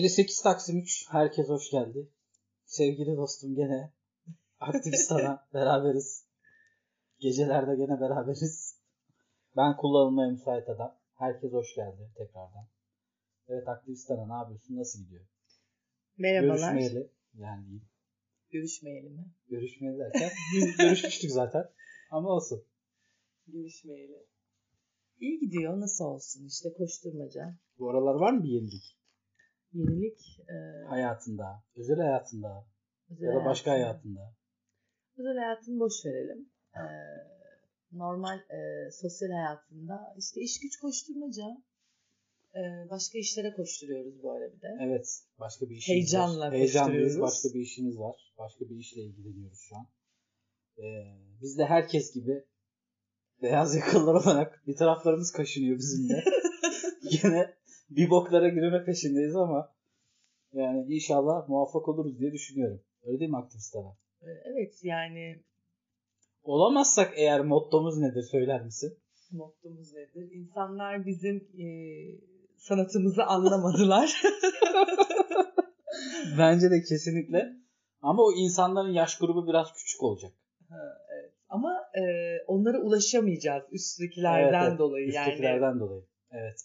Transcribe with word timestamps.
58 0.00 0.42
Taksim 0.42 0.78
3. 0.78 1.06
Herkes 1.10 1.48
hoş 1.48 1.70
geldi. 1.70 2.08
Sevgili 2.64 3.16
dostum 3.16 3.54
gene 3.54 3.92
aktivistana 4.60 5.46
beraberiz. 5.54 6.24
Gecelerde 7.18 7.76
gene 7.76 8.00
beraberiz. 8.00 8.76
Ben 9.56 9.76
kullanılmaya 9.76 10.30
müsait 10.30 10.68
adam. 10.68 10.96
Herkes 11.14 11.52
hoş 11.52 11.74
geldi 11.74 12.10
tekrardan. 12.16 12.68
Evet 13.48 13.68
aktivistana 13.68 14.26
ne 14.26 14.32
yapıyorsun? 14.32 14.76
Nasıl 14.76 14.98
gidiyor? 14.98 15.24
Merhabalar. 16.18 16.74
Görüşmeyeli. 16.74 17.10
Yani 17.34 17.66
değil. 17.70 17.82
Görüşmeyeli 18.50 19.08
mi? 19.08 19.24
Görüşmeyeli 19.48 19.98
derken 19.98 20.30
görüşmüştük 20.78 21.30
zaten. 21.30 21.64
Ama 22.10 22.28
olsun. 22.28 22.64
Görüşmeyeli. 23.46 24.26
İyi 25.20 25.40
gidiyor. 25.40 25.80
Nasıl 25.80 26.04
olsun? 26.04 26.46
İşte 26.46 26.72
koşturmaca. 26.72 27.58
Bu 27.78 27.90
aralar 27.90 28.14
var 28.14 28.32
mı 28.32 28.44
bir 28.44 28.48
yenilik? 28.48 28.99
Yenilik. 29.72 30.18
E, 30.40 30.54
Hayatında, 30.88 31.64
özel 31.76 31.96
hayatında 31.96 32.66
özel 33.10 33.26
ya 33.26 33.34
da 33.34 33.44
başka 33.44 33.70
hayatım. 33.70 34.16
hayatında. 34.16 34.34
Özel 35.16 35.36
hayatını 35.36 35.80
boş 35.80 36.04
verelim. 36.04 36.50
E, 36.74 36.84
normal 37.92 38.38
e, 38.38 38.90
sosyal 38.90 39.28
hayatında 39.30 40.14
işte 40.18 40.40
iş 40.40 40.60
güç 40.60 40.78
koşturmaca. 40.78 41.46
E, 42.54 42.60
başka 42.90 43.18
işlere 43.18 43.52
koşturuyoruz 43.52 44.22
bu 44.22 44.32
arada 44.32 44.52
bir 44.56 44.60
de. 44.60 44.68
Evet. 44.80 45.06
Başka 45.38 45.66
bir 45.68 45.76
işimiz 45.76 45.96
Heyecanla 45.96 46.46
var. 46.46 46.52
Heyecanlıyız. 46.54 47.20
Başka 47.20 47.48
bir 47.54 47.60
işimiz 47.60 47.98
var. 47.98 48.34
Başka 48.38 48.64
bir 48.64 48.76
işle 48.76 49.00
ilgileniyoruz 49.02 49.58
şu 49.68 49.76
an. 49.76 49.86
Ee, 50.78 50.82
biz 51.42 51.58
de 51.58 51.64
herkes 51.64 52.14
gibi 52.14 52.44
beyaz 53.42 53.74
yakalılar 53.74 54.14
olarak 54.14 54.62
bir 54.66 54.76
taraflarımız 54.76 55.32
kaşınıyor 55.32 55.78
bizim 55.78 56.08
de. 56.08 56.24
Yine 57.02 57.54
bir 57.90 58.10
boklara 58.10 58.48
girme 58.48 58.84
peşindeyiz 58.84 59.36
ama 59.36 59.72
yani 60.52 60.94
inşallah 60.94 61.48
muvaffak 61.48 61.88
oluruz 61.88 62.18
diye 62.18 62.32
düşünüyorum. 62.32 62.80
Öyle 63.02 63.20
değil 63.20 63.30
mi 63.30 63.36
aktivistler? 63.36 63.82
Evet 64.22 64.74
yani 64.82 65.42
Olamazsak 66.42 67.12
eğer 67.16 67.40
mottomuz 67.40 67.98
nedir 67.98 68.22
söyler 68.22 68.62
misin? 68.64 68.98
mottomuz 69.32 69.92
nedir? 69.92 70.30
İnsanlar 70.32 71.06
bizim 71.06 71.36
e, 71.36 71.66
sanatımızı 72.56 73.24
anlamadılar. 73.24 74.22
Bence 76.38 76.70
de 76.70 76.82
kesinlikle. 76.88 77.52
Ama 78.02 78.22
o 78.22 78.32
insanların 78.32 78.92
yaş 78.92 79.18
grubu 79.18 79.46
biraz 79.46 79.72
küçük 79.72 80.02
olacak. 80.02 80.32
Ha, 80.68 80.76
evet. 81.14 81.32
Ama 81.48 81.72
e, 81.94 82.02
onlara 82.46 82.78
ulaşamayacağız 82.78 83.64
üsttekilerden 83.72 84.58
Evet, 84.60 84.68
evet. 84.68 84.78
dolayı 84.78 85.12
yani. 85.12 85.28
Üsttekilerden 85.28 85.80
dolayı. 85.80 86.02
Evet. 86.30 86.60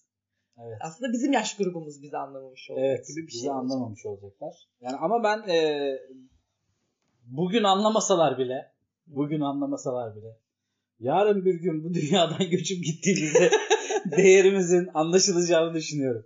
Evet. 0.62 0.78
Aslında 0.82 1.12
bizim 1.14 1.34
yaş 1.34 1.58
grubumuz 1.58 2.02
bizi 2.02 2.18
anlamamış 2.18 2.70
olacak 2.70 2.86
Evet, 2.88 3.08
gibi 3.08 3.22
bir 3.22 3.28
bizi 3.28 3.40
şey. 3.40 3.50
olacak. 3.50 3.64
anlamamış 3.64 4.06
olacaklar. 4.06 4.56
Yani 4.82 4.96
ama 4.98 5.24
ben 5.24 5.50
e, 5.50 5.90
bugün 7.26 7.64
anlamasalar 7.64 8.38
bile, 8.38 8.72
bugün 9.08 9.42
anlamasalar 9.42 10.16
bile, 10.16 10.38
yarın 11.00 11.46
bir 11.46 11.54
gün 11.56 11.84
bu 11.84 11.94
dünyadan 11.94 12.50
göçüp 12.52 12.84
gittiğimizde 12.84 13.50
değerimizin 14.18 14.90
anlaşılacağını 14.94 15.74
düşünüyorum. 15.74 16.26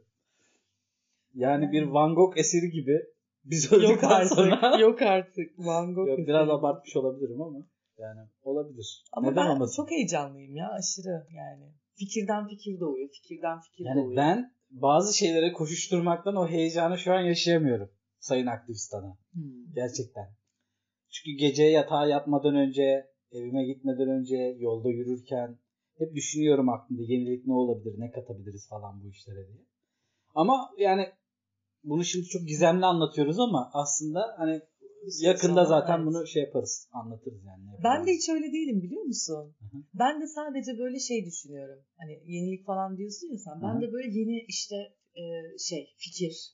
Yani 1.34 1.72
bir 1.72 1.84
Van 1.84 2.16
Gogh 2.16 2.38
eseri 2.38 2.70
gibi 2.72 3.00
biz 3.46 3.72
Yok 3.72 4.04
artık. 4.04 4.34
sonra 4.34 4.78
yok 4.80 5.02
artık. 5.02 5.52
Van 5.60 5.94
Gogh. 5.96 6.08
Yok, 6.08 6.18
biraz 6.20 6.50
abartmış 6.50 6.96
olabilirim 6.96 7.42
ama 7.42 7.58
yani 7.98 8.20
olabilir. 8.44 9.04
Ama 9.12 9.30
Neden 9.32 9.46
ben 9.46 9.50
olmasın? 9.56 9.76
çok 9.76 9.92
heyecanlıyım 9.92 10.56
ya 10.56 10.70
aşırı 10.72 11.28
yani. 11.36 11.72
Fikirden 12.00 12.48
fikir 12.48 12.80
doğuyor. 12.80 13.10
Fikirden 13.10 13.60
fikir 13.60 13.86
Yani 13.86 14.02
doğuyor. 14.02 14.18
ben 14.18 14.54
bazı 14.70 15.18
şeylere 15.18 15.54
koşuşturmaktan 15.54 16.36
o 16.36 16.48
heyecanı 16.48 16.98
şu 16.98 17.14
an 17.14 17.22
yaşayamıyorum. 17.22 17.90
Sayın 18.20 18.48
aktivistana. 18.48 19.18
Hmm. 19.34 19.74
Gerçekten. 19.74 20.28
Çünkü 21.10 21.38
gece 21.38 21.64
yatağa 21.64 22.06
yatmadan 22.08 22.56
önce, 22.56 23.06
evime 23.32 23.66
gitmeden 23.66 24.10
önce, 24.10 24.38
yolda 24.60 24.90
yürürken 24.90 25.60
hep 25.98 26.16
düşünüyorum 26.16 26.70
aklımda 26.70 27.04
yenilik 27.04 27.46
ne 27.48 27.54
olabilir, 27.54 27.96
ne 27.98 28.12
katabiliriz 28.12 28.70
falan 28.70 29.04
bu 29.04 29.10
işlere 29.10 29.48
diye. 29.48 29.66
Ama 30.36 30.70
yani 30.78 31.10
bunu 31.84 32.04
şimdi 32.04 32.26
çok 32.26 32.48
gizemli 32.48 32.86
anlatıyoruz 32.86 33.40
ama 33.40 33.70
aslında 33.74 34.36
hani 34.38 34.62
yakında 35.20 35.66
zaten 35.66 35.98
evet. 35.98 36.08
bunu 36.08 36.28
şey 36.28 36.44
yaparız, 36.44 36.88
anlatırız 36.92 37.44
yani. 37.46 37.66
ne 37.66 37.84
Ben 37.84 38.08
de 38.08 38.12
hiç 38.12 38.30
öyle 38.30 38.52
değilim 38.52 38.82
biliyor 38.82 39.04
musun? 39.04 39.56
Hı 39.60 39.78
hı. 39.78 39.82
Ben 39.94 40.22
de 40.22 40.28
sadece 40.28 40.78
böyle 40.78 41.00
şey 41.00 41.26
düşünüyorum. 41.26 41.84
Hani 41.98 42.12
yenilik 42.26 42.66
falan 42.66 42.98
diyorsun 42.98 43.28
ya 43.28 43.38
sen. 43.38 43.62
Ben 43.62 43.78
hı. 43.78 43.82
de 43.82 43.94
böyle 43.94 44.20
yeni 44.20 44.46
işte 44.48 44.76
e, 45.16 45.24
şey 45.58 45.94
fikir. 45.98 46.54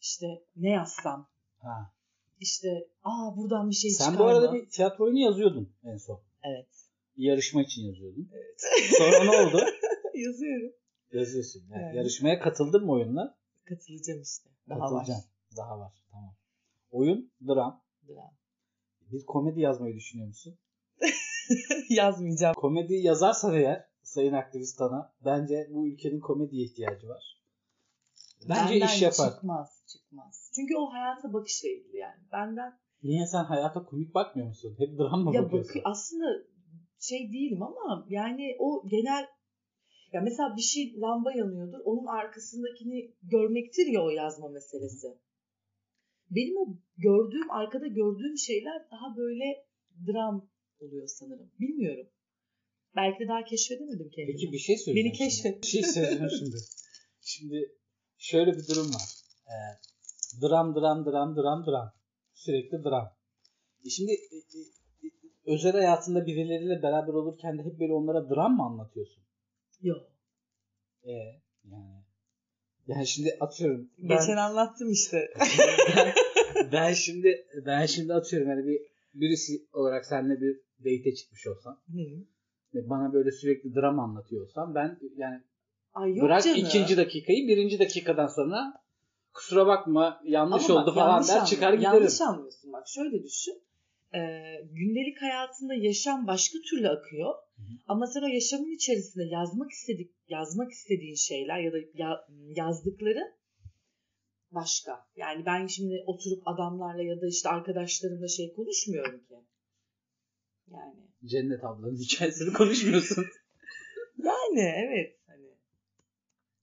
İşte 0.00 0.26
ne 0.56 0.70
yazsam. 0.70 1.28
Ha. 1.58 1.92
İşte 2.40 2.88
aa 3.02 3.36
buradan 3.36 3.70
bir 3.70 3.74
şey 3.74 3.90
Sen 3.90 4.04
çıkar 4.04 4.18
bu 4.18 4.24
arada 4.24 4.52
bir 4.52 4.70
tiyatro 4.70 5.04
oyunu 5.04 5.18
yazıyordun 5.18 5.74
en 5.84 5.96
son. 5.96 6.20
Evet. 6.44 6.68
Bir 7.16 7.24
yarışma 7.24 7.62
için 7.62 7.82
yazıyordun. 7.82 8.30
Evet. 8.32 8.60
Sonra 8.98 9.24
ne 9.24 9.30
oldu? 9.30 9.64
Yazıyorum. 10.14 10.72
Yazıyorsun. 11.12 11.62
Yani 11.70 11.82
Yani. 11.82 11.96
Yarışmaya 11.96 12.40
katıldın 12.40 12.84
mı 12.84 12.92
oyunla? 12.92 13.38
Katılacağım 13.64 14.22
işte. 14.22 14.50
Daha 14.68 14.78
Katılacaksın. 14.78 15.30
Daha 15.56 15.78
var. 15.78 15.92
Tamam. 16.10 16.34
Oyun, 16.92 17.32
dram. 17.48 17.82
var. 18.08 18.30
Bir 19.12 19.26
komedi 19.26 19.60
yazmayı 19.60 19.94
düşünüyor 19.94 20.28
musun? 20.28 20.58
Yazmayacağım. 21.88 22.54
Komedi 22.54 22.94
yazarsan 22.94 23.54
eğer 23.54 23.84
Sayın 24.02 24.32
Aktivistana 24.32 25.14
bence 25.24 25.68
bu 25.70 25.88
ülkenin 25.88 26.20
komediye 26.20 26.64
ihtiyacı 26.64 27.08
var. 27.08 27.42
Bence 28.48 28.74
Benden 28.74 28.86
iş 28.86 29.02
yapar. 29.02 29.30
Çıkmaz. 29.30 29.84
Çıkmaz. 29.86 30.50
Çünkü 30.54 30.76
o 30.76 30.92
hayata 30.92 31.32
bakışla 31.32 31.68
ilgili 31.68 31.96
yani. 31.96 32.20
Benden 32.32 32.78
Niye 33.02 33.26
sen 33.26 33.44
hayata 33.44 33.84
komik 33.84 34.14
bakmıyor 34.14 34.48
musun? 34.48 34.74
Hep 34.78 34.98
dram 34.98 35.20
mı 35.24 35.34
ya 35.34 35.44
bakıyorsun? 35.44 35.74
bak 35.74 35.82
aslında 35.84 36.26
şey 36.98 37.32
değilim 37.32 37.62
ama 37.62 38.06
yani 38.08 38.56
o 38.58 38.88
genel 38.88 39.26
ya 40.12 40.20
mesela 40.20 40.56
bir 40.56 40.62
şey 40.62 41.00
lamba 41.00 41.32
yanıyordur. 41.32 41.78
Onun 41.84 42.06
arkasındakini 42.06 43.14
görmektir 43.22 43.86
ya 43.86 44.02
o 44.04 44.10
yazma 44.10 44.48
meselesi. 44.48 45.06
Benim 46.36 46.56
o 46.56 46.76
gördüğüm 46.96 47.50
arkada 47.50 47.86
gördüğüm 47.86 48.38
şeyler 48.38 48.90
daha 48.90 49.16
böyle 49.16 49.66
dram 50.06 50.50
oluyor 50.80 51.06
sanırım. 51.06 51.50
Bilmiyorum. 51.60 52.06
Belki 52.96 53.20
de 53.20 53.28
daha 53.28 53.44
keşfedemedim 53.44 54.10
kendimi. 54.10 54.36
Peki 54.36 54.52
bir 54.52 54.58
şey 54.58 54.76
söyleyeceğim. 54.76 55.08
Beni 55.08 55.18
keşfet. 55.18 55.62
Bir 55.62 55.68
şey 55.68 55.82
söyleyeceğim 55.82 56.30
şimdi. 56.38 56.56
Şimdi 57.20 57.72
şöyle 58.18 58.52
bir 58.52 58.66
durum 58.68 58.88
var. 58.94 59.08
Ee, 59.46 59.54
dram 60.42 60.74
dram 60.74 61.06
dram 61.06 61.36
dram 61.36 61.66
dram. 61.66 61.92
Sürekli 62.34 62.84
dram. 62.84 63.16
E 63.86 63.88
şimdi 63.90 64.12
e, 64.12 64.36
e, 64.36 65.10
özel 65.46 65.72
hayatında 65.72 66.26
birileriyle 66.26 66.82
beraber 66.82 67.12
olurken 67.12 67.58
de 67.58 67.62
hep 67.62 67.80
böyle 67.80 67.92
onlara 67.92 68.30
dram 68.30 68.56
mı 68.56 68.62
anlatıyorsun? 68.62 69.22
Yok. 69.82 70.12
E 71.04 71.12
yani 71.64 72.01
yani 72.86 73.06
şimdi 73.06 73.36
atıyorum. 73.40 73.90
Ben, 73.98 74.08
Geçen 74.18 74.36
anlattım 74.36 74.90
işte. 74.90 75.30
ben, 75.96 76.12
ben 76.72 76.92
şimdi 76.92 77.46
ben 77.66 77.86
şimdi 77.86 78.14
atıyorum 78.14 78.48
hani 78.48 78.66
bir 78.66 78.80
birisi 79.14 79.66
olarak 79.72 80.06
seninle 80.06 80.40
bir 80.40 80.60
date 80.80 81.14
çıkmış 81.14 81.46
olsam 81.46 81.78
Hı. 81.92 81.98
ve 82.74 82.88
bana 82.90 83.12
böyle 83.12 83.30
sürekli 83.32 83.74
dram 83.74 84.00
anlatıyorsam 84.00 84.74
ben 84.74 84.98
yani 85.16 85.40
Ay 85.94 86.10
yok 86.10 86.22
Bırak 86.24 86.44
canım. 86.44 86.58
ikinci 86.58 86.96
dakikayı 86.96 87.48
birinci 87.48 87.78
dakikadan 87.78 88.26
sonra 88.26 88.72
kusura 89.34 89.66
bakma 89.66 90.20
yanlış 90.24 90.70
Ama 90.70 90.80
bak, 90.80 90.86
oldu 90.88 90.94
falan 90.94 91.10
yanlış 91.10 91.28
der 91.28 91.32
anlıyor- 91.34 91.46
çıkar 91.50 91.72
giderim. 91.74 91.94
Yanlış 91.94 92.20
anlıyorsun 92.20 92.72
bak 92.72 92.88
şöyle 92.88 93.22
düşün. 93.22 93.54
Ee, 94.14 94.60
gündelik 94.70 95.22
hayatında 95.22 95.74
yaşam 95.74 96.26
başka 96.26 96.58
türlü 96.70 96.88
akıyor. 96.88 97.34
hı. 97.56 97.62
Ama 97.88 98.06
sen 98.06 98.22
o 98.22 98.26
yaşamın 98.26 98.74
içerisinde 98.76 99.24
yazmak 99.24 99.70
istedik 99.70 100.10
yazmak 100.28 100.72
istediğin 100.72 101.14
şeyler 101.14 101.58
ya 101.60 101.72
da 101.72 101.76
ya- 101.94 102.26
yazdıkları 102.56 103.20
başka. 104.50 105.06
Yani 105.16 105.46
ben 105.46 105.66
şimdi 105.66 106.02
oturup 106.06 106.48
adamlarla 106.48 107.02
ya 107.02 107.20
da 107.20 107.26
işte 107.26 107.48
arkadaşlarımla 107.48 108.28
şey 108.28 108.52
konuşmuyorum 108.54 109.18
ki. 109.24 109.34
Yani 110.70 111.00
Cennet 111.24 111.64
ablanın 111.64 111.96
hikayesini 111.96 112.52
konuşmuyorsun. 112.58 113.24
yani 114.18 114.60
evet 114.60 115.18
hani. 115.26 115.46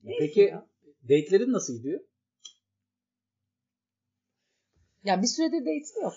Neyse 0.04 0.19
Peki 0.25 0.40
ya. 0.40 0.68
date'lerin 1.04 1.54
nasıl 1.54 1.78
gidiyor? 1.78 2.00
Ya 5.04 5.22
bir 5.22 5.28
süredir 5.28 5.60
date'im 5.60 6.02
yok. 6.04 6.13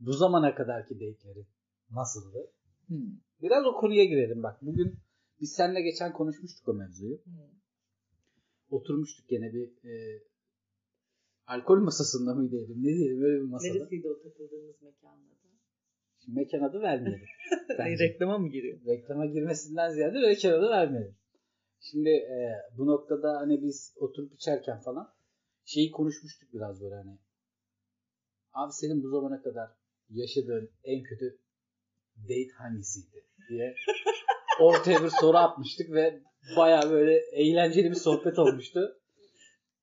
Bu 0.00 0.12
zamana 0.12 0.54
kadarki 0.54 0.94
date'lerin 0.94 1.46
nasıldı? 1.90 2.50
Hmm. 2.86 3.20
Biraz 3.42 3.66
o 3.66 3.72
konuya 3.76 4.04
girelim 4.04 4.42
bak. 4.42 4.62
Bugün 4.62 4.98
biz 5.40 5.52
seninle 5.52 5.80
geçen 5.80 6.12
konuşmuştuk 6.12 6.68
o 6.68 6.74
mevzuyu. 6.74 7.24
Hmm. 7.24 7.34
Oturmuştuk 8.70 9.28
gene 9.28 9.52
bir 9.52 9.68
e, 9.84 10.22
alkol 11.46 11.80
masasında 11.80 12.34
mı 12.34 12.50
diyelim 12.50 12.78
ne 12.78 12.94
diyelim 12.94 13.20
böyle 13.20 13.36
bir 13.36 13.48
masada. 13.48 13.74
Neresiydi 13.74 14.08
o 14.08 14.22
takıldığımız 14.22 14.82
mekanın 14.82 15.26
adı? 15.26 15.48
Şimdi 16.18 16.38
mekan 16.38 16.60
adı 16.60 16.80
vermeyelim. 16.80 17.26
Bence. 17.78 18.04
reklama 18.04 18.38
mı 18.38 18.48
giriyor? 18.48 18.78
reklama 18.86 19.26
girmesinden 19.26 19.90
ziyade 19.90 20.20
mekan 20.20 20.52
adı 20.52 20.70
vermeyelim. 20.70 21.16
Şimdi 21.80 22.08
e, 22.08 22.52
bu 22.78 22.86
noktada 22.86 23.36
hani 23.36 23.62
biz 23.62 23.94
oturup 23.96 24.34
içerken 24.34 24.80
falan 24.80 25.14
şeyi 25.64 25.90
konuşmuştuk 25.90 26.52
biraz 26.52 26.82
böyle 26.82 26.94
hani. 26.94 27.18
Abi 28.52 28.72
senin 28.72 29.02
bu 29.02 29.08
zamana 29.08 29.42
kadar 29.42 29.70
yaşadığın 30.10 30.70
en 30.84 31.02
kötü 31.02 31.38
date 32.24 32.50
hangisiydi 32.58 33.24
diye 33.48 33.74
ortaya 34.60 35.04
bir 35.04 35.10
soru 35.20 35.36
atmıştık 35.36 35.90
ve 35.92 36.20
baya 36.56 36.90
böyle 36.90 37.16
eğlenceli 37.32 37.90
bir 37.90 37.94
sohbet 37.96 38.38
olmuştu. 38.38 38.98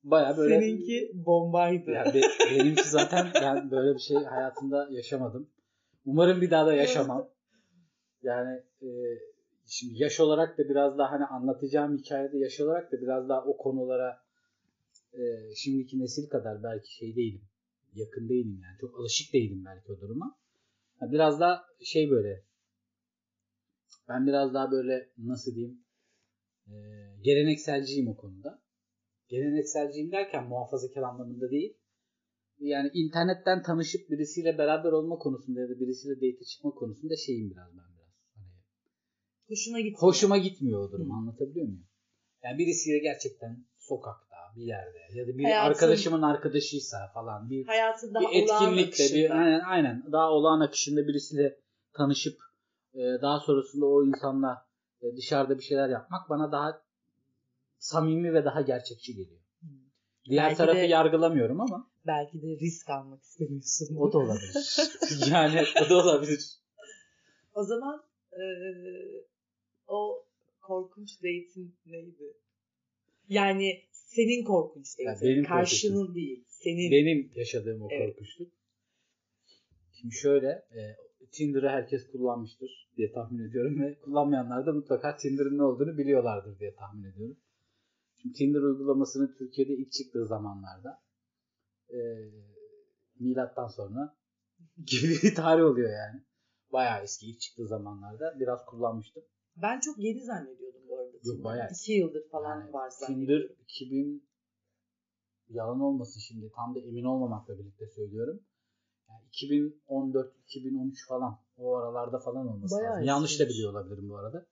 Baya 0.03 0.37
böyle 0.37 0.59
Seninki 0.59 1.11
bombaydı. 1.13 1.91
yani 1.91 2.13
be- 2.13 2.29
benimki 2.51 2.89
zaten 2.89 3.27
ben 3.41 3.71
böyle 3.71 3.95
bir 3.95 3.99
şey 3.99 4.17
hayatımda 4.17 4.87
yaşamadım. 4.91 5.49
Umarım 6.05 6.41
bir 6.41 6.51
daha 6.51 6.65
da 6.65 6.73
yaşamam. 6.73 7.29
Yani 8.23 8.61
e, 8.81 8.87
şimdi 9.67 10.03
yaş 10.03 10.19
olarak 10.19 10.57
da 10.57 10.69
biraz 10.69 10.97
daha 10.97 11.11
hani 11.11 11.25
anlatacağım 11.25 11.97
hikayede 11.97 12.37
yaş 12.37 12.59
olarak 12.59 12.91
da 12.91 13.01
biraz 13.01 13.29
daha 13.29 13.45
o 13.45 13.57
konulara 13.57 14.17
e, 15.13 15.21
şimdiki 15.55 15.99
nesil 15.99 16.29
kadar 16.29 16.63
belki 16.63 16.93
şey 16.95 17.15
değilim. 17.15 17.41
Yakın 17.95 18.29
değilim 18.29 18.59
yani. 18.63 18.77
Çok 18.81 18.99
alışık 18.99 19.33
değilim 19.33 19.65
belki 19.65 19.91
o 19.91 20.01
duruma. 20.01 20.39
Biraz 21.01 21.39
daha 21.39 21.63
şey 21.83 22.09
böyle 22.09 22.43
ben 24.09 24.27
biraz 24.27 24.53
daha 24.53 24.71
böyle 24.71 25.09
nasıl 25.17 25.55
diyeyim 25.55 25.85
e, 26.67 26.73
gelenekselciyim 27.21 28.07
o 28.07 28.17
konuda. 28.17 28.63
Gelenekselciyim 29.29 30.11
derken 30.11 30.47
muhafazakar 30.47 31.01
anlamında 31.01 31.51
değil. 31.51 31.77
Yani 32.59 32.89
internetten 32.93 33.61
tanışıp 33.63 34.09
birisiyle 34.09 34.57
beraber 34.57 34.91
olma 34.91 35.17
konusunda 35.17 35.61
ya 35.61 35.69
da 35.69 35.79
birisiyle 35.79 36.15
date 36.15 36.43
çıkma 36.45 36.71
konusunda 36.71 37.15
şeyim 37.15 37.51
biraz 37.51 37.69
ben 37.71 37.95
biraz. 37.95 38.13
Hani 38.35 38.47
Hoşuna 39.47 39.79
gitti. 39.79 39.97
hoşuma 39.99 40.37
gitmiyor 40.37 40.79
o 40.79 40.91
durum 40.91 41.09
Hı. 41.09 41.13
anlatabiliyor 41.13 41.65
muyum? 41.65 41.87
Yani 42.43 42.57
birisiyle 42.57 42.99
gerçekten 42.99 43.65
sokakta 43.77 44.32
bir 44.55 44.61
yerde 44.63 44.97
ya 45.13 45.27
da 45.27 45.37
bir 45.37 45.43
Hayatın- 45.43 45.69
arkadaşımın 45.69 46.21
arkadaşıysa 46.21 47.11
falan 47.13 47.49
bir 47.49 47.65
Hayatı 47.65 48.13
daha 48.13 48.31
bir 48.31 48.41
etkinlikte 48.41 49.03
bir 49.15 49.29
aynen, 49.29 49.59
aynen 49.59 50.03
daha 50.11 50.31
olağan 50.31 50.59
akışında 50.59 51.07
birisiyle 51.07 51.59
tanışıp 51.93 52.37
e, 52.93 52.99
daha 53.21 53.39
sonrasında 53.39 53.85
o 53.85 54.03
insanla 54.05 54.65
e, 55.01 55.15
dışarıda 55.17 55.57
bir 55.57 55.63
şeyler 55.63 55.89
yapmak 55.89 56.29
bana 56.29 56.51
daha 56.51 56.81
samimi 57.77 58.33
ve 58.33 58.45
daha 58.45 58.61
gerçekçi 58.61 59.15
geliyor. 59.15 59.39
Diğer 60.29 60.43
Belki 60.45 60.57
tarafı 60.57 60.77
de- 60.79 60.85
yargılamıyorum 60.85 61.61
ama 61.61 61.89
Belki 62.07 62.41
de 62.41 62.47
risk 62.47 62.89
almak 62.89 63.23
istemiyorsun. 63.23 63.95
o 63.97 64.13
da 64.13 64.17
olabilir. 64.17 64.53
yani 65.31 65.63
o 65.85 65.89
da 65.89 65.95
olabilir. 66.03 66.45
O 67.53 67.63
zaman 67.63 68.03
eee, 68.37 69.25
o 69.87 70.25
korkunç 70.61 71.17
date'in 71.19 71.75
neydi? 71.85 72.33
Yani 73.27 73.83
senin 74.15 74.43
korkunç 74.43 74.85
Ya 74.99 75.11
date'in. 75.15 75.31
benim 75.31 75.43
Karşının 75.45 76.15
değil. 76.15 76.45
Senin. 76.47 76.91
Benim 76.91 77.31
yaşadığım 77.35 77.81
o 77.81 77.87
Evet. 77.91 78.07
korkunçluk. 78.15 78.51
Şimdi 79.91 80.15
şöyle 80.15 80.47
e, 80.47 80.81
Tinder'ı 81.31 81.69
herkes 81.69 82.11
kullanmıştır 82.11 82.89
diye 82.97 83.11
tahmin 83.11 83.49
ediyorum 83.49 83.81
ve 83.81 83.99
kullanmayanlar 83.99 84.65
da 84.65 84.73
mutlaka 84.73 85.17
Tinder'ın 85.17 85.57
ne 85.57 85.63
olduğunu 85.63 85.97
biliyorlardır 85.97 86.59
diye 86.59 86.75
tahmin 86.75 87.03
ediyorum. 87.11 87.37
Şimdi 88.21 88.35
Tinder 88.35 88.59
uygulamasının 88.59 89.35
Türkiye'de 89.37 89.73
ilk 89.73 89.91
çıktığı 89.91 90.25
zamanlarda 90.25 91.01
e, 91.89 91.99
milattan 93.19 93.67
sonra 93.67 94.17
gibi 94.77 95.13
bir 95.23 95.35
tarih 95.35 95.63
oluyor 95.63 95.89
yani. 95.89 96.21
Bayağı 96.71 97.03
eski 97.03 97.25
ilk 97.31 97.39
çıktığı 97.41 97.67
zamanlarda 97.67 98.39
biraz 98.39 98.65
kullanmıştım. 98.65 99.23
Ben 99.55 99.79
çok 99.79 99.99
yeni 99.99 100.23
zannediyordum 100.23 100.81
bu 100.89 100.99
arada. 100.99 101.17
Tinder. 101.23 101.43
bayağı. 101.43 101.69
İki 101.71 101.93
yıldır 101.93 102.29
falan 102.29 102.59
Yani 102.59 102.73
var 102.73 102.89
Tinder 102.89 103.07
zannediyordum. 103.07 103.55
2000 103.63 104.27
yalan 105.49 105.79
olmasın 105.79 106.19
şimdi 106.19 106.51
tam 106.55 106.75
da 106.75 106.79
emin 106.79 107.03
olmamakla 107.03 107.59
birlikte 107.59 107.87
söylüyorum. 107.87 108.39
Yani 109.09 109.23
2014-2013 109.89 111.07
falan 111.07 111.39
o 111.57 111.75
aralarda 111.75 112.19
falan 112.19 112.47
olması 112.47 112.75
Bayağı 112.75 112.91
lazım. 112.93 113.07
Yanlış 113.07 113.39
da 113.39 113.49
biliyor 113.49 113.71
olabilirim 113.71 114.09
bu 114.09 114.17
arada. 114.17 114.45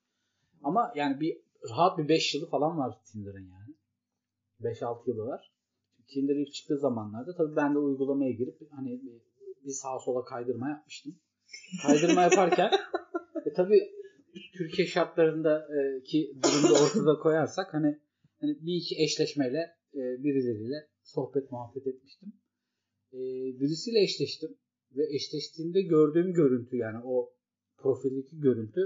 Ama 0.64 0.92
yani 0.96 1.20
bir 1.20 1.38
rahat 1.70 1.98
bir 1.98 2.08
5 2.08 2.36
yılı 2.36 2.50
falan 2.50 2.78
var 2.78 2.98
Tinder'ın 3.12 3.48
yani. 3.50 3.76
5-6 4.62 5.10
yılı 5.10 5.26
var. 5.26 5.52
Tinder 6.08 6.36
ilk 6.36 6.54
çıktığı 6.54 6.78
zamanlarda 6.78 7.36
tabii 7.36 7.56
ben 7.56 7.74
de 7.74 7.78
uygulamaya 7.78 8.32
girip 8.32 8.72
hani 8.72 9.02
bir, 9.02 9.22
bir 9.66 9.72
sağa 9.72 10.00
sola 10.00 10.24
kaydırma 10.24 10.70
yapmıştım. 10.70 11.16
Kaydırma 11.82 12.22
yaparken 12.28 12.72
e 13.46 13.54
tabii 13.54 14.01
Türkiye 14.62 14.88
şartlarında 14.88 15.68
e, 15.78 15.80
durumda 16.44 16.84
ortada 16.84 17.20
koyarsak 17.20 17.74
hani, 17.74 18.00
hani 18.42 18.58
bir 18.62 18.76
iki 18.76 18.96
eşleşmeyle 19.04 19.58
e, 19.94 20.24
birileriyle 20.24 20.88
sohbet 21.04 21.52
muhabbet 21.52 21.88
etmiştim. 21.88 22.34
E, 23.14 23.20
birisiyle 23.60 24.04
eşleştim 24.04 24.58
ve 24.96 25.16
eşleştiğimde 25.16 25.82
gördüğüm 25.82 26.34
görüntü 26.34 26.78
yani 26.78 26.98
o 27.06 27.34
profildeki 27.78 28.40
görüntü 28.40 28.82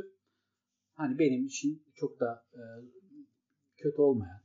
hani 0.93 1.19
benim 1.19 1.45
için 1.45 1.83
çok 1.95 2.19
da 2.19 2.45
e, 2.53 2.61
kötü 3.77 4.01
olmayan 4.01 4.41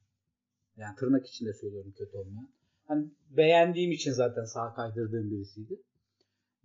yani 0.77 0.97
tırnak 0.99 1.27
içinde 1.27 1.53
söylüyorum 1.53 1.95
kötü 1.99 2.17
olmayan 2.17 2.49
hani 2.83 3.11
beğendiğim 3.31 3.93
için 3.93 4.13
zaten 4.13 4.45
sağa 4.45 4.75
kaydırdığım 4.75 5.31
birisiydi. 5.31 5.83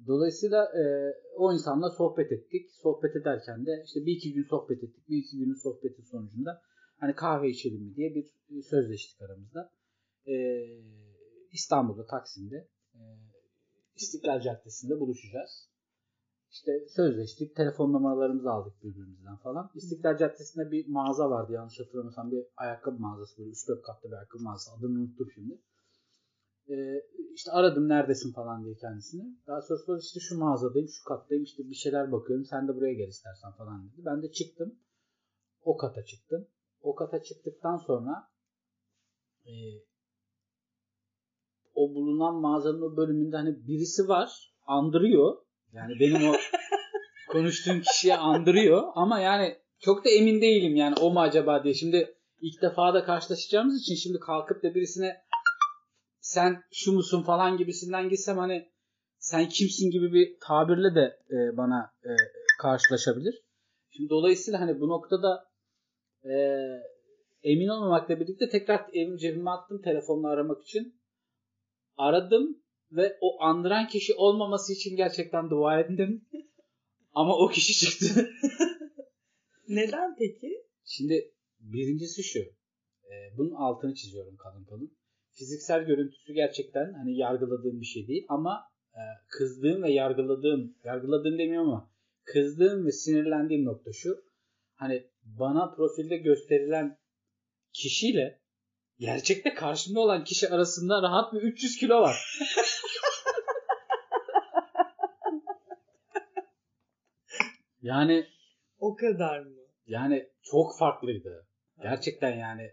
Dolayısıyla 0.08 0.64
e, 0.64 1.14
o 1.36 1.54
insanla 1.54 1.90
sohbet 1.90 2.32
ettik. 2.32 2.72
Sohbet 2.72 3.16
ederken 3.16 3.66
de 3.66 3.84
işte 3.86 4.06
bir 4.06 4.16
iki 4.16 4.34
gün 4.34 4.44
sohbet 4.44 4.84
ettik. 4.84 5.10
Bir 5.10 5.18
iki 5.18 5.38
günün 5.38 5.54
sohbeti 5.64 6.02
sonucunda 6.02 6.62
hani 7.00 7.16
kahve 7.16 7.50
içelim 7.50 7.82
mi 7.82 7.96
diye 7.96 8.16
bir 8.16 8.32
sözleştik 8.62 9.22
aramızda. 9.22 9.72
E, 10.28 10.34
İstanbul'da 11.52 12.06
Taksim'de 12.06 12.68
e, 12.94 13.02
İstiklal 13.96 14.42
Caddesi'nde 14.42 15.00
buluşacağız. 15.00 15.70
İşte 16.52 16.72
sözleştik. 16.88 17.56
Telefon 17.56 17.94
numaralarımızı 17.94 18.52
aldık 18.52 18.84
birbirimizden 18.84 19.38
falan. 19.38 19.72
İstiklal 19.76 20.18
Caddesi'nde 20.18 20.72
bir 20.72 20.88
mağaza 20.88 21.30
vardı 21.30 21.54
yanlış 21.54 21.80
hatırlamıyorsam 21.80 22.32
bir 22.32 22.46
ayakkabı 22.58 23.00
mağazası 23.00 23.38
böyle 23.38 23.50
3-4 23.50 23.82
katlı 23.82 24.10
bir 24.10 24.16
ayakkabı 24.16 24.44
mağazası. 24.44 24.72
Adını 24.78 25.00
unuttum 25.00 25.32
şimdi. 25.36 25.62
Ee, 26.70 27.02
işte 27.34 27.52
aradım 27.52 27.90
neredesin 27.90 28.34
falan 28.34 28.66
diye 28.66 28.76
kendisini. 28.76 29.24
Daha 29.48 29.62
sonrasında 29.62 30.00
işte 30.00 30.20
şu 30.20 30.40
mağazadayım, 30.40 30.90
şu 30.90 31.04
kattayım 31.04 31.44
işte 31.44 31.64
bir 31.70 31.76
şeyler 31.76 32.12
bakıyorum. 32.12 32.46
Sen 32.46 32.68
de 32.68 32.76
buraya 32.76 32.94
gel 32.94 33.08
istersen 33.08 33.52
falan 33.52 33.84
dedi. 33.84 34.06
Ben 34.06 34.24
de 34.24 34.32
çıktım. 34.32 34.80
O 35.62 35.78
kata 35.78 36.06
çıktım. 36.06 36.48
O 36.82 36.96
kata 36.96 37.24
çıktıktan 37.24 37.78
sonra 37.78 38.30
e, 39.46 39.54
o 41.76 41.96
bulunan 41.96 42.36
mağazanın 42.36 42.82
o 42.82 42.98
bölümünde 42.98 43.38
hani 43.38 43.68
birisi 43.68 44.08
var. 44.08 44.56
Andırıyor. 44.68 45.38
Yani 45.72 45.94
benim 46.00 46.30
o 46.30 46.36
konuştuğum 47.32 47.82
kişiye 47.82 48.18
andırıyor. 48.18 48.84
Ama 48.96 49.20
yani 49.20 49.58
çok 49.80 50.06
da 50.06 50.10
emin 50.10 50.42
değilim 50.42 50.76
yani 50.76 50.96
o 51.02 51.14
mu 51.14 51.22
acaba 51.22 51.64
diye. 51.64 51.74
Şimdi 51.74 52.16
ilk 52.42 52.62
defa 52.62 52.94
da 52.94 53.04
karşılaşacağımız 53.04 53.82
için 53.82 53.96
şimdi 53.96 54.20
kalkıp 54.20 54.64
da 54.64 54.76
birisine 54.76 55.25
sen 56.26 56.64
şu 56.72 56.94
musun 56.94 57.24
falan 57.24 57.58
gibisinden 57.58 58.10
gitsem 58.10 58.38
hani 58.38 58.72
sen 59.20 59.50
kimsin 59.50 59.92
gibi 59.92 60.14
bir 60.14 60.38
tabirle 60.42 60.96
de 60.96 61.20
e, 61.30 61.58
bana 61.58 61.92
e, 62.04 62.12
karşılaşabilir. 62.62 63.44
Şimdi 63.90 64.10
dolayısıyla 64.10 64.62
hani 64.62 64.80
bu 64.80 64.88
noktada 64.88 65.52
e, 66.24 66.36
emin 67.44 67.68
olmamakla 67.68 68.20
birlikte 68.20 68.50
tekrar 68.50 68.90
evim 68.94 69.18
cebime 69.18 69.50
attım 69.50 69.82
telefonla 69.82 70.30
aramak 70.30 70.64
için. 70.64 71.02
Aradım 71.98 72.64
ve 72.92 73.18
o 73.22 73.42
andıran 73.42 73.88
kişi 73.88 74.14
olmaması 74.14 74.74
için 74.74 74.96
gerçekten 74.96 75.50
dua 75.50 75.80
ettim. 75.80 76.26
Ama 77.14 77.38
o 77.38 77.48
kişi 77.48 77.74
çıktı. 77.86 78.06
Neden 79.68 80.16
peki? 80.20 80.64
Şimdi 80.86 81.32
birincisi 81.60 82.24
şu. 82.24 82.40
E, 83.12 83.14
bunun 83.38 83.56
altını 83.56 83.94
çiziyorum 83.94 84.38
kalın 84.38 84.64
kalın. 84.64 84.98
Fiziksel 85.36 85.84
görüntüsü 85.84 86.34
gerçekten 86.34 86.94
hani 86.94 87.18
yargıladığım 87.18 87.82
bir 87.82 87.86
şey 87.86 88.08
değil 88.08 88.26
ama 88.30 88.64
e, 88.94 89.02
kızdığım 89.30 89.84
ve 89.84 89.92
yargıladığım, 89.92 90.76
yargıladığım 90.84 91.38
demiyorum 91.38 91.70
ama 91.70 91.92
kızdığım 92.24 92.86
ve 92.86 92.92
sinirlendiğim 92.92 93.66
nokta 93.66 93.92
şu. 93.94 94.26
Hani 94.74 95.08
bana 95.24 95.76
profilde 95.76 96.18
gösterilen 96.18 96.98
kişiyle 97.74 98.42
gerçekte 99.00 99.54
karşımda 99.54 100.00
olan 100.00 100.24
kişi 100.24 100.50
arasında 100.50 101.02
rahat 101.02 101.34
bir 101.34 101.42
300 101.42 101.78
kilo 101.78 102.02
var. 102.02 102.40
yani 107.82 108.28
O 108.80 108.96
kadar 108.96 109.40
mı? 109.40 109.56
yani 109.86 110.30
çok 110.44 110.78
farklıydı. 110.80 111.48
Gerçekten 111.82 112.36
yani 112.36 112.72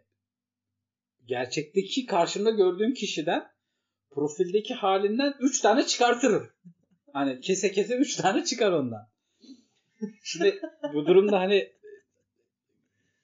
gerçekteki 1.27 2.07
karşımda 2.07 2.51
gördüğüm 2.51 2.95
kişiden 2.95 3.45
profildeki 4.11 4.75
halinden 4.75 5.35
3 5.41 5.61
tane 5.61 5.87
çıkartırım. 5.87 6.47
Hani 7.13 7.41
kese 7.41 7.73
kese 7.73 7.97
3 7.97 8.17
tane 8.17 8.45
çıkar 8.45 8.73
ondan. 8.73 9.09
Şimdi 10.25 10.61
bu 10.95 11.07
durumda 11.07 11.41
hani 11.41 11.73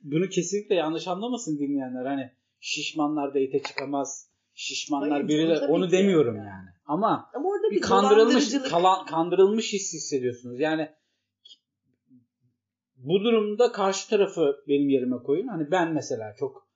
bunu 0.01 0.29
kesinlikle 0.29 0.75
yanlış 0.75 1.09
anlamasın 1.09 1.59
dinleyenler. 1.59 2.07
Hani 2.07 2.31
şişmanlar 2.61 3.29
date 3.29 3.63
çıkamaz. 3.63 4.31
şişmanlar 4.55 5.11
Hayır, 5.11 5.29
biri 5.29 5.49
de 5.49 5.59
onu 5.59 5.91
demiyorum 5.91 6.37
yani. 6.37 6.47
yani. 6.47 6.69
Ama 6.87 7.31
Ama 7.35 7.49
orada 7.49 7.71
bir, 7.71 7.77
bir 7.77 7.81
kandırılmış 7.81 8.53
kalan, 8.71 9.07
kandırılmış 9.07 9.73
his 9.73 9.93
hissediyorsunuz. 9.93 10.61
Yani 10.61 10.89
bu 12.97 13.25
durumda 13.25 13.73
karşı 13.73 14.11
tarafı 14.11 14.57
benim 14.69 14.89
yerime 14.89 15.17
koyun. 15.17 15.49
Hani 15.49 15.71
ben 15.71 15.93
mesela 15.93 16.35
çok 16.39 16.68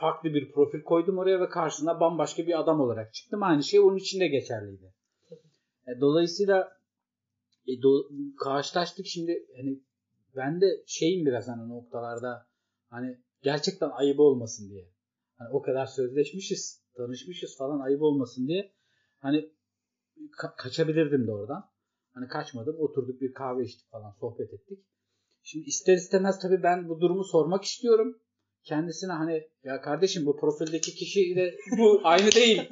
farklı 0.00 0.34
bir 0.34 0.52
profil 0.52 0.82
koydum 0.82 1.18
oraya 1.18 1.40
ve 1.40 1.48
karşısına 1.48 2.00
bambaşka 2.00 2.46
bir 2.46 2.60
adam 2.60 2.80
olarak 2.80 3.14
çıktım. 3.14 3.42
Aynı 3.42 3.62
şey 3.62 3.80
onun 3.80 3.96
için 3.96 4.20
de 4.20 4.28
geçerliydi. 4.28 4.94
E, 5.86 6.00
dolayısıyla 6.00 6.72
e, 7.66 7.72
do- 7.72 8.36
karşılaştık 8.44 9.06
şimdi 9.06 9.46
hani 9.56 9.80
ben 10.36 10.60
de 10.60 10.66
şeyim 10.86 11.26
biraz 11.26 11.48
hani 11.48 11.68
noktalarda 11.68 12.46
hani 12.90 13.18
gerçekten 13.42 13.90
ayıp 13.90 14.20
olmasın 14.20 14.70
diye. 14.70 14.90
Hani 15.38 15.48
o 15.52 15.62
kadar 15.62 15.86
sözleşmişiz, 15.86 16.84
tanışmışız 16.96 17.56
falan 17.58 17.80
ayıp 17.80 18.02
olmasın 18.02 18.46
diye 18.48 18.72
hani 19.18 19.50
ka- 20.16 20.56
kaçabilirdim 20.56 21.26
de 21.26 21.32
oradan. 21.32 21.70
Hani 22.14 22.28
kaçmadım. 22.28 22.76
Oturduk 22.78 23.20
bir 23.20 23.32
kahve 23.32 23.64
içtik 23.64 23.90
falan 23.90 24.10
sohbet 24.20 24.52
ettik. 24.52 24.78
Şimdi 25.42 25.64
ister 25.64 25.94
istemez 25.94 26.38
tabii 26.42 26.62
ben 26.62 26.88
bu 26.88 27.00
durumu 27.00 27.24
sormak 27.24 27.64
istiyorum. 27.64 28.20
Kendisine 28.66 29.12
hani 29.12 29.42
ya 29.64 29.80
kardeşim 29.80 30.26
bu 30.26 30.36
profildeki 30.36 30.94
kişiyle 30.94 31.54
bu 31.78 32.00
aynı 32.04 32.32
değil. 32.32 32.62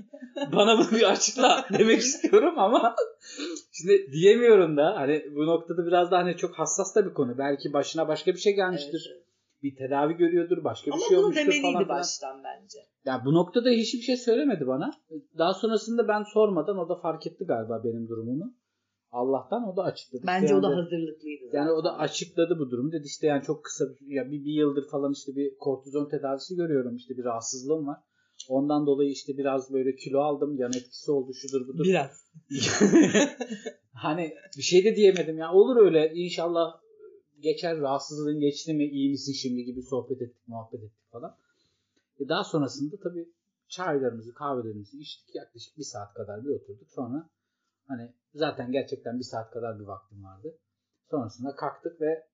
Bana 0.52 0.78
bunu 0.78 0.90
bir 0.90 1.10
açıkla 1.10 1.64
demek 1.78 1.98
istiyorum 1.98 2.54
ama 2.58 2.94
şimdi 3.72 4.12
diyemiyorum 4.12 4.76
da 4.76 4.96
hani 4.96 5.24
bu 5.34 5.46
noktada 5.46 5.86
biraz 5.86 6.10
da 6.10 6.18
hani 6.18 6.36
çok 6.36 6.54
hassas 6.54 6.96
da 6.96 7.06
bir 7.06 7.14
konu. 7.14 7.38
Belki 7.38 7.72
başına 7.72 8.08
başka 8.08 8.32
bir 8.32 8.38
şey 8.38 8.54
gelmiştir. 8.54 9.06
Evet, 9.12 9.16
evet. 9.16 9.24
Bir 9.62 9.76
tedavi 9.76 10.14
görüyordur, 10.14 10.64
başka 10.64 10.86
bir 10.86 10.92
Ama 10.92 11.04
şey 11.08 11.16
bunu 11.16 11.24
olmuştur 11.24 11.42
demeliydi 11.42 11.62
falan 11.62 11.84
filan. 11.84 11.98
baştan 11.98 12.44
bence. 12.44 12.78
Ya 13.04 13.22
bu 13.24 13.34
noktada 13.34 13.70
hiçbir 13.70 14.02
şey 14.02 14.16
söylemedi 14.16 14.66
bana. 14.66 14.90
Daha 15.38 15.54
sonrasında 15.54 16.08
ben 16.08 16.22
sormadan 16.22 16.78
o 16.78 16.88
da 16.88 16.94
fark 17.00 17.26
etti 17.26 17.44
galiba 17.48 17.84
benim 17.84 18.08
durumumu. 18.08 18.54
Allah'tan 19.14 19.68
o 19.68 19.76
da 19.76 19.82
açıkladı. 19.82 20.24
Bence 20.26 20.44
İşte 20.44 20.56
o 20.56 20.62
da 20.62 20.70
yani- 20.70 20.80
hazırlıklıydı. 20.80 21.44
Yani 21.52 21.70
o 21.70 21.84
da 21.84 21.90
zaten. 21.90 22.04
açıkladı 22.04 22.58
bu 22.58 22.70
durumu. 22.70 22.92
Dedi 22.92 23.06
işte 23.06 23.26
yani 23.26 23.42
çok 23.42 23.64
kısa 23.64 23.84
bir, 23.84 24.14
ya 24.14 24.30
bir, 24.30 24.44
bir 24.44 24.52
yıldır 24.52 24.88
falan 24.88 25.12
işte 25.12 25.36
bir 25.36 25.56
kortizon 25.56 26.08
tedavisi 26.08 26.56
görüyorum. 26.56 26.96
İşte 26.96 27.16
bir 27.16 27.24
rahatsızlığım 27.24 27.86
var. 27.86 27.98
Ondan 28.48 28.86
dolayı 28.86 29.10
işte 29.10 29.38
biraz 29.38 29.72
böyle 29.72 29.96
kilo 29.96 30.20
aldım. 30.20 30.56
Yan 30.58 30.72
etkisi 30.72 31.10
oldu 31.10 31.34
şudur 31.34 31.68
budur. 31.68 31.84
Biraz. 31.84 32.24
hani 33.92 34.34
bir 34.56 34.62
şey 34.62 34.84
de 34.84 34.96
diyemedim 34.96 35.38
ya. 35.38 35.52
Olur 35.52 35.76
öyle 35.76 36.12
inşallah 36.14 36.80
geçer 37.40 37.80
rahatsızlığın 37.80 38.40
geçti 38.40 38.74
mi 38.74 38.84
iyi 38.84 39.10
misin 39.10 39.32
şimdi 39.32 39.64
gibi 39.64 39.82
sohbet 39.82 40.22
ettik 40.22 40.48
muhabbet 40.48 40.82
ettik 40.82 41.10
falan. 41.12 41.36
E 42.20 42.28
daha 42.28 42.44
sonrasında 42.44 42.96
tabii 43.02 43.28
çaylarımızı 43.68 44.34
kahvelerimizi 44.34 44.98
içtik 44.98 45.34
yaklaşık 45.34 45.78
bir 45.78 45.82
saat 45.82 46.14
kadar 46.14 46.44
bir 46.44 46.50
oturduk. 46.50 46.88
Sonra 46.90 47.28
hani 47.88 48.14
zaten 48.34 48.72
gerçekten 48.72 49.18
bir 49.18 49.24
saat 49.24 49.50
kadar 49.50 49.80
bir 49.80 49.84
vaktim 49.84 50.24
vardı. 50.24 50.58
Sonrasında 51.10 51.54
kalktık 51.54 52.00
ve 52.00 52.26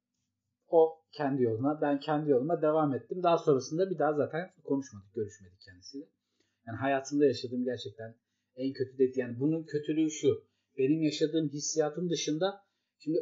o 0.69 1.02
kendi 1.12 1.42
yoluna 1.42 1.80
ben 1.80 2.00
kendi 2.00 2.30
yoluma 2.30 2.62
devam 2.62 2.95
ettim. 2.95 3.23
Daha 3.23 3.38
sonrasında 3.38 3.90
bir 3.90 3.99
daha 3.99 4.12
zaten 4.14 4.50
konuşmadık 4.64 5.14
görüşmedik 5.14 5.61
kendisiyle. 5.61 6.07
Yani 6.66 6.76
hayatımda 6.76 7.26
yaşadığım 7.26 7.64
gerçekten 7.64 8.14
en 8.57 8.73
kötü 8.73 8.99
de 8.99 9.21
yani 9.21 9.40
bunun 9.40 9.64
kötülüğü 9.64 10.11
şu. 10.11 10.45
Benim 10.78 11.02
yaşadığım 11.02 11.49
hissiyatın 11.49 12.11
dışında 12.11 12.62
şimdi 12.99 13.19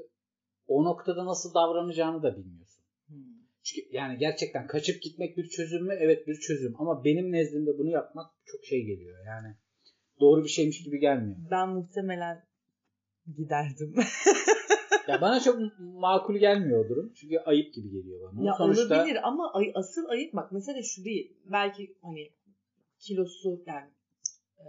o 0.67 0.85
noktada 0.85 1.27
nasıl 1.27 1.55
davranacağını 1.55 2.23
da 2.23 2.37
bilmiyorsun. 2.37 2.85
Hmm. 3.07 3.17
Çünkü 3.63 3.97
yani 3.97 4.19
gerçekten 4.19 4.67
kaçıp 4.67 5.03
gitmek 5.03 5.37
bir 5.37 5.49
çözüm 5.49 5.87
mü? 5.87 5.95
Evet 5.99 6.27
bir 6.27 6.35
çözüm. 6.35 6.75
Ama 6.79 7.05
benim 7.05 7.33
nezdimde 7.33 7.79
bunu 7.79 7.91
yapmak 7.91 8.31
çok 8.45 8.65
şey 8.65 8.85
geliyor. 8.85 9.27
Yani 9.27 9.57
doğru 10.21 10.45
bir 10.45 10.49
şeymiş 10.49 10.83
gibi 10.83 10.99
gelmiyor. 10.99 11.37
Ben 11.51 11.69
muhtemelen 11.69 12.45
giderdim. 13.37 13.95
Ya 15.09 15.21
bana 15.21 15.41
çok 15.41 15.59
makul 15.81 16.37
gelmiyor 16.37 16.85
o 16.85 16.89
durum. 16.89 17.13
Çünkü 17.15 17.39
ayıp 17.39 17.75
gibi 17.75 17.91
geliyor 17.91 18.21
bana. 18.21 18.47
ya 18.47 18.55
Sonuçta 18.55 18.97
olabilir 18.97 19.19
ama 19.29 19.53
ay, 19.53 19.73
asıl 19.75 20.09
ayıp 20.09 20.35
bak 20.35 20.53
mesela 20.53 20.83
şu 20.83 21.05
değil. 21.05 21.33
Belki 21.53 21.95
hani 22.03 22.31
kilosu 22.99 23.63
yani 23.67 23.89
e, 24.59 24.69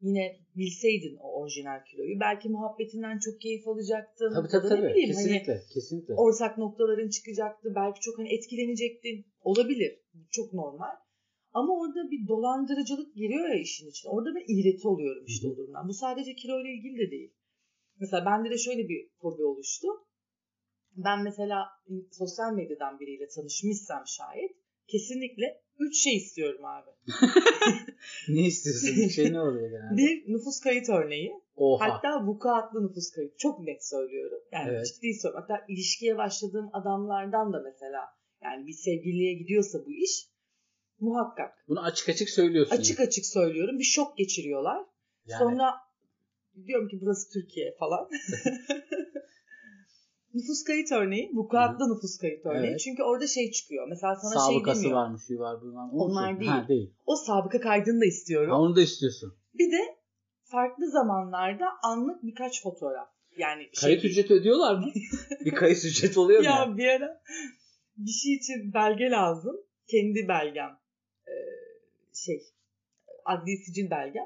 yine 0.00 0.36
bilseydin 0.56 1.16
o 1.16 1.40
orijinal 1.40 1.84
kiloyu 1.84 2.20
belki 2.20 2.48
muhabbetinden 2.48 3.18
çok 3.18 3.40
keyif 3.40 3.68
alacaktın. 3.68 4.34
tabii 4.34 4.48
tabii 4.48 4.68
tabii. 4.68 4.82
bileyim, 4.82 5.14
hani 5.14 5.26
Kesinlikle. 5.26 5.62
Kesinlikle. 5.74 6.14
ortak 6.14 6.58
noktaların 6.58 7.08
çıkacaktı. 7.08 7.72
Belki 7.74 8.00
çok 8.00 8.18
hani 8.18 8.34
etkilenecektin. 8.34 9.26
Olabilir. 9.42 10.00
Çok 10.30 10.52
normal. 10.52 10.96
Ama 11.52 11.80
orada 11.80 12.10
bir 12.10 12.28
dolandırıcılık 12.28 13.14
giriyor 13.14 13.48
ya 13.48 13.60
işin 13.60 13.90
içine. 13.90 14.12
Orada 14.12 14.30
ben 14.34 14.44
iğreti 14.54 14.88
oluyorum 14.88 15.24
işte 15.26 15.48
o 15.48 15.56
durumdan. 15.56 15.88
Bu 15.88 15.94
sadece 15.94 16.34
kilo 16.34 16.60
ile 16.60 16.72
ilgili 16.72 16.98
de 17.06 17.10
değil. 17.10 17.32
Mesela 18.00 18.24
bende 18.26 18.50
de 18.50 18.58
şöyle 18.58 18.88
bir 18.88 19.08
fobi 19.20 19.44
oluştu. 19.44 19.88
Ben 20.96 21.22
mesela 21.22 21.66
sosyal 22.12 22.52
medyadan 22.52 23.00
biriyle 23.00 23.28
tanışmışsam 23.28 24.02
şayet 24.06 24.56
kesinlikle 24.88 25.62
üç 25.78 26.02
şey 26.04 26.16
istiyorum 26.16 26.64
abi. 26.64 26.90
ne 28.28 28.46
istiyorsun? 28.46 28.90
Bir 28.96 29.08
şey 29.08 29.32
ne 29.32 29.40
oluyor 29.40 29.70
genelde? 29.70 29.96
Bir 29.96 30.32
nüfus 30.32 30.60
kayıt 30.60 30.88
örneği. 30.88 31.32
Oha. 31.56 31.88
Hatta 31.88 32.26
vukuatlı 32.26 32.88
nüfus 32.88 33.10
kayıt. 33.10 33.38
Çok 33.38 33.60
net 33.60 33.84
söylüyorum. 33.88 34.38
Yani 34.52 34.70
Evet. 34.70 34.86
ciddi 34.86 35.14
söylüyorum. 35.14 35.46
Hatta 35.48 35.64
ilişkiye 35.68 36.16
başladığım 36.16 36.70
adamlardan 36.72 37.52
da 37.52 37.62
mesela 37.64 38.00
yani 38.42 38.66
bir 38.66 38.72
sevgiliye 38.72 39.34
gidiyorsa 39.34 39.78
bu 39.86 39.92
iş 39.92 40.30
muhakkak. 41.00 41.64
Bunu 41.68 41.80
açık 41.82 42.08
açık 42.08 42.30
söylüyorsun. 42.30 42.76
Açık 42.76 43.00
açık 43.00 43.26
söylüyorum. 43.26 43.78
Bir 43.78 43.84
şok 43.84 44.18
geçiriyorlar. 44.18 44.84
yani. 45.26 45.38
Sonra 45.38 45.74
diyorum 46.66 46.88
ki 46.88 46.98
burası 47.00 47.32
Türkiye 47.32 47.74
falan. 47.78 48.08
nüfus 50.34 50.64
kayıt 50.64 50.92
örneği, 50.92 51.30
vukuatlı 51.34 51.94
nüfus 51.94 52.18
kayıt 52.18 52.46
örneği. 52.46 52.70
Evet. 52.70 52.80
Çünkü 52.80 53.02
orada 53.02 53.26
şey 53.26 53.50
çıkıyor. 53.50 53.88
Mesela 53.88 54.16
sana 54.16 54.46
şey 54.46 54.54
Sabıkası 54.54 54.82
demiyor. 54.82 54.98
varmış, 54.98 55.22
şu 55.28 55.38
var, 55.38 55.62
bu 55.62 55.74
var. 55.74 55.88
Onlar 55.92 56.40
değil. 56.40 56.50
Ha, 56.50 56.68
değil. 56.68 56.94
O 57.06 57.16
sabıka 57.16 57.60
kaydını 57.60 58.00
da 58.00 58.04
istiyorum. 58.04 58.50
Ha, 58.50 58.60
onu 58.60 58.76
da 58.76 58.82
istiyorsun. 58.82 59.34
Bir 59.54 59.72
de 59.72 59.96
farklı 60.44 60.90
zamanlarda 60.90 61.66
anlık 61.82 62.22
birkaç 62.22 62.62
fotoğraf. 62.62 63.08
Yani 63.38 63.62
şey 63.62 63.80
Kayıt 63.80 64.02
değil. 64.02 64.12
ücreti 64.12 64.34
ödüyorlar 64.34 64.74
mı? 64.74 64.86
bir 65.44 65.50
kayıt 65.50 65.84
ücreti 65.84 66.20
oluyor 66.20 66.38
mu? 66.40 66.44
Ya 66.44 66.56
ya? 66.58 66.76
bir 66.76 66.88
ara 66.88 67.22
bir 67.96 68.10
şey 68.10 68.34
için 68.34 68.74
belge 68.74 69.10
lazım. 69.10 69.56
Kendi 69.88 70.28
belgem. 70.28 70.79
Ee, 71.30 72.14
şey 72.14 72.42
adli 73.24 73.56
sicil 73.56 73.90
belgem. 73.90 74.24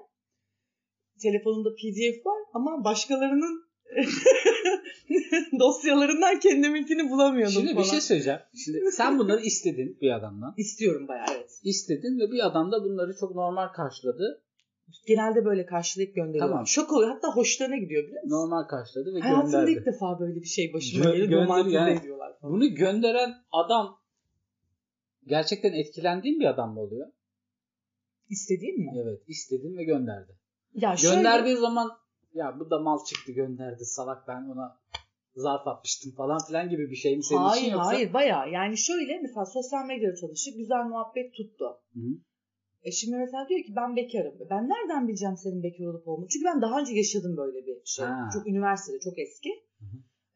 Telefonumda 1.22 1.70
pdf 1.74 2.26
var 2.26 2.38
ama 2.54 2.84
başkalarının 2.84 3.64
dosyalarından 5.60 6.38
kendiminkini 6.40 7.10
bulamıyordum 7.10 7.52
Şimdi 7.52 7.66
falan. 7.72 7.78
bir 7.84 7.88
şey 7.88 8.00
söyleyeceğim. 8.00 8.40
Şimdi 8.64 8.92
sen 8.92 9.18
bunları 9.18 9.40
istedin 9.40 9.98
bir 10.00 10.10
adamdan. 10.10 10.54
İstiyorum 10.56 11.08
bayağı 11.08 11.26
evet. 11.36 11.50
İstedin 11.64 12.18
ve 12.20 12.32
bir 12.32 12.46
adam 12.46 12.72
da 12.72 12.84
bunları 12.84 13.16
çok 13.20 13.34
normal 13.34 13.68
karşıladı. 13.68 14.40
Genelde 15.06 15.44
böyle 15.44 15.66
karşılayıp 15.66 16.14
gönderiyorum. 16.14 16.50
Tamam. 16.50 16.66
Şok 16.66 16.92
oluyor. 16.92 17.10
Hatta 17.10 17.28
hoşlarına 17.36 17.76
gidiyor 17.76 18.02
musun? 18.02 18.16
Normal 18.26 18.68
karşıladı 18.68 19.14
ve 19.14 19.20
Hayatımda 19.20 19.58
gönderdi. 19.60 19.78
ilk 19.78 19.86
defa 19.86 20.20
böyle 20.20 20.40
bir 20.40 20.46
şey 20.46 20.72
başıma 20.72 21.04
Gö- 21.04 21.16
gelir. 21.16 21.28
gönder 21.28 21.64
yani. 21.66 21.98
ediyorlar. 21.98 22.32
Bunu 22.42 22.74
gönderen 22.74 23.34
adam 23.52 23.98
gerçekten 25.26 25.72
etkilendiğin 25.72 26.40
bir 26.40 26.46
adam 26.46 26.74
mı 26.74 26.80
oluyor? 26.80 27.06
İstediğim 28.30 28.78
mi? 28.78 28.92
Evet. 29.02 29.22
istedin 29.28 29.76
ve 29.76 29.84
gönderdi. 29.84 30.32
Ya 30.74 30.96
şöyle, 30.96 31.16
Gönderdiği 31.16 31.56
zaman 31.56 31.90
ya 32.34 32.60
bu 32.60 32.70
da 32.70 32.78
mal 32.78 32.98
çıktı 33.04 33.32
gönderdi 33.32 33.84
salak 33.84 34.28
ben 34.28 34.42
ona 34.42 34.78
zarf 35.34 35.66
atmıştım 35.68 36.12
falan 36.12 36.38
filan 36.46 36.68
gibi 36.68 36.90
bir 36.90 36.96
şey 36.96 37.16
mi 37.16 37.24
senin 37.24 37.40
hayır 37.40 37.62
için 37.62 37.72
yoksa? 37.72 37.88
hayır 37.88 38.12
baya 38.12 38.46
yani 38.46 38.78
şöyle 38.78 39.20
mesela 39.22 39.46
sosyal 39.46 39.86
medyada 39.86 40.14
tanıştık 40.20 40.56
güzel 40.56 40.84
muhabbet 40.84 41.34
tuttu. 41.34 41.64
Hı. 41.94 42.00
E 42.82 42.90
şimdi 42.90 43.16
mesela 43.16 43.48
diyor 43.48 43.60
ki 43.60 43.72
ben 43.76 43.96
bekarım. 43.96 44.34
Ben 44.50 44.68
nereden 44.68 45.08
bileceğim 45.08 45.36
senin 45.36 45.62
bekar 45.62 45.84
olup 45.84 46.08
olmadığını? 46.08 46.28
Çünkü 46.28 46.44
ben 46.44 46.62
daha 46.62 46.80
önce 46.80 46.92
yaşadım 46.94 47.36
böyle 47.36 47.66
bir 47.66 47.84
şey. 47.84 48.06
Ha. 48.06 48.28
Çok 48.32 48.46
üniversitede 48.46 49.00
çok 49.00 49.18
eski. 49.18 49.50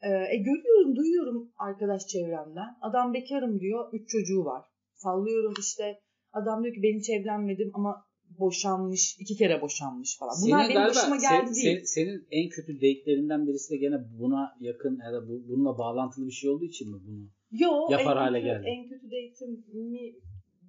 E, 0.02 0.08
e, 0.10 0.36
görüyorum 0.36 0.96
duyuyorum 0.96 1.52
arkadaş 1.56 2.06
çevremden. 2.06 2.68
Adam 2.80 3.14
bekarım 3.14 3.60
diyor. 3.60 3.92
Üç 3.92 4.08
çocuğu 4.08 4.44
var. 4.44 4.64
Sallıyorum 4.98 5.54
işte. 5.60 6.00
Adam 6.32 6.62
diyor 6.64 6.74
ki 6.74 6.82
ben 6.82 6.98
hiç 6.98 7.10
evlenmedim 7.10 7.70
ama 7.74 8.04
boşanmış. 8.38 9.16
iki 9.20 9.34
kere 9.36 9.60
boşanmış 9.62 10.18
falan. 10.18 10.34
Bunlar 10.42 10.58
Senin 10.58 10.68
benim 10.68 10.74
galiba 10.74 10.90
başıma 10.90 11.18
sen- 11.18 11.30
geldi 11.30 11.54
değil. 11.54 11.78
sen- 11.78 11.84
senin 11.84 12.26
en 12.30 12.48
kötü 12.48 12.76
date'lerinden 12.76 13.46
birisi 13.46 13.70
de 13.70 13.76
gene 13.76 13.96
buna 14.20 14.56
yakın 14.60 15.00
ya 15.04 15.12
da 15.12 15.28
bu, 15.28 15.48
bununla 15.48 15.78
bağlantılı 15.78 16.26
bir 16.26 16.32
şey 16.32 16.50
olduğu 16.50 16.64
için 16.64 16.90
mi 16.90 16.98
bunu? 17.06 17.24
Yo, 17.50 17.70
yapar 17.90 18.16
en 18.16 18.20
hale 18.20 18.38
kötü, 18.38 18.46
geldi. 18.46 18.66
En 18.66 18.88
kötü 18.88 19.06
date'imi 19.06 20.14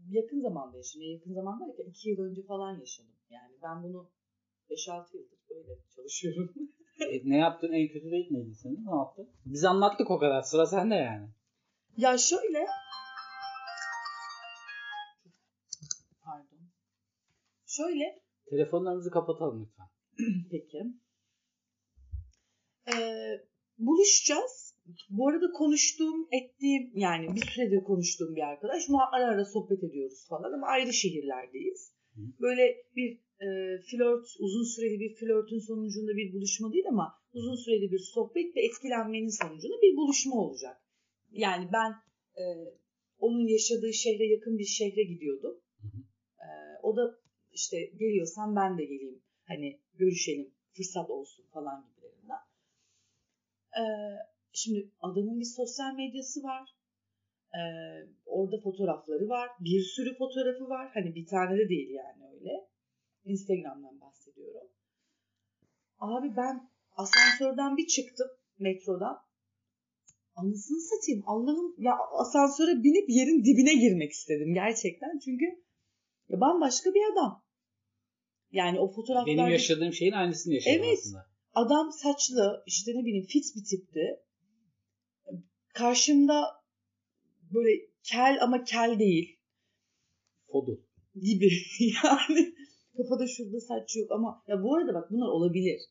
yakın 0.09 0.41
zamanda 0.41 0.77
yaşadım. 0.77 1.07
Yakın 1.07 1.33
zamanda 1.33 1.67
derken 1.67 1.89
2 1.89 2.09
yıl 2.09 2.19
önce 2.19 2.41
falan 2.43 2.79
yaşadım. 2.79 3.15
Yani 3.29 3.53
ben 3.63 3.83
bunu 3.83 4.09
5-6 4.69 5.17
yıldır 5.17 5.39
böyle 5.50 5.74
çalışıyorum. 5.95 6.50
E, 7.00 7.29
ne 7.29 7.38
yaptın 7.38 7.71
en 7.71 7.88
kötü 7.88 8.05
date 8.05 8.27
neydi 8.31 8.55
senin? 8.55 8.86
Ne 8.86 8.95
yaptın? 8.95 9.29
Biz 9.45 9.65
anlattık 9.65 10.12
o 10.12 10.19
kadar. 10.19 10.41
Sıra 10.41 10.65
sende 10.65 10.95
yani. 10.95 11.27
ya 11.98 12.17
şöyle 12.17 12.65
Şöyle 17.77 18.19
Telefonlarımızı 18.49 19.11
kapatalım 19.11 19.61
lütfen. 19.61 19.88
peki. 20.51 20.77
Ee, 22.93 23.45
buluşacağız. 23.77 24.75
Bu 25.09 25.27
arada 25.29 25.51
konuştuğum, 25.51 26.27
ettiğim 26.31 26.91
yani 26.95 27.35
bir 27.35 27.45
süredir 27.45 27.83
konuştuğum 27.83 28.35
bir 28.35 28.41
arkadaş. 28.41 28.83
Ara 29.11 29.25
ara 29.25 29.45
sohbet 29.45 29.83
ediyoruz 29.83 30.27
falan 30.29 30.53
ama 30.53 30.67
ayrı 30.67 30.93
şehirlerdeyiz. 30.93 31.93
Hı. 32.15 32.21
Böyle 32.41 32.77
bir 32.95 33.11
e, 33.41 33.47
flört, 33.81 34.27
uzun 34.39 34.63
süreli 34.63 34.99
bir 34.99 35.15
flörtün 35.15 35.59
sonucunda 35.59 36.11
bir 36.17 36.33
buluşma 36.33 36.73
değil 36.73 36.85
ama 36.89 37.13
uzun 37.33 37.55
süreli 37.55 37.91
bir 37.91 37.99
sohbet 37.99 38.55
ve 38.55 38.61
etkilenmenin 38.65 39.41
sonucunda 39.41 39.81
bir 39.81 39.97
buluşma 39.97 40.35
olacak. 40.35 40.77
Yani 41.31 41.69
ben 41.73 41.91
e, 42.41 42.43
onun 43.19 43.47
yaşadığı 43.47 43.93
şehre 43.93 44.25
yakın 44.25 44.57
bir 44.57 44.65
şehre 44.65 45.03
gidiyordum. 45.03 45.55
Hı 45.81 45.88
hı. 45.88 46.01
E, 46.45 46.47
o 46.83 46.95
da 46.95 47.18
işte 47.60 47.78
geliyorsan 47.86 48.56
ben 48.56 48.78
de 48.78 48.86
geleyim. 48.86 49.22
Hani 49.48 49.80
görüşelim, 49.94 50.54
fırsat 50.74 51.10
olsun 51.10 51.46
falan 51.54 51.86
gibilerinden. 51.88 52.44
E, 53.80 53.84
şimdi 54.54 54.92
adamın 55.01 55.39
bir 55.39 55.46
sosyal 55.46 55.94
medyası 55.94 56.44
var. 56.44 56.75
E, 57.54 57.62
orada 58.25 58.60
fotoğrafları 58.60 59.30
var. 59.30 59.50
Bir 59.60 59.82
sürü 59.82 60.18
fotoğrafı 60.18 60.70
var. 60.70 60.92
Hani 60.94 61.16
bir 61.16 61.25
tane 61.25 61.58
de 61.58 61.70
değil 61.70 61.89
yani 61.89 62.24
öyle. 62.34 62.68
Instagram'dan 63.25 64.01
bahsediyorum. 64.01 64.68
Abi 66.00 66.36
ben 66.38 66.70
asansörden 66.92 67.78
bir 67.78 67.88
çıktım 67.88 68.28
metrodan. 68.60 69.18
Anasını 70.36 70.82
satayım. 70.82 71.24
Allah'ım 71.25 71.75
ya 71.78 71.94
asansöre 72.12 72.84
binip 72.84 73.10
yerin 73.10 73.44
dibine 73.46 73.74
girmek 73.74 74.12
istedim 74.12 74.54
gerçekten. 74.54 75.20
Çünkü 75.25 75.46
ya 76.30 76.42
bambaşka 76.42 76.89
bir 76.94 77.13
adam. 77.13 77.44
Yani 78.51 78.79
o 78.79 78.88
fotoğraflarda 78.88 79.41
Benim 79.41 79.51
yaşadığım 79.51 79.94
şeyin 79.94 80.12
aynısını 80.12 80.53
yaşadım 80.53 80.82
Evet. 80.84 80.98
aslında. 81.00 81.25
adam 81.53 81.91
saçlı 81.91 82.63
işte 82.65 82.91
ne 82.96 83.06
bileyim 83.06 83.25
fit 83.25 83.46
bir 83.56 83.63
tipti. 83.63 84.20
Karşımda 85.74 86.46
böyle 87.53 87.70
kel 88.03 88.38
ama 88.41 88.63
kel 88.63 89.00
değil 89.00 89.39
Fodul. 90.51 90.77
gibi 91.22 91.50
yani 92.03 92.53
kafada 92.98 93.27
şurada 93.27 93.60
saç 93.60 93.96
yok 93.96 94.12
ama 94.12 94.44
ya 94.48 94.63
bu 94.63 94.75
arada 94.75 94.94
bak 94.94 95.12
bunlar 95.12 95.27
olabilir. 95.27 95.82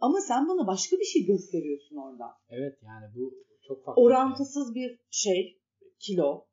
Ama 0.00 0.20
sen 0.20 0.48
bana 0.48 0.66
başka 0.66 0.96
bir 0.96 1.04
şey 1.04 1.24
gösteriyorsun 1.26 1.96
orada. 1.96 2.24
Evet 2.50 2.78
yani 2.82 3.06
bu 3.14 3.34
çok 3.68 3.84
farklı. 3.84 4.00
şey. 4.00 4.06
Orantısız 4.06 4.74
bir 4.74 4.98
şey, 5.10 5.58
kilo. 5.98 6.44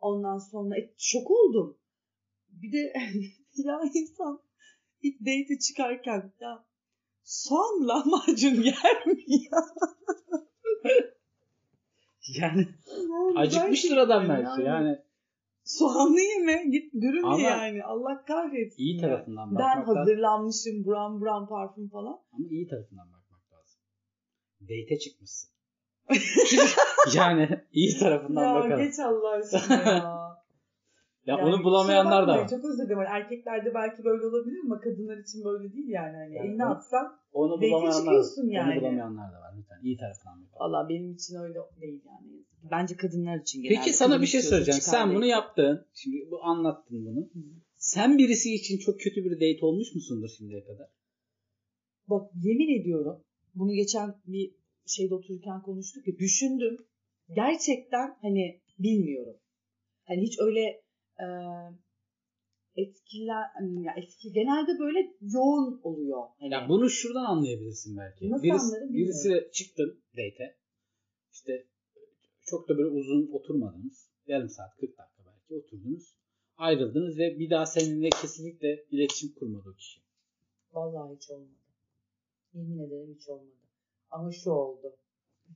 Ondan 0.00 0.38
sonra 0.38 0.78
e, 0.78 0.94
şok 0.98 1.30
oldum. 1.30 1.78
Bir 2.48 2.72
de 2.72 2.78
ya 3.64 3.80
insan 3.94 4.40
ilk 5.04 5.20
date 5.20 5.58
çıkarken 5.58 6.32
ya 6.40 6.64
soğan 7.24 7.88
lahmacun 7.88 8.62
yer 8.62 9.06
mi 9.06 9.24
ya? 9.28 9.58
Yani 12.40 12.68
Yani 12.88 13.38
acıkmıştır 13.38 13.96
adam 13.96 14.28
belki 14.28 14.62
yani. 14.62 14.98
Soğanlı 15.64 16.20
yeme 16.20 16.64
git 16.70 16.94
dürüm 16.94 17.24
Ama 17.24 17.40
yani 17.40 17.84
Allah 17.84 18.24
kahretsin. 18.24 18.82
iyi 18.82 18.94
ya. 18.96 19.00
tarafından 19.00 19.50
Ben 19.50 19.58
bakmak 19.58 19.88
lazım. 19.88 19.96
hazırlanmışım 19.96 20.84
buram 20.84 21.20
buram 21.20 21.48
parfüm 21.48 21.88
falan. 21.88 22.20
Ama 22.32 22.46
iyi 22.50 22.68
tarafından 22.68 23.06
bakmak 23.12 23.52
lazım. 23.52 23.80
Date'e 24.60 24.98
çıkmışsın. 24.98 25.50
yani 27.14 27.48
iyi 27.72 27.98
tarafından 27.98 28.42
ya 28.48 28.54
bakalım. 28.54 28.78
geç 28.84 28.98
Allah 28.98 29.30
aşkına 29.30 29.74
ya. 29.92 30.23
Ya 31.26 31.36
Yani 31.38 31.42
onu 31.54 31.64
bulamayanlar 31.64 32.20
kusura 32.24 32.36
da 32.38 32.42
var. 32.42 32.48
Çok 32.48 32.64
özür 32.64 32.84
dilerim. 32.84 32.98
Hani 32.98 33.08
erkeklerde 33.22 33.74
belki 33.74 34.04
böyle 34.04 34.26
olabilir 34.26 34.58
ama 34.64 34.80
kadınlar 34.80 35.18
için 35.18 35.44
böyle 35.44 35.72
değil 35.72 35.88
yani. 35.88 36.16
Hani 36.16 36.34
Yani 36.34 36.48
eline 36.48 36.64
onu- 36.66 36.72
atsan. 36.74 37.06
Onu 37.32 37.60
bulamayanlar, 37.60 37.92
çıkıyorsun 38.00 38.48
yani. 38.48 38.72
onu 38.72 38.80
bulamayanlar 38.80 39.32
da 39.32 39.40
var. 39.40 39.52
Lütfen 39.58 39.78
iyi 39.82 39.96
tarafından 39.96 40.34
bakalım. 40.42 40.60
Valla 40.60 40.88
benim 40.88 41.12
için 41.12 41.34
öyle 41.36 41.54
değil 41.80 42.00
yani. 42.06 42.44
Bence 42.70 42.96
kadınlar 42.96 43.38
için 43.40 43.62
genelde. 43.62 43.78
Peki 43.78 43.92
sana 43.92 44.22
bir 44.22 44.26
şey 44.26 44.42
söyleyeceğim. 44.42 44.80
Sen 44.80 45.08
bunu 45.10 45.16
date. 45.16 45.26
yaptın. 45.26 45.86
Şimdi 45.94 46.16
bu 46.30 46.42
anlattın 46.44 47.06
bunu. 47.06 47.28
Sen 47.76 48.18
birisi 48.18 48.54
için 48.54 48.78
çok 48.78 49.00
kötü 49.00 49.24
bir 49.24 49.34
date 49.34 49.66
olmuş 49.66 49.94
musundur 49.94 50.28
şimdiye 50.38 50.64
kadar? 50.64 50.86
Bak 52.08 52.30
yemin 52.42 52.80
ediyorum. 52.80 53.24
Bunu 53.54 53.72
geçen 53.72 54.14
bir 54.26 54.54
şeyde 54.86 55.14
otururken 55.14 55.62
konuştuk 55.62 56.08
ya. 56.08 56.18
Düşündüm. 56.18 56.76
Gerçekten 57.36 58.16
hani 58.22 58.60
bilmiyorum. 58.78 59.36
Hani 60.04 60.22
hiç 60.22 60.38
öyle 60.40 60.83
e, 61.20 61.26
etkiler 62.76 63.44
hani 63.54 63.82
ya 63.84 63.94
etki 63.96 64.32
genelde 64.32 64.78
böyle 64.78 64.98
yoğun 65.20 65.80
oluyor. 65.82 66.22
Hani. 66.38 66.52
Ya 66.52 66.68
bunu 66.68 66.90
şuradan 66.90 67.24
anlayabilirsin 67.24 67.96
belki. 67.96 68.30
Nasıl 68.30 68.42
birisi, 68.42 68.64
anlarım 68.64 68.94
birisiyle 68.94 69.50
çıktın 69.52 70.02
date'e. 70.12 70.56
İşte 71.32 71.66
çok 72.42 72.68
da 72.68 72.78
böyle 72.78 72.88
uzun 72.88 73.30
oturmadınız. 73.32 74.10
Yarım 74.26 74.48
saat 74.48 74.76
40 74.76 74.98
dakika 74.98 75.22
belki 75.26 75.54
oturdunuz. 75.54 76.16
Ayrıldınız 76.56 77.18
ve 77.18 77.38
bir 77.38 77.50
daha 77.50 77.66
seninle 77.66 78.10
kesinlikle 78.10 78.84
iletişim 78.90 79.34
kurmadı 79.34 79.68
o 79.70 79.74
kişi. 79.74 80.00
Vallahi 80.72 81.16
hiç 81.16 81.30
olmadı. 81.30 81.58
Yemin 82.52 82.78
ederim 82.78 83.14
hiç 83.14 83.28
olmadı. 83.28 83.56
Ama 84.10 84.32
şu 84.32 84.50
oldu. 84.50 84.96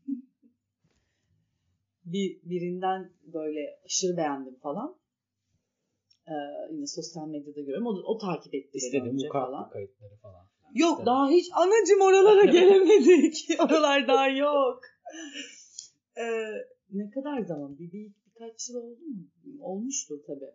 bir 2.04 2.40
birinden 2.42 3.12
böyle 3.22 3.80
aşırı 3.84 4.16
beğendim 4.16 4.58
falan. 4.58 4.98
Ee, 6.30 6.34
yine 6.72 6.86
sosyal 6.86 7.26
medyada 7.28 7.60
görüyorum. 7.60 7.86
O, 7.86 7.90
o 7.90 8.18
takip 8.18 8.54
etti 8.54 8.70
beni 8.74 8.84
İstedim 8.86 9.12
önce 9.12 9.28
falan. 9.28 9.70
kayıtları 9.70 10.16
falan. 10.22 10.46
Yok 10.74 10.90
İstedim. 10.90 11.06
daha 11.06 11.28
hiç 11.28 11.46
anacım 11.54 12.00
oralara 12.00 12.44
gelemedik. 12.58 13.36
Oralar 13.60 14.08
daha 14.08 14.28
yok. 14.28 14.80
Ee, 16.16 16.52
ne 16.90 17.10
kadar 17.10 17.40
zaman? 17.40 17.78
Bir, 17.78 17.92
bir 17.92 18.12
birkaç 18.26 18.68
yıl 18.68 18.76
oldu 18.76 19.00
mu? 19.00 19.26
Olmuştur 19.60 20.18
tabii. 20.26 20.52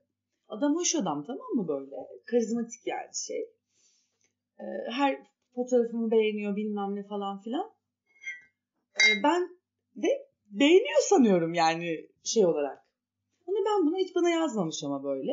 Adam 0.47 0.75
hoş 0.75 0.95
adam 0.95 1.25
tamam 1.27 1.47
mı 1.55 1.67
böyle? 1.67 1.95
Karizmatik 2.25 2.87
yani 2.87 3.09
şey. 3.27 3.41
Ee, 4.59 4.91
her 4.91 5.17
fotoğrafımı 5.55 6.11
beğeniyor 6.11 6.55
bilmem 6.55 6.95
ne 6.95 7.07
falan 7.07 7.41
filan. 7.41 7.71
Ee, 8.95 9.23
ben 9.23 9.49
de 9.95 10.07
beğeniyor 10.51 11.01
sanıyorum 11.09 11.53
yani 11.53 12.09
şey 12.23 12.45
olarak. 12.45 12.77
Ama 13.47 13.57
ben 13.65 13.85
buna 13.87 13.97
hiç 13.97 14.15
bana 14.15 14.29
yazmamış 14.29 14.83
ama 14.83 15.03
böyle. 15.03 15.31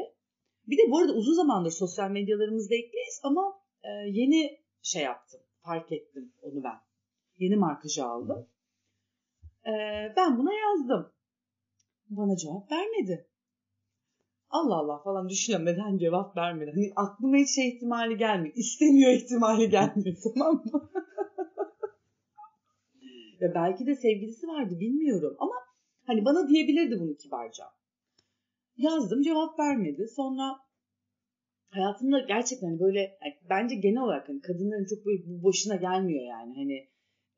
Bir 0.71 0.79
de 0.79 0.91
bu 0.91 0.99
arada 0.99 1.13
uzun 1.13 1.35
zamandır 1.35 1.71
sosyal 1.71 2.11
medyalarımızda 2.11 2.75
ekliyiz 2.75 3.21
ama 3.23 3.61
e, 3.85 3.89
yeni 3.89 4.59
şey 4.83 5.03
yaptım. 5.03 5.41
Fark 5.63 5.93
ettim 5.93 6.33
onu 6.43 6.65
ben. 6.65 6.81
Yeni 7.39 7.57
markajı 7.57 8.05
aldım. 8.05 8.47
E, 9.67 9.73
ben 10.17 10.39
buna 10.39 10.55
yazdım. 10.55 11.13
Bana 12.11 12.37
cevap 12.37 12.73
vermedi. 12.73 13.27
Allah 14.51 14.75
Allah 14.75 14.99
falan 14.99 15.29
düşünüyorum 15.29 15.67
neden 15.67 15.99
cevap 15.99 16.37
vermedi. 16.37 16.71
Hani 16.75 16.93
aklıma 16.97 17.37
hiç 17.37 17.55
şey 17.55 17.69
ihtimali 17.69 18.17
gelmiyor. 18.17 18.55
İstemiyor 18.57 19.13
ihtimali 19.13 19.71
gelmiyor 19.71 20.17
tamam 20.35 20.63
mı? 20.73 20.91
Ve 23.41 23.55
belki 23.55 23.87
de 23.87 23.95
sevgilisi 23.95 24.49
vardı 24.49 24.81
bilmiyorum 24.81 25.37
ama 25.39 25.55
hani 26.07 26.25
bana 26.25 26.49
diyebilirdi 26.49 27.01
bunu 27.01 27.17
kibarca. 27.17 27.65
Yazdım 28.81 29.23
cevap 29.23 29.59
vermedi. 29.59 30.07
Sonra 30.17 30.57
hayatımda 31.71 32.21
gerçekten 32.21 32.67
hani 32.69 32.81
böyle 32.81 32.99
yani 32.99 33.35
bence 33.51 33.75
genel 33.75 34.03
olarak 34.03 34.29
hani 34.29 34.41
kadınların 34.41 34.87
çok 34.91 35.07
böyle 35.07 35.23
bu 35.27 35.45
başına 35.49 35.77
gelmiyor 35.77 36.25
yani. 36.29 36.55
Hani 36.57 36.77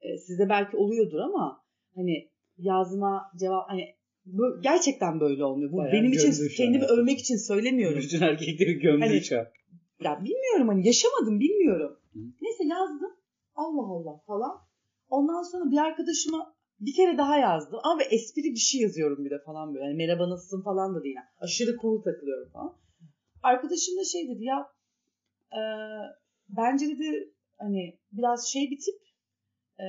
e, 0.00 0.18
sizde 0.18 0.48
belki 0.48 0.76
oluyordur 0.76 1.18
ama 1.18 1.62
hani 1.96 2.28
yazma 2.59 3.22
cevap 3.40 3.68
hani 3.70 3.85
bu, 4.26 4.42
gerçekten 4.62 5.20
böyle 5.20 5.44
olmuyor. 5.44 5.72
Bu 5.72 5.76
Bayağı 5.76 5.92
benim 5.92 6.12
için 6.12 6.28
an 6.28 6.48
kendimi 6.57 6.83
herkes. 6.83 6.98
övmek 6.98 7.18
için 7.18 7.37
söylemiyorum. 7.37 7.98
Bütün 7.98 8.20
erkekleri 8.20 8.78
gömdü 8.78 9.05
Hani- 9.05 9.40
an. 9.40 9.46
Ya 10.05 10.20
bilmiyorum 10.24 10.68
hani 10.68 10.87
yaşamadım 10.87 11.40
bilmiyorum. 11.40 11.98
Hı. 12.12 12.18
Neyse 12.42 12.64
yazdım. 12.64 13.12
Allah 13.55 13.87
Allah 13.87 14.20
falan. 14.26 14.59
Ondan 15.09 15.42
sonra 15.42 15.70
bir 15.70 15.76
arkadaşıma 15.76 16.55
bir 16.86 16.94
kere 16.94 17.18
daha 17.18 17.38
yazdım. 17.38 17.80
Ama 17.82 18.00
bir 18.00 18.06
espri 18.16 18.42
bir 18.56 18.64
şey 18.70 18.80
yazıyorum 18.80 19.24
bir 19.24 19.30
de 19.30 19.38
falan 19.46 19.74
böyle. 19.74 19.84
Yani 19.84 19.96
merhaba 19.96 20.30
nasılsın 20.30 20.62
falan 20.62 20.94
da 20.94 21.02
değil. 21.04 21.14
Yani. 21.16 21.26
Aşırı 21.38 21.76
cool 21.82 22.02
takılıyorum 22.02 22.52
falan. 22.52 22.76
Arkadaşım 23.42 23.96
da 23.98 24.04
şey 24.04 24.28
dedi 24.28 24.44
ya 24.44 24.58
e, 25.52 25.60
bence 26.48 26.86
dedi 26.86 27.34
hani 27.58 27.98
biraz 28.12 28.48
şey 28.52 28.70
bir 28.70 28.78
tip 28.78 29.00
e, 29.78 29.86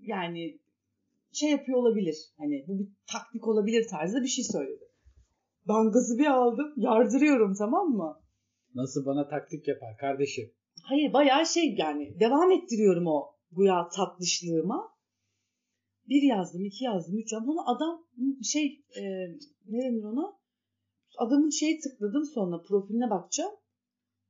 yani 0.00 0.58
şey 1.32 1.50
yapıyor 1.50 1.78
olabilir. 1.78 2.16
Hani 2.38 2.64
bu 2.68 2.78
bir 2.78 2.88
taktik 3.12 3.48
olabilir 3.48 3.88
tarzda 3.90 4.22
bir 4.22 4.28
şey 4.36 4.44
söyledi. 4.44 4.84
Ben 5.68 5.92
gazı 5.92 6.18
bir 6.18 6.26
aldım. 6.26 6.72
Yardırıyorum 6.76 7.54
tamam 7.54 7.88
mı? 7.88 8.20
Nasıl 8.74 9.06
bana 9.06 9.28
taktik 9.28 9.68
yapar 9.68 9.96
kardeşim. 9.96 10.50
Hayır 10.82 11.12
bayağı 11.12 11.46
şey 11.46 11.74
yani 11.78 12.20
devam 12.20 12.52
ettiriyorum 12.52 13.06
o 13.06 13.34
güya 13.52 13.88
tatlışlığıma. 13.88 14.93
Bir 16.08 16.22
yazdım, 16.22 16.64
iki 16.64 16.84
yazdım, 16.84 17.18
üç 17.18 17.32
yazdım. 17.32 17.52
Sonra 17.52 17.66
adam 17.66 18.04
şey 18.42 18.84
e, 18.96 19.02
ne 19.68 19.78
denir 19.84 20.04
ona? 20.04 20.32
Adamın 21.18 21.50
şeyi 21.50 21.80
tıkladım 21.80 22.24
sonra 22.24 22.62
profiline 22.62 23.10
bakacağım. 23.10 23.52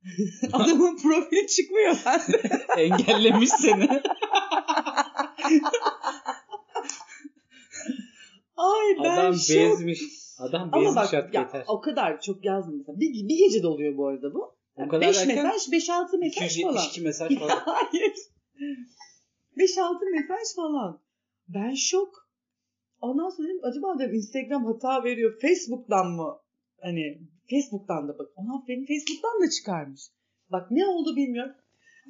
Adamın 0.52 0.96
profili 1.02 1.46
çıkmıyor 1.46 1.96
bende. 2.06 2.42
Engellemiş 2.82 3.50
seni. 3.50 3.88
Ay 8.56 8.96
ben 9.04 9.18
Adam 9.18 9.34
şok. 9.34 9.56
bezmiş. 9.56 10.00
Adam 10.38 10.62
Ama 10.72 10.80
bezmiş 10.82 10.96
bak 10.96 11.14
artık 11.14 11.34
ya, 11.34 11.40
yeter. 11.40 11.64
o 11.68 11.80
kadar 11.80 12.20
çok 12.20 12.44
yazdım 12.44 12.78
mesela. 12.78 13.00
Bir, 13.00 13.28
bir 13.28 13.38
gecede 13.38 13.66
oluyor 13.66 13.96
bu 13.96 14.06
arada 14.06 14.34
bu. 14.34 14.54
O 14.76 14.88
kadar 14.88 15.08
5 15.08 15.16
derken 15.16 15.46
mesaj, 15.46 15.88
5-6 15.88 16.18
mesaj 16.18 16.62
falan. 16.62 16.74
272 16.74 17.00
mesaj 17.00 17.38
falan. 17.38 17.62
Hayır. 17.64 18.14
5-6 19.56 20.10
mesaj 20.12 20.54
falan. 20.56 21.03
Ben 21.48 21.74
şok. 21.74 22.28
Ondan 23.00 23.28
sonra 23.28 23.48
dedim 23.48 23.61
acaba 23.62 23.98
dedim 23.98 24.14
Instagram 24.14 24.64
hata 24.64 25.04
veriyor. 25.04 25.40
Facebook'tan 25.40 26.07
mı? 26.07 26.38
Hani 26.80 27.18
Facebook'tan 27.50 28.09
da 28.09 28.18
bak. 28.18 28.28
Ona 28.37 28.64
beni 28.68 28.87
Facebook'tan 28.87 29.42
da 29.42 29.50
çıkarmış. 29.50 30.00
Bak 30.52 30.70
ne 30.70 30.87
oldu 30.87 31.16
bilmiyorum. 31.16 31.54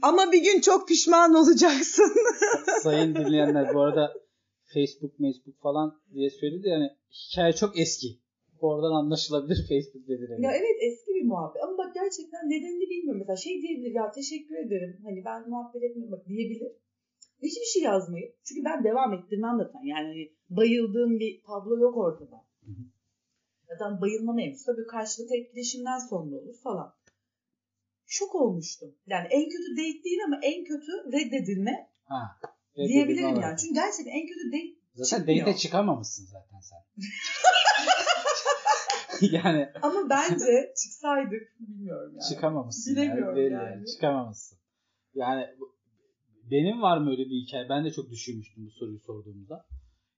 Ama 0.03 0.33
bir 0.33 0.43
gün 0.43 0.61
çok 0.61 0.89
pişman 0.89 1.35
olacaksın. 1.35 2.13
Sayın 2.83 3.15
dinleyenler 3.15 3.75
bu 3.75 3.81
arada 3.81 4.15
Facebook, 4.75 5.19
Facebook 5.19 5.61
falan 5.63 6.01
diye 6.15 6.31
söyledi 6.31 6.69
yani 6.69 6.89
hikaye 7.13 7.53
çok 7.53 7.79
eski. 7.79 8.09
Oradan 8.61 8.95
anlaşılabilir 9.01 9.59
Facebook 9.69 10.09
dediler. 10.09 10.39
ya 10.39 10.53
evet 10.61 10.79
eski 10.89 11.11
bir 11.15 11.25
muhabbet. 11.25 11.63
Ama 11.63 11.79
bak 11.79 11.95
gerçekten 11.95 12.45
nedenini 12.51 12.91
bilmiyorum. 12.91 13.21
Mesela 13.23 13.37
şey 13.37 13.63
diyebilir 13.63 13.95
ya 13.95 14.11
teşekkür 14.11 14.57
ederim. 14.67 15.01
Hani 15.05 15.25
ben 15.25 15.49
muhabbet 15.51 15.83
etmiyorum 15.83 16.13
bak 16.13 16.29
diyebilir. 16.29 16.73
Hiçbir 17.43 17.67
şey 17.73 17.83
yazmayıp. 17.83 18.37
Çünkü 18.45 18.65
ben 18.65 18.85
devam 18.85 19.15
ettirmem 19.15 19.57
zaten. 19.59 19.81
Yani 19.85 20.07
hani 20.07 20.33
bayıldığım 20.51 21.19
bir 21.19 21.43
tablo 21.43 21.79
yok 21.79 21.97
ortada. 21.97 22.45
Zaten 23.69 24.01
bayılma 24.01 24.33
mevzusu 24.33 24.67
da 24.73 24.77
bir 24.79 24.87
karşılıklı 24.87 25.37
etkileşimden 25.37 25.99
sonra 25.99 26.37
olur 26.37 26.55
falan. 26.63 26.95
Şok 28.07 28.35
olmuştum. 28.35 28.95
Yani 29.07 29.27
en 29.31 29.45
kötü 29.49 29.73
date 29.73 30.05
değil 30.05 30.19
ama 30.27 30.41
en 30.43 30.65
kötü 30.65 30.93
reddedilme 31.13 31.91
Ha. 32.05 32.37
diyebilirim 32.77 33.25
Reddedilme 33.25 33.47
yani. 33.47 33.59
Çünkü 33.59 33.75
gerçekten 33.75 34.13
en 34.13 34.27
kötü 34.27 34.47
date 34.53 34.85
Zaten 34.95 35.17
çıkmıyor. 35.19 35.47
date'e 35.47 35.57
çıkamamışsın 35.57 36.27
zaten 36.27 36.61
sen. 36.61 36.79
yani 39.33 39.69
ama 39.83 40.11
bence 40.11 40.73
çıksaydık 40.83 41.61
bilmiyorum 41.61 42.13
yani. 42.15 42.29
çıkamamışsın. 42.29 42.97
Bilemiyorum 42.97 43.37
belli 43.37 43.53
yani. 43.53 43.87
Çıkamamışsın. 43.87 44.59
Yani 45.15 45.47
benim 46.51 46.83
var 46.83 46.99
mı 46.99 47.11
öyle 47.11 47.25
bir 47.25 47.37
hikaye? 47.47 47.69
Ben 47.69 47.85
de 47.85 47.91
çok 47.91 48.11
düşünmüştüm 48.11 48.67
bu 48.67 48.71
soruyu 48.71 49.01
sorduğumda. 49.01 49.67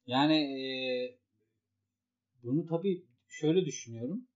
Yani 0.06 0.36
eee, 0.36 1.18
bunu 2.42 2.66
tabii 2.66 3.04
şöyle 3.28 3.64
düşünüyorum. 3.64 4.28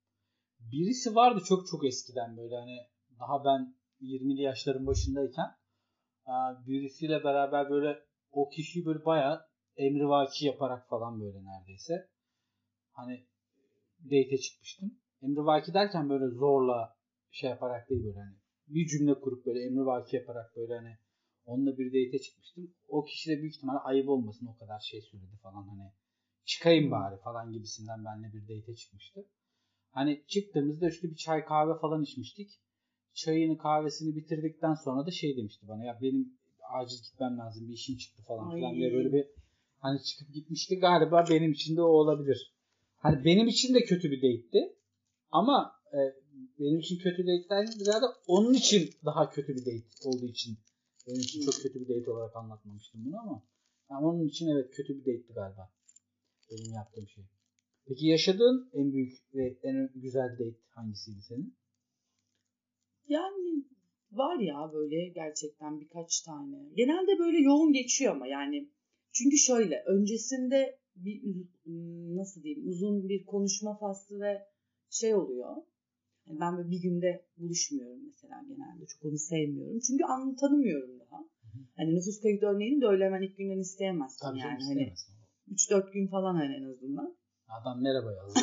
Birisi 0.60 1.14
vardı 1.14 1.40
çok 1.48 1.66
çok 1.66 1.84
eskiden 1.86 2.36
böyle 2.36 2.54
hani 2.56 2.78
daha 3.18 3.44
ben 3.44 3.74
20'li 4.00 4.42
yaşların 4.42 4.86
başındayken 4.86 5.50
birisiyle 6.66 7.24
beraber 7.24 7.70
böyle 7.70 7.98
o 8.32 8.48
kişiyi 8.48 8.84
böyle 8.84 9.04
bayağı 9.04 9.40
emrivaki 9.76 10.46
yaparak 10.46 10.88
falan 10.88 11.20
böyle 11.20 11.38
neredeyse 11.44 12.08
hani 12.92 13.26
date'e 14.04 14.38
çıkmıştım. 14.38 14.98
Emrivaki 15.22 15.74
derken 15.74 16.08
böyle 16.08 16.26
zorla 16.26 16.96
şey 17.30 17.50
yaparak 17.50 17.90
değil 17.90 18.04
böyle 18.04 18.18
hani 18.18 18.36
bir 18.68 18.86
cümle 18.86 19.14
kurup 19.20 19.46
böyle 19.46 19.64
emrivaki 19.66 20.16
yaparak 20.16 20.56
böyle 20.56 20.74
hani 20.74 20.96
onunla 21.50 21.78
bir 21.78 21.86
date'e 21.86 22.18
çıkmıştım. 22.18 22.74
O 22.88 23.04
kişi 23.04 23.30
de 23.30 23.38
büyük 23.38 23.54
ihtimalle 23.54 23.78
ayıp 23.78 24.08
olmasın 24.08 24.46
o 24.46 24.58
kadar 24.58 24.80
şey 24.80 25.00
söyledi 25.00 25.36
falan 25.42 25.68
hani 25.68 25.90
çıkayım 26.44 26.90
bari 26.90 27.16
falan 27.20 27.52
gibisinden 27.52 28.04
benimle 28.04 28.32
bir 28.32 28.42
date'e 28.42 28.76
çıkmıştı. 28.76 29.26
Hani 29.90 30.22
çıktığımızda 30.26 30.88
işte 30.88 31.10
bir 31.10 31.16
çay 31.16 31.44
kahve 31.44 31.78
falan 31.78 32.02
içmiştik. 32.02 32.50
Çayını 33.14 33.58
kahvesini 33.58 34.16
bitirdikten 34.16 34.74
sonra 34.74 35.06
da 35.06 35.10
şey 35.10 35.36
demişti 35.36 35.68
bana 35.68 35.84
ya 35.84 35.98
benim 36.02 36.32
acil 36.72 37.02
gitmem 37.02 37.38
lazım 37.38 37.68
bir 37.68 37.72
işim 37.72 37.96
çıktı 37.96 38.22
falan 38.22 38.54
filan 38.54 38.74
diye 38.74 38.92
böyle 38.92 39.12
bir 39.12 39.26
hani 39.78 40.02
çıkıp 40.02 40.34
gitmişti 40.34 40.78
galiba 40.78 41.24
benim 41.30 41.52
için 41.52 41.76
de 41.76 41.82
o 41.82 41.86
olabilir. 41.86 42.54
Hani 42.96 43.24
benim 43.24 43.48
için 43.48 43.74
de 43.74 43.80
kötü 43.80 44.10
bir 44.10 44.18
date'ti. 44.18 44.76
Ama 45.30 45.72
e, 45.92 45.98
benim 46.58 46.78
için 46.78 46.98
kötü 46.98 47.26
date'den 47.26 47.66
ziyade 47.66 48.04
onun 48.26 48.54
için 48.54 48.90
daha 49.04 49.30
kötü 49.30 49.56
bir 49.56 49.60
date 49.60 50.08
olduğu 50.08 50.26
için 50.26 50.58
benim 51.10 51.20
için 51.20 51.40
çok 51.40 51.54
kötü 51.62 51.80
bir 51.80 51.88
date 51.88 52.10
olarak 52.10 52.36
anlatmamıştım 52.36 53.04
bunu 53.04 53.20
ama 53.20 53.42
yani 53.90 54.06
onun 54.06 54.24
için 54.24 54.48
evet 54.48 54.70
kötü 54.70 54.94
bir 54.94 55.00
date'ti 55.00 55.32
galiba. 55.32 55.72
Benim 56.50 56.72
yaptığım 56.72 57.08
şey. 57.08 57.24
Peki 57.86 58.06
yaşadığın 58.06 58.70
en 58.72 58.92
büyük 58.92 59.12
ve 59.34 59.58
en 59.62 59.90
güzel 59.94 60.32
date 60.32 60.60
hangisiydi 60.68 61.22
senin? 61.22 61.56
Yani 63.08 63.64
var 64.12 64.38
ya 64.38 64.70
böyle 64.72 65.08
gerçekten 65.08 65.80
birkaç 65.80 66.20
tane. 66.20 66.56
Genelde 66.74 67.18
böyle 67.18 67.38
yoğun 67.38 67.72
geçiyor 67.72 68.12
ama 68.12 68.26
yani 68.26 68.70
çünkü 69.12 69.36
şöyle 69.36 69.82
öncesinde 69.86 70.78
bir 70.96 71.22
nasıl 72.16 72.42
diyeyim 72.42 72.68
uzun 72.68 73.08
bir 73.08 73.24
konuşma 73.26 73.78
faslı 73.78 74.20
ve 74.20 74.42
şey 74.90 75.14
oluyor. 75.14 75.56
Yani 76.30 76.40
ben 76.40 76.56
böyle 76.56 76.70
bir 76.70 76.82
günde 76.82 77.24
buluşmuyorum 77.38 78.00
mesela 78.06 78.36
genelde. 78.48 78.86
Çok 78.86 79.04
onu 79.04 79.18
sevmiyorum. 79.18 79.78
Çünkü 79.86 80.04
an 80.04 80.36
tanımıyorum 80.36 81.00
daha. 81.00 81.20
Hani 81.76 81.94
nüfus 81.94 82.20
kayıt 82.22 82.42
örneğini 82.42 82.80
de 82.80 82.86
öyle 82.86 83.04
hemen 83.04 83.22
ilk 83.22 83.38
günden 83.38 83.58
isteyemezsin 83.58 84.26
Tabii 84.26 84.38
yani. 84.38 84.50
Hani 84.50 84.60
istemezsin. 84.60 85.14
3-4 85.50 85.92
gün 85.92 86.06
falan 86.06 86.34
hani 86.34 86.54
en 86.54 86.70
azından. 86.72 87.16
Adam 87.48 87.82
merhaba 87.82 88.12
yazdı. 88.12 88.40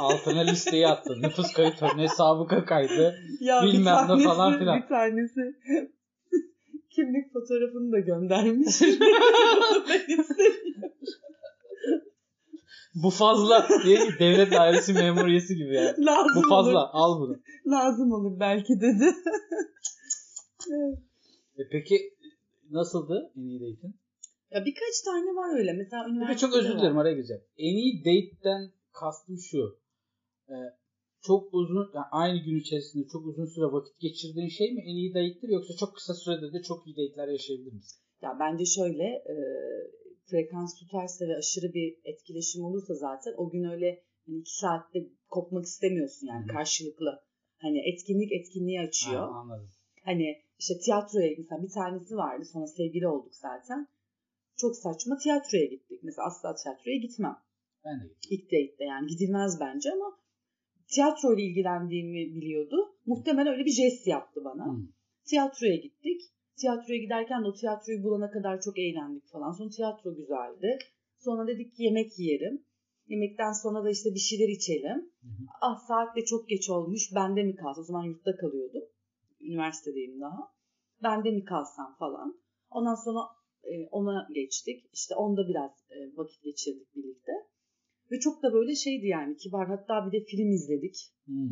Altına 0.00 0.40
listeyi 0.40 0.86
attı. 0.86 1.22
Nüfus 1.22 1.52
kayıt 1.52 1.82
örneği 1.82 2.08
sabıka 2.08 2.64
kaydı. 2.64 3.14
Ya 3.40 3.62
Bilmem 3.62 3.96
ne 4.08 4.24
falan 4.24 4.58
filan. 4.58 4.82
Bir 4.82 4.88
tanesi 4.88 5.40
kimlik 6.90 7.32
fotoğrafını 7.32 7.92
da 7.92 7.98
göndermiş. 7.98 8.80
ben 9.88 10.18
istemiyorum. 10.18 10.95
Bu 13.02 13.10
fazla 13.10 13.68
diye 13.84 13.98
devlet 14.18 14.52
dairesi 14.52 14.92
memur 14.92 15.26
üyesi 15.26 15.56
gibi 15.56 15.74
yani. 15.74 15.94
Lazım 16.06 16.42
Bu 16.44 16.48
fazla 16.48 16.70
Olur, 16.70 16.88
al 16.92 17.20
bunu. 17.20 17.36
lazım 17.66 18.12
olur 18.12 18.40
belki 18.40 18.80
dedi. 18.80 19.04
E 21.58 21.62
peki 21.70 21.96
nasıldı 22.70 23.32
en 23.36 23.42
iyi 23.42 23.60
date'in? 23.60 23.94
ya 24.50 24.64
birkaç 24.64 25.00
tane 25.04 25.26
var 25.26 25.58
öyle. 25.58 25.72
Mesela 25.72 26.02
Bir 26.06 26.10
de 26.10 26.12
üniversitede 26.16 26.40
çok 26.50 26.56
özür 26.56 26.78
dilerim 26.78 26.98
araya 26.98 27.14
gireceğim. 27.14 27.42
En 27.58 27.76
iyi 27.76 28.00
date'den 28.00 28.70
kastım 28.92 29.38
şu. 29.38 29.78
E, 30.48 30.54
çok 31.22 31.54
uzun 31.54 31.90
yani 31.94 32.06
aynı 32.12 32.38
gün 32.38 32.60
içerisinde 32.60 33.08
çok 33.12 33.26
uzun 33.26 33.46
süre 33.46 33.64
vakit 33.64 34.00
geçirdiğin 34.00 34.48
şey 34.48 34.72
mi 34.74 34.80
en 34.82 34.96
iyi 34.96 35.14
date'tir 35.14 35.48
yoksa 35.48 35.74
çok 35.80 35.94
kısa 35.94 36.14
sürede 36.14 36.52
de 36.52 36.62
çok 36.62 36.86
iyi 36.86 36.96
date'ler 36.96 37.28
yaşayabilir 37.28 37.72
misin? 37.72 37.98
Ya 38.22 38.36
bence 38.40 38.64
şöyle 38.64 39.04
e, 39.04 39.34
frekans 40.30 40.74
tutarsa 40.74 41.28
ve 41.28 41.36
aşırı 41.36 41.74
bir 41.74 41.98
etkileşim 42.04 42.64
olursa 42.64 42.94
zaten 42.94 43.34
o 43.36 43.50
gün 43.50 43.64
öyle 43.64 44.02
hani 44.26 44.38
iki 44.38 44.56
saatte 44.56 44.98
kopmak 45.28 45.64
istemiyorsun 45.64 46.26
yani 46.26 46.44
Hı 46.44 46.48
karşılıklı. 46.48 47.22
Hani 47.58 47.78
etkinlik 47.92 48.32
etkinliği 48.32 48.80
açıyor. 48.80 49.20
Ha, 49.20 49.26
anladım. 49.26 49.70
Hani 50.04 50.42
işte 50.58 50.78
tiyatroya 50.78 51.30
mesela 51.38 51.62
bir 51.62 51.70
tanesi 51.70 52.16
vardı 52.16 52.44
sonra 52.44 52.66
sevgili 52.66 53.08
olduk 53.08 53.34
zaten. 53.34 53.88
Çok 54.56 54.76
saçma 54.76 55.16
tiyatroya 55.16 55.64
gittik. 55.64 56.00
Mesela 56.02 56.26
asla 56.26 56.54
tiyatroya 56.54 56.96
gitmem. 56.96 57.36
Ben 57.84 58.00
de 58.00 58.04
İlk 58.30 58.44
date'de 58.44 58.84
yani 58.84 59.06
gidilmez 59.06 59.60
bence 59.60 59.92
ama 59.92 60.18
tiyatroyla 60.88 61.42
ilgilendiğimi 61.44 62.34
biliyordu. 62.34 62.76
Muhtemelen 63.06 63.52
öyle 63.52 63.64
bir 63.64 63.70
jest 63.70 64.06
yaptı 64.06 64.44
bana. 64.44 64.66
Hı. 64.66 64.78
Tiyatroya 65.24 65.76
gittik. 65.76 66.22
Tiyatroya 66.60 66.98
giderken 66.98 67.44
de 67.44 67.48
o 67.48 67.54
tiyatroyu 67.54 68.02
bulana 68.02 68.30
kadar 68.30 68.60
çok 68.60 68.78
eğlendik 68.78 69.26
falan. 69.26 69.52
Sonra 69.52 69.70
tiyatro 69.70 70.14
güzeldi. 70.14 70.78
Sonra 71.18 71.46
dedik 71.46 71.74
ki 71.74 71.82
yemek 71.82 72.18
yiyelim. 72.18 72.64
Yemekten 73.08 73.52
sonra 73.52 73.84
da 73.84 73.90
işte 73.90 74.14
bir 74.14 74.18
şeyler 74.28 74.48
içelim. 74.48 74.98
Hı 75.22 75.28
hı. 75.28 75.46
Ah 75.60 75.78
saat 75.88 76.16
de 76.16 76.24
çok 76.24 76.48
geç 76.48 76.70
olmuş. 76.70 77.02
Bende 77.14 77.42
mi 77.42 77.56
kalsam? 77.56 77.82
O 77.82 77.84
zaman 77.84 78.04
yurtta 78.04 78.36
kalıyordum. 78.36 78.82
Üniversitedeyim 79.40 80.20
daha. 80.20 80.52
Bende 81.02 81.30
mi 81.30 81.44
kalsam 81.44 81.96
falan. 81.98 82.40
Ondan 82.70 82.94
sonra 82.94 83.20
e, 83.64 83.86
ona 83.90 84.28
geçtik. 84.34 84.84
İşte 84.92 85.14
onda 85.14 85.48
biraz 85.48 85.70
e, 85.90 86.16
vakit 86.16 86.42
geçirdik 86.42 86.96
birlikte. 86.96 87.32
Ve 88.10 88.20
çok 88.20 88.42
da 88.42 88.52
böyle 88.52 88.74
şeydi 88.74 89.06
yani 89.06 89.36
kibar. 89.36 89.66
Hatta 89.68 90.06
bir 90.06 90.20
de 90.20 90.24
film 90.24 90.50
izledik. 90.50 90.96
Hmm. 91.26 91.50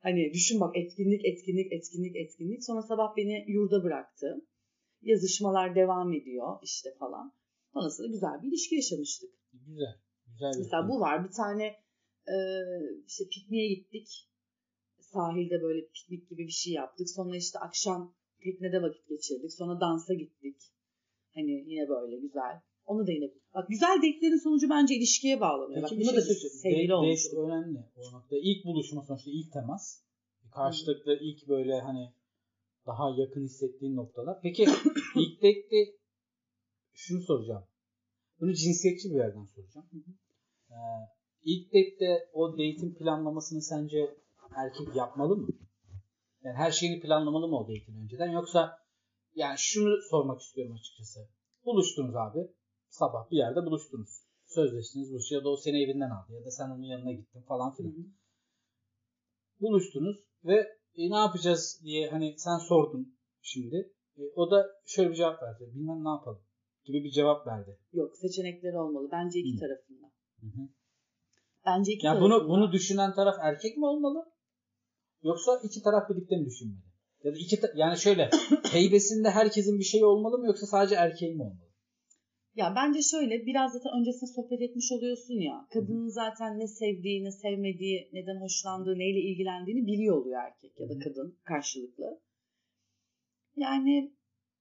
Hani 0.00 0.32
düşün 0.34 0.60
bak 0.60 0.76
etkinlik, 0.76 1.24
etkinlik, 1.24 1.72
etkinlik, 1.72 2.16
etkinlik. 2.16 2.64
Sonra 2.64 2.82
sabah 2.82 3.16
beni 3.16 3.44
yurda 3.48 3.84
bıraktı. 3.84 4.46
Yazışmalar 5.02 5.74
devam 5.74 6.12
ediyor 6.12 6.58
işte 6.62 6.88
falan. 6.98 7.32
Sonrasında 7.72 8.06
güzel 8.06 8.42
bir 8.42 8.48
ilişki 8.48 8.74
yaşamıştık. 8.74 9.30
Güzel. 9.52 9.94
Güzel 10.26 10.52
bir 10.52 10.58
Mesela 10.58 10.82
film. 10.82 10.90
bu 10.90 11.00
var. 11.00 11.24
Bir 11.24 11.32
tane 11.32 11.64
e, 12.28 12.36
işte 13.06 13.24
pikniğe 13.32 13.74
gittik. 13.74 14.08
Sahilde 15.00 15.62
böyle 15.62 15.86
piknik 15.86 16.30
gibi 16.30 16.46
bir 16.46 16.52
şey 16.52 16.72
yaptık. 16.72 17.10
Sonra 17.10 17.36
işte 17.36 17.58
akşam 17.58 18.14
teknede 18.44 18.82
vakit 18.82 19.08
geçirdik. 19.08 19.52
Sonra 19.52 19.80
dansa 19.80 20.14
gittik. 20.14 20.56
Hani 21.34 21.50
yine 21.50 21.88
böyle 21.88 22.16
güzel. 22.20 22.60
Da 22.88 23.12
yine 23.12 23.30
bak 23.54 23.68
güzel 23.68 23.96
date'lerin 23.96 24.36
sonucu 24.44 24.70
bence 24.70 24.94
ilişkiye 24.94 25.40
bağlanıyor. 25.40 25.82
Peki 25.82 26.00
bak 26.00 26.06
buna 26.06 26.10
şey 26.10 26.16
da 26.16 26.34
sevgili 26.62 26.88
Date- 26.88 27.30
date 27.32 27.40
önemli 27.40 27.78
o 27.96 28.12
nokta. 28.12 28.36
İlk 28.42 28.64
buluşma 28.64 29.02
sonuçta 29.02 29.30
ilk 29.30 29.52
temas. 29.52 30.02
Karşılıklı 30.54 31.18
ilk 31.20 31.48
böyle 31.48 31.80
hani 31.80 32.12
daha 32.86 33.10
yakın 33.20 33.44
hissettiğin 33.44 33.96
noktalar. 33.96 34.38
Peki 34.42 34.62
ilk 35.16 35.36
date'de 35.42 35.96
şunu 36.94 37.22
soracağım. 37.22 37.64
Bunu 38.40 38.52
cinsiyetçi 38.54 39.10
bir 39.10 39.16
yerden 39.16 39.44
soracağım. 39.44 39.86
Ee, 40.70 40.74
ilk 41.42 41.66
date'de 41.68 42.30
o 42.32 42.52
date'in 42.52 42.94
planlamasını 42.94 43.62
sence 43.62 44.16
erkek 44.56 44.96
yapmalı 44.96 45.36
mı? 45.36 45.48
Yani 46.42 46.56
her 46.56 46.70
şeyini 46.70 47.00
planlamalı 47.00 47.48
mı 47.48 47.56
o 47.58 47.62
date'in 47.62 48.02
önceden 48.04 48.30
yoksa 48.30 48.78
yani 49.34 49.58
şunu 49.58 49.96
sormak 50.10 50.40
istiyorum 50.40 50.74
açıkçası. 50.80 51.20
Buluştunuz 51.64 52.14
abi. 52.16 52.38
Sabah 52.98 53.30
bir 53.30 53.36
yerde 53.36 53.60
buluştunuz. 53.66 54.10
Sözleştiniz 54.46 55.12
bu 55.12 55.34
ya 55.34 55.44
da 55.44 55.48
o 55.48 55.56
seni 55.56 55.82
evinden 55.82 56.10
aldı 56.10 56.32
ya 56.32 56.44
da 56.44 56.50
sen 56.50 56.70
onun 56.70 56.82
yanına 56.82 57.12
gittin 57.12 57.42
falan 57.42 57.74
filan. 57.74 57.94
Buluştunuz 59.60 60.16
ve 60.44 60.56
e, 60.96 61.10
ne 61.10 61.16
yapacağız 61.16 61.80
diye 61.84 62.08
hani 62.08 62.34
sen 62.38 62.58
sordun 62.58 63.18
şimdi. 63.42 63.92
E, 64.18 64.22
o 64.36 64.50
da 64.50 64.66
şöyle 64.86 65.10
bir 65.10 65.14
cevap 65.14 65.42
verdi. 65.42 65.70
Bilmem 65.74 66.04
ne 66.04 66.08
yapalım 66.08 66.42
gibi 66.84 67.04
bir 67.04 67.10
cevap 67.10 67.46
verdi. 67.46 67.78
Yok 67.92 68.16
seçenekleri 68.16 68.78
olmalı. 68.78 69.08
Bence 69.12 69.38
iki 69.40 69.56
Hı. 69.56 69.60
tarafında. 69.60 70.06
Bence 71.66 71.92
iki 71.92 72.06
Ya 72.06 72.12
tarafında. 72.12 72.40
bunu 72.40 72.48
bunu 72.48 72.72
düşünen 72.72 73.14
taraf 73.14 73.34
erkek 73.42 73.76
mi 73.76 73.86
olmalı? 73.86 74.24
Yoksa 75.22 75.60
iki 75.64 75.82
taraf 75.82 76.10
birlikte 76.10 76.36
mi 76.36 76.46
düşünmeli? 76.46 76.86
Ya 77.24 77.32
da 77.32 77.36
iki 77.38 77.60
ta- 77.60 77.72
yani 77.74 77.98
şöyle 77.98 78.30
heybesinde 78.72 79.30
herkesin 79.30 79.78
bir 79.78 79.84
şeyi 79.84 80.04
olmalı 80.04 80.38
mı 80.38 80.46
yoksa 80.46 80.66
sadece 80.66 80.94
erkeğin 80.94 81.36
mi 81.36 81.42
olmalı? 81.42 81.65
Ya 82.56 82.72
bence 82.76 83.02
şöyle 83.02 83.46
biraz 83.46 83.72
zaten 83.72 83.92
öncesinde 84.00 84.30
sohbet 84.30 84.62
etmiş 84.62 84.92
oluyorsun 84.92 85.34
ya. 85.34 85.66
Kadının 85.72 86.08
zaten 86.08 86.58
ne 86.58 86.66
sevdiği, 86.68 87.24
ne 87.24 87.30
sevmediği, 87.30 88.10
neden 88.12 88.40
hoşlandığı, 88.40 88.98
neyle 88.98 89.20
ilgilendiğini 89.20 89.86
biliyor 89.86 90.16
oluyor 90.16 90.40
erkek 90.42 90.80
ya 90.80 90.88
da 90.88 90.98
kadın 90.98 91.38
karşılıklı. 91.44 92.20
Yani 93.56 94.12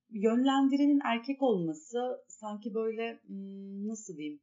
yönlendirenin 0.10 1.00
erkek 1.06 1.42
olması 1.42 2.24
sanki 2.28 2.74
böyle 2.74 3.20
hmm, 3.28 3.88
nasıl 3.88 4.18
diyeyim 4.18 4.42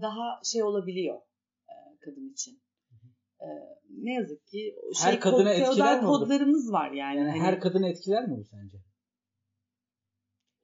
daha 0.00 0.40
şey 0.44 0.62
olabiliyor 0.62 1.20
e, 1.68 1.74
kadın 2.00 2.32
için. 2.32 2.62
E, 3.40 3.48
ne 3.90 4.14
yazık 4.14 4.46
ki 4.46 4.74
o 4.82 5.04
Her 5.04 5.10
şey, 5.10 5.20
kadına 5.20 5.52
etkiler 5.52 6.00
mi 6.00 6.06
kodlarımız 6.06 6.72
var 6.72 6.90
yani. 6.90 7.18
Yani 7.18 7.30
Hani- 7.30 7.40
her 7.40 7.60
kadını 7.60 7.88
etkiler 7.88 8.28
mi 8.28 8.36
bu 8.38 8.44
sence? 8.44 8.89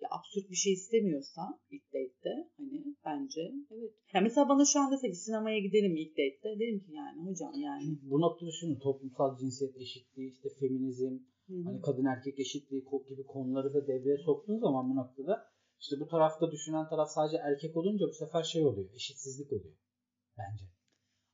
Ya 0.07 0.11
absürt 0.19 0.51
bir 0.51 0.61
şey 0.65 0.73
istemiyorsa 0.73 1.43
ilk 1.71 1.87
date'te 1.95 2.35
hani 2.57 2.79
bence 3.05 3.43
evet. 3.75 3.93
Ya 4.15 4.21
mesela 4.21 4.49
bana 4.49 4.65
şu 4.65 4.81
an 4.81 4.93
dese 4.93 5.11
ki 5.11 5.17
sinemaya 5.17 5.59
gidelim 5.59 5.97
ilk 5.97 6.13
date'te 6.13 6.51
derim 6.61 6.81
ki 6.85 6.93
yani 6.93 7.19
hocam 7.29 7.55
yani. 7.69 7.99
Bu 8.03 8.21
noktada 8.21 8.51
şunu 8.61 8.79
toplumsal 8.79 9.39
cinsiyet 9.39 9.77
eşitliği, 9.77 10.31
işte 10.31 10.49
feminizm, 10.61 11.15
Hı 11.49 11.55
hı. 11.55 11.63
hani 11.65 11.81
kadın 11.81 12.05
erkek 12.05 12.39
eşitliği 12.39 12.85
gibi 13.09 13.25
konuları 13.35 13.75
da 13.75 13.87
devreye 13.87 14.19
soktuğun 14.19 14.59
zaman 14.59 14.91
bu 14.91 14.97
noktada 14.97 15.35
işte 15.81 15.97
bu 16.01 16.07
tarafta 16.09 16.51
düşünen 16.51 16.89
taraf 16.89 17.09
sadece 17.11 17.37
erkek 17.37 17.77
olunca 17.77 18.05
bu 18.09 18.13
sefer 18.13 18.43
şey 18.43 18.65
oluyor, 18.67 18.95
eşitsizlik 18.95 19.53
oluyor 19.53 19.77
bence. 20.39 20.65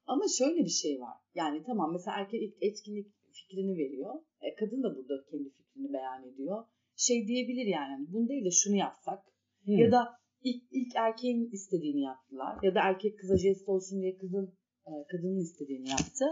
Ama 0.06 0.24
şöyle 0.38 0.60
bir 0.64 0.76
şey 0.82 1.00
var. 1.00 1.16
Yani 1.34 1.62
tamam 1.66 1.92
mesela 1.92 2.16
erkek 2.20 2.42
ilk 2.42 2.62
etkinlik 2.62 3.06
fikrini 3.32 3.78
veriyor. 3.78 4.14
E, 4.40 4.54
kadın 4.54 4.82
da 4.82 4.96
burada 4.96 5.24
kendi 5.30 5.50
fikrini 5.50 5.92
beyan 5.92 6.28
ediyor. 6.28 6.64
Şey 7.06 7.26
diyebilir 7.26 7.66
yani 7.76 7.90
hani 7.94 8.06
bunu 8.12 8.28
değil 8.28 8.44
de 8.44 8.50
şunu 8.50 8.76
yapsak. 8.76 9.20
Hmm. 9.64 9.78
Ya 9.82 9.92
da 9.92 10.00
ilk, 10.48 10.62
ilk 10.70 10.96
erkeğin 10.96 11.50
istediğini 11.52 12.00
yaptılar. 12.00 12.58
Ya 12.62 12.74
da 12.74 12.80
erkek 12.88 13.18
kıza 13.18 13.36
jest 13.36 13.68
olsun 13.68 14.02
diye 14.02 14.16
kızın 14.16 14.46
e, 14.86 14.92
kadının 15.10 15.40
istediğini 15.40 15.88
yaptı. 15.88 16.24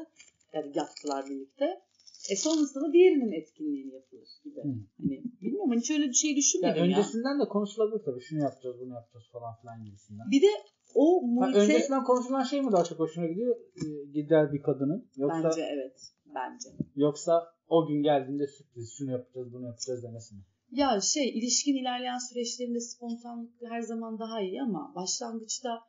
Yani 0.55 0.73
yaptılar 0.75 1.25
birlikte. 1.31 1.65
E 2.33 2.37
sonrasında 2.37 2.89
da 2.89 2.93
diğerinin 2.93 3.33
etkinliğini 3.33 3.95
yapılır 3.95 4.29
gibi. 4.45 4.63
Hmm. 4.63 4.83
Hani 4.99 5.23
bilmiyorum 5.43 5.73
hiç 5.81 5.91
öyle 5.91 6.07
bir 6.09 6.13
şey 6.25 6.31
Ya 6.31 6.37
düşünmedim 6.37 6.85
ya. 6.85 6.99
öncesinden 6.99 7.41
de 7.41 7.49
konuşulabilir 7.49 8.05
tabii. 8.05 8.21
Şunu 8.21 8.41
yapacağız, 8.41 8.77
bunu 8.81 8.95
yapacağız 8.95 9.25
falan 9.33 9.55
filan 9.61 9.85
gibisinden. 9.85 10.27
Bir 10.31 10.43
de 10.43 10.53
o 10.95 11.23
Ha, 11.23 11.27
muhite 11.27 11.59
öncesinden 11.59 12.05
konuşulan 12.05 12.43
şey 12.43 12.61
mi 12.63 12.73
daha 12.73 12.85
çok 12.85 12.99
hoşuna 12.99 13.27
gidiyor? 13.27 13.57
Ee, 13.77 14.11
gider 14.13 14.53
bir 14.53 14.63
kadının. 14.63 15.11
Yoksa 15.17 15.45
bence 15.45 15.63
evet 15.75 15.97
bence. 16.35 16.69
yoksa 16.97 17.33
o 17.69 17.87
gün 17.87 18.03
geldiğinde 18.03 18.47
sürpriz 18.47 18.93
şunu 18.99 19.11
yapacağız, 19.11 19.53
bunu 19.53 19.67
yapacağız 19.67 20.03
demesi 20.03 20.35
mi? 20.35 20.41
Ya 20.73 21.01
şey 21.01 21.39
ilişkin 21.39 21.77
ilerleyen 21.77 22.19
süreçlerinde 22.19 22.81
spontanlık 22.81 23.53
her 23.63 23.81
zaman 23.81 24.19
daha 24.19 24.41
iyi 24.41 24.63
ama 24.63 24.93
başlangıçta 24.95 25.81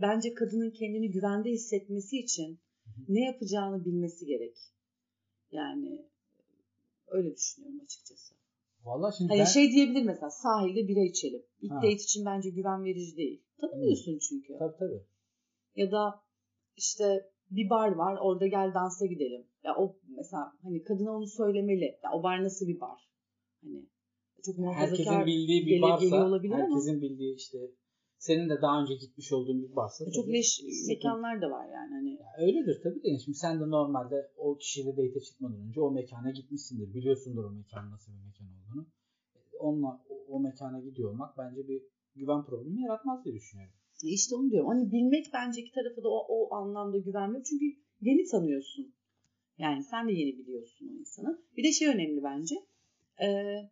bence 0.00 0.34
kadının 0.34 0.70
kendini 0.70 1.10
güvende 1.10 1.50
hissetmesi 1.50 2.18
için 2.18 2.58
ne 3.08 3.24
yapacağını 3.24 3.84
bilmesi 3.84 4.26
gerek. 4.26 4.56
Yani 5.52 6.06
öyle 7.06 7.36
düşünüyorum 7.36 7.80
açıkçası. 7.84 8.34
Vallahi 8.84 9.16
şimdi 9.18 9.28
Hani 9.28 9.40
ben 9.40 9.44
şey 9.44 9.72
diyebilir 9.72 10.02
mesela 10.02 10.30
sahilde 10.30 10.88
bira 10.88 11.00
içelim. 11.00 11.42
İlk 11.60 11.72
Ha. 11.72 11.76
date 11.76 11.92
için 11.92 12.24
bence 12.24 12.50
güven 12.50 12.84
verici 12.84 13.16
değil. 13.16 13.42
Tanımıyorsun 13.60 14.18
çünkü. 14.18 14.56
tabii 14.58 14.76
tabii. 14.78 15.02
Ya 15.76 15.92
da 15.92 16.22
işte 16.76 17.30
bir 17.50 17.70
bar 17.70 17.92
var 17.92 18.18
orada 18.20 18.46
gel 18.46 18.74
dansa 18.74 19.06
gidelim. 19.06 19.46
Ya 19.64 19.76
o 19.76 19.96
mesela 20.08 20.52
hani 20.62 20.82
kadına 20.82 21.16
onu 21.16 21.26
söylemeli. 21.26 21.98
Ya 22.04 22.12
o 22.12 22.22
bar 22.22 22.44
nasıl 22.44 22.66
bir 22.68 22.80
bar? 22.80 23.08
Hani 23.62 23.86
çok 24.46 24.58
muhafazakar 24.58 25.14
Herkesin 25.14 25.26
bildiği 25.26 25.66
bir 25.66 25.82
varsa, 25.82 26.26
olabilir 26.28 26.54
ama- 26.54 26.62
herkesin 26.62 27.02
bildiği 27.02 27.36
işte 27.36 27.58
senin 28.18 28.48
de 28.48 28.62
daha 28.62 28.82
önce 28.82 28.94
gitmiş 28.94 29.32
olduğun 29.32 29.62
bir 29.62 29.76
varsa. 29.76 30.04
çok 30.14 30.28
leş 30.28 30.60
mekanlar 30.88 31.42
da 31.42 31.50
var 31.50 31.66
yani. 31.78 31.90
Hani 31.98 32.10
Ya 32.10 32.26
öyledir 32.46 32.80
tabii 32.82 33.02
de. 33.02 33.18
Şimdi 33.24 33.38
sen 33.38 33.60
de 33.60 33.70
normalde 33.70 34.30
o 34.36 34.56
kişiyle 34.56 34.92
date 34.96 35.20
çıkmadan 35.20 35.60
önce 35.68 35.80
o 35.80 35.90
mekana 35.90 36.30
gitmişsindir. 36.30 36.94
Biliyorsundur 36.94 37.44
o 37.44 37.50
mekanın 37.50 37.90
nasıl 37.90 38.12
bir 38.12 38.18
mekan 38.28 38.48
olduğunu. 38.56 38.86
Onunla 39.60 40.04
o, 40.08 40.14
o 40.28 40.40
mekana 40.40 40.80
gidiyor 40.80 41.10
olmak 41.10 41.38
bence 41.38 41.68
bir 41.68 41.82
güven 42.14 42.44
problemi 42.44 42.80
yaratmaz 42.82 43.24
diye 43.24 43.34
düşünüyorum. 43.34 43.74
işte 44.02 44.36
onu 44.36 44.50
diyorum. 44.50 44.68
Hani 44.68 44.92
bilmek 44.92 45.26
bence 45.32 45.60
iki 45.60 45.72
tarafı 45.74 46.02
da 46.04 46.08
o, 46.08 46.18
o 46.28 46.54
anlamda 46.54 46.98
güvenmiyor. 46.98 47.44
Çünkü 47.44 47.64
yeni 48.00 48.24
tanıyorsun. 48.30 48.94
Yani 49.58 49.84
sen 49.84 50.08
de 50.08 50.12
yeni 50.12 50.38
biliyorsun 50.38 50.88
o 50.88 50.98
insanı. 51.00 51.42
Bir 51.56 51.64
de 51.64 51.72
şey 51.72 51.88
önemli 51.88 52.22
bence. 52.22 52.54
Ee, 53.22 53.70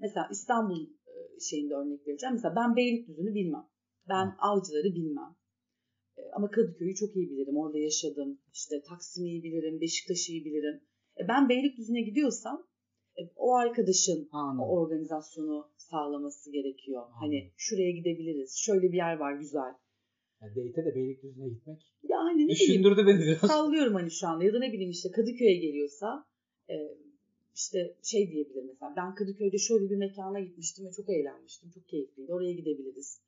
mesela 0.00 0.28
İstanbul 0.32 0.80
e, 1.06 1.40
şeyinde 1.50 1.74
örnek 1.74 2.06
vereceğim. 2.08 2.34
Mesela 2.34 2.54
ben 2.56 2.76
Beylikdüzü'nü 2.76 3.34
bilmem. 3.34 3.64
Ben 4.08 4.26
Avcılar'ı 4.38 4.94
bilmem. 4.94 5.32
E, 6.18 6.22
Ama 6.36 6.50
Kadıköy'ü 6.50 6.94
çok 6.94 7.16
iyi 7.16 7.30
bilirim. 7.30 7.56
Orada 7.56 7.78
yaşadım. 7.78 8.38
İşte 8.52 8.82
Taksim'i 8.88 9.28
iyi 9.28 9.42
bilirim. 9.44 9.80
Beşiktaş'ı 9.80 10.32
iyi 10.32 10.44
bilirim. 10.44 10.80
E, 11.20 11.28
Ben 11.28 11.48
Beylikdüzü'ne 11.48 12.02
gidiyorsam 12.02 12.66
o 13.36 13.54
arkadaşın 13.54 14.28
anladım. 14.32 14.60
o 14.60 14.80
organizasyonu 14.80 15.70
sağlaması 15.76 16.52
gerekiyor. 16.52 17.02
Anladım. 17.02 17.16
Hani 17.20 17.52
şuraya 17.56 17.90
gidebiliriz. 17.90 18.56
Şöyle 18.66 18.92
bir 18.92 18.96
yer 18.96 19.16
var 19.16 19.32
güzel. 19.38 19.72
Yani 20.42 20.50
date'e 20.56 20.84
de 20.84 20.94
Beylikdüzü'ne 20.94 21.48
gitmek 21.48 21.80
Ya 22.02 22.18
hani 22.18 22.42
ne 22.42 22.48
bileyim 22.48 22.82
düşündürdü 22.82 23.06
beni 23.06 23.18
biraz. 23.20 23.50
sallıyorum 23.50 23.94
hani 23.94 24.10
şu 24.10 24.26
anda 24.28 24.44
ya 24.44 24.52
da 24.52 24.58
ne 24.58 24.72
bileyim 24.72 24.90
işte 24.90 25.10
Kadıköy'e 25.10 25.56
geliyorsa 25.56 26.24
e, 26.70 26.74
işte 27.56 27.78
şey 28.02 28.30
diyebilir 28.30 28.64
mesela 28.70 28.94
ben 28.96 29.14
Kadıköy'de 29.14 29.58
şöyle 29.58 29.90
bir 29.90 29.96
mekana 29.96 30.40
gitmiştim 30.40 30.86
ve 30.86 30.90
çok 30.92 31.08
eğlenmiştim. 31.10 31.70
Çok 31.70 31.88
keyifliydi. 31.88 32.32
Oraya 32.32 32.52
gidebiliriz. 32.52 33.20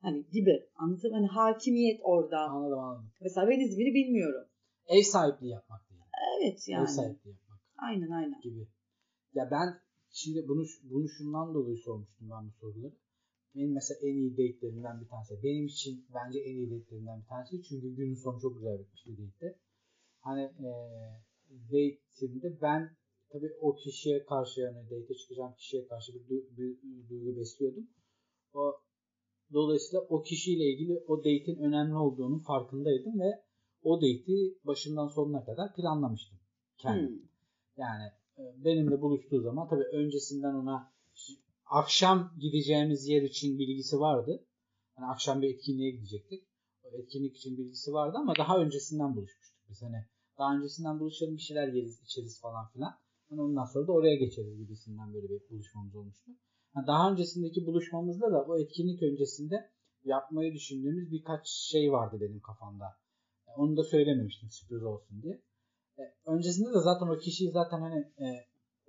Hani 0.00 0.26
gibi. 0.32 0.66
Anlatayım 0.74 1.14
hani 1.14 1.26
hakimiyet 1.26 2.00
orada. 2.02 2.38
Anladım 2.38 2.78
anladım. 2.78 3.10
Mesela 3.20 3.48
ben 3.48 3.60
İzmir'i 3.60 3.94
bilmiyorum. 3.94 4.44
Ev 4.86 5.02
sahipliği 5.02 5.50
yapmak 5.50 5.90
değil. 5.90 6.00
Evet 6.40 6.68
Ev 6.68 6.72
yani. 6.72 6.88
sahipliği 6.88 7.30
yapmak 7.30 7.58
Aynen 7.78 8.10
aynen. 8.10 8.40
gibi. 8.40 8.66
Ya 9.34 9.48
ben 9.50 9.68
şimdi 10.10 10.48
bunu 10.48 10.64
bunu 10.82 11.08
şundan 11.08 11.54
dolayı 11.54 11.76
sormuştum 11.76 12.30
ben 12.30 12.46
bu 12.46 12.52
soruları. 12.60 12.92
Benim 13.54 13.72
mesela 13.74 13.98
en 14.02 14.14
iyi 14.16 14.32
date'lerimden 14.32 15.00
bir 15.00 15.08
tanesi. 15.08 15.42
Benim 15.42 15.66
için 15.66 16.06
bence 16.14 16.38
en 16.38 16.56
iyi 16.56 16.70
date'lerimden 16.70 17.20
bir 17.20 17.26
tanesi. 17.26 17.62
Çünkü 17.62 17.96
günün 17.96 18.14
sonu 18.14 18.40
çok 18.40 18.54
güzel 18.54 18.78
bitmişti 18.78 19.10
date'te. 19.18 19.58
Hani 20.20 20.42
eee 20.60 21.22
date'imde 21.50 22.60
ben 22.62 22.90
tabii 23.32 23.52
o 23.60 23.74
kişiye 23.74 24.24
karşı 24.24 24.60
yani 24.60 24.84
date'e 24.84 25.16
çıkacağım 25.16 25.54
kişiye 25.54 25.86
karşı 25.86 26.12
bir, 26.14 26.20
du- 26.20 26.56
bir, 26.56 26.82
bir 26.82 27.08
duygu 27.08 27.40
besliyordum. 27.40 27.86
O 28.54 28.74
dolayısıyla 29.52 30.00
o 30.00 30.22
kişiyle 30.22 30.64
ilgili 30.64 31.04
o 31.06 31.18
date'in 31.18 31.58
önemli 31.58 31.94
olduğunun 31.94 32.38
farkındaydım 32.38 33.20
ve 33.20 33.42
o 33.82 33.96
date'i 33.96 34.58
başından 34.64 35.08
sonuna 35.08 35.44
kadar 35.44 35.74
planlamıştım 35.74 36.38
kendim. 36.78 37.08
Hmm. 37.08 37.28
Yani 37.76 38.04
e, 38.38 38.64
benimle 38.64 39.00
buluştuğu 39.00 39.40
zaman 39.40 39.68
tabii 39.68 39.84
öncesinden 39.92 40.54
ona 40.54 40.92
akşam 41.66 42.32
gideceğimiz 42.40 43.08
yer 43.08 43.22
için 43.22 43.58
bilgisi 43.58 44.00
vardı. 44.00 44.44
Hani 44.94 45.06
akşam 45.06 45.42
bir 45.42 45.54
etkinliğe 45.54 45.90
gidecektik. 45.90 46.44
O 46.84 46.88
etkinlik 46.96 47.36
için 47.36 47.58
bilgisi 47.58 47.92
vardı 47.92 48.16
ama 48.20 48.34
daha 48.38 48.58
öncesinden 48.58 49.16
buluşmuştuk 49.16 49.60
biz. 49.68 49.82
Hani 49.82 50.04
daha 50.38 50.56
öncesinden 50.56 51.00
buluşalım 51.00 51.36
bir 51.36 51.42
şeyler 51.42 51.68
yeriz 51.68 52.02
içeriz 52.02 52.40
falan 52.40 52.68
filan. 52.68 52.98
Hani 53.30 53.40
ondan 53.40 53.64
sonra 53.64 53.86
da 53.86 53.92
oraya 53.92 54.16
geçeriz 54.16 54.58
gibisinden 54.58 55.14
böyle 55.14 55.28
bir 55.28 55.50
buluşmamız 55.50 55.96
olmuştu. 55.96 56.30
Ha, 56.74 56.84
daha 56.86 57.12
öncesindeki 57.12 57.66
buluşmamızda 57.66 58.32
da 58.32 58.42
o 58.42 58.58
etkinlik 58.58 59.02
öncesinde 59.02 59.70
yapmayı 60.04 60.54
düşündüğümüz 60.54 61.10
birkaç 61.12 61.48
şey 61.48 61.92
vardı 61.92 62.16
benim 62.20 62.40
kafamda. 62.40 62.84
Onu 63.56 63.76
da 63.76 63.84
söylememiştim 63.84 64.50
sürpriz 64.50 64.82
olsun 64.82 65.22
diye. 65.22 65.42
E, 65.98 66.02
öncesinde 66.26 66.68
de 66.68 66.80
zaten 66.80 67.06
o 67.06 67.18
kişiyi 67.18 67.50
zaten 67.50 67.80
hani 67.80 68.12
e, 68.18 68.26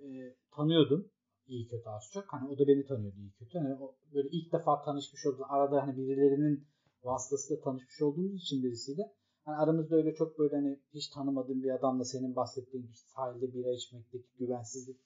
e, 0.04 0.34
tanıyordum. 0.56 1.10
iyi 1.46 1.68
kötü 1.68 1.88
az 1.88 2.10
çok. 2.12 2.24
Hani 2.32 2.48
o 2.48 2.58
da 2.58 2.66
beni 2.68 2.86
tanıyordu 2.86 3.16
iyi 3.18 3.32
kötü. 3.32 3.58
Hani 3.58 3.74
o 3.74 3.96
böyle 4.14 4.28
ilk 4.28 4.52
defa 4.52 4.82
tanışmış 4.82 5.26
olduk. 5.26 5.46
Arada 5.48 5.82
hani 5.82 5.96
birilerinin 5.96 6.66
vasıtasıyla 7.02 7.62
tanışmış 7.62 8.02
olduğumuz 8.02 8.42
için 8.42 8.62
birisiyle. 8.62 9.02
Hani 9.50 9.62
aramızda 9.62 9.96
öyle 9.96 10.14
çok 10.14 10.38
böyle 10.38 10.56
hani 10.56 10.78
hiç 10.94 11.08
tanımadığım 11.08 11.62
bir 11.62 11.70
adamla 11.70 12.04
senin 12.04 12.36
bahsettiğin 12.36 12.82
gibi 12.84 12.96
sahilde 12.96 13.54
bira 13.54 13.72
içmekteki 13.72 14.28
güvensizlik 14.38 14.96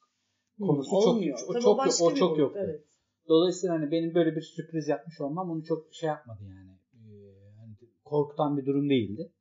konusu 0.60 0.90
çok 0.90 1.06
Olmuyor. 1.06 1.38
o 1.48 1.52
Tabii 1.52 1.62
çok 1.62 1.80
o 2.00 2.10
bir 2.10 2.16
çok 2.16 2.38
yoktu. 2.38 2.58
Evet. 2.62 2.84
Dolayısıyla 3.28 3.74
hani 3.74 3.90
benim 3.90 4.14
böyle 4.14 4.36
bir 4.36 4.42
sürpriz 4.42 4.88
yapmış 4.88 5.20
olmam 5.20 5.50
onu 5.50 5.64
çok 5.64 5.94
şey 5.94 6.06
yapmadı 6.06 6.44
yani. 6.44 6.70
Ee, 6.94 7.56
hani 7.58 7.74
korkutan 8.04 8.56
bir 8.56 8.66
durum 8.66 8.90
değildi. 8.90 9.32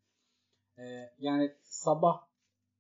Ee, 0.78 0.84
yani 1.20 1.52
sabah 1.62 2.22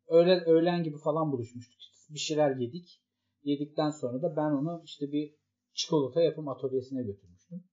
öğlen 0.08 0.46
öğlen 0.46 0.84
gibi 0.84 0.98
falan 0.98 1.32
buluşmuştuk. 1.32 1.80
Bir 2.10 2.20
şeyler 2.20 2.56
yedik. 2.56 3.02
Yedikten 3.44 3.90
sonra 3.90 4.22
da 4.22 4.36
ben 4.36 4.52
onu 4.52 4.82
işte 4.86 5.12
bir 5.12 5.36
çikolata 5.74 6.22
yapım 6.22 6.48
atölyesine 6.48 7.04
götürmüştüm. 7.04 7.64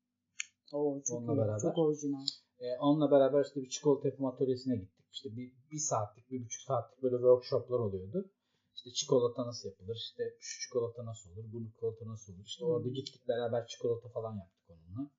Oo, 0.73 1.03
çok 1.03 1.19
Onunla 1.19 1.35
iyi. 1.35 1.39
beraber. 1.39 1.61
Çok 1.61 1.79
orijinal. 1.79 2.27
Ee, 2.61 2.77
onunla 2.79 3.11
beraber 3.11 3.45
işte 3.45 3.63
bir 3.63 3.69
çikolata 3.69 4.09
yapım 4.09 4.27
atölyesine 4.27 4.77
gittik. 4.77 5.07
İşte 5.13 5.37
bir, 5.37 5.53
bir 5.71 5.79
saatlik, 5.79 6.31
bir 6.31 6.45
buçuk 6.45 6.63
saatlik 6.63 7.03
böyle 7.03 7.17
workshoplar 7.17 7.79
oluyordu. 7.79 8.31
İşte 8.75 8.91
çikolata 8.91 9.47
nasıl 9.47 9.69
yapılır, 9.69 9.97
işte 9.97 10.23
şu 10.41 10.61
çikolata 10.63 11.07
nasıl 11.07 11.31
olur, 11.31 11.53
bu 11.53 11.71
çikolata 11.71 12.07
nasıl 12.07 12.35
olur. 12.35 12.45
İşte 12.45 12.65
orada 12.65 12.89
gittik 12.89 13.29
beraber 13.29 13.67
çikolata 13.67 14.09
falan 14.09 14.37
yaptık 14.37 14.71
onunla. 14.71 15.11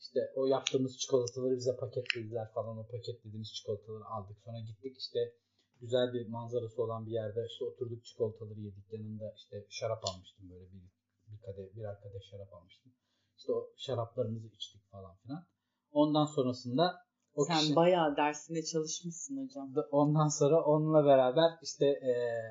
İşte 0.00 0.20
o 0.34 0.46
yaptığımız 0.46 0.98
çikolataları 0.98 1.56
bize 1.56 1.76
paketlediler 1.76 2.52
falan. 2.52 2.78
O 2.78 2.86
paketlediğimiz 2.86 3.52
çikolataları 3.54 4.04
aldık. 4.04 4.38
Sonra 4.44 4.60
gittik 4.60 4.98
işte 4.98 5.34
güzel 5.80 6.12
bir 6.12 6.28
manzarası 6.28 6.82
olan 6.82 7.06
bir 7.06 7.12
yerde 7.12 7.46
işte 7.50 7.64
oturduk 7.64 8.04
çikolataları 8.04 8.60
yedik. 8.60 8.92
Yanında 8.92 9.34
işte 9.36 9.66
şarap 9.68 10.02
almıştım 10.08 10.50
böyle 10.50 10.72
bir, 10.72 10.82
bir 11.28 11.40
kadeh, 11.40 11.76
birer 11.76 12.00
kadeh 12.00 12.22
şarap 12.30 12.52
almıştım. 12.52 12.92
İşte 13.36 13.52
o 13.52 13.70
şaraplarımızı 13.76 14.48
içtik 14.48 14.90
falan 14.90 15.16
filan. 15.16 15.46
Ondan 15.92 16.24
sonrasında 16.24 16.94
o 17.34 17.44
Sen 17.44 17.60
kişi... 17.60 17.76
bayağı 17.76 18.16
dersine 18.16 18.62
çalışmışsın 18.62 19.44
hocam. 19.44 19.74
Da- 19.74 19.88
Ondan 19.90 20.28
sonra 20.28 20.64
onunla 20.64 21.04
beraber 21.04 21.50
işte 21.62 21.86
eee, 21.86 22.42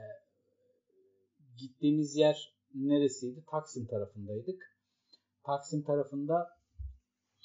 gittiğimiz 1.58 2.16
yer 2.16 2.54
neresiydi? 2.74 3.44
Taksim 3.52 3.88
tarafındaydık. 3.88 4.62
Taksim 5.46 5.84
tarafında 5.84 6.48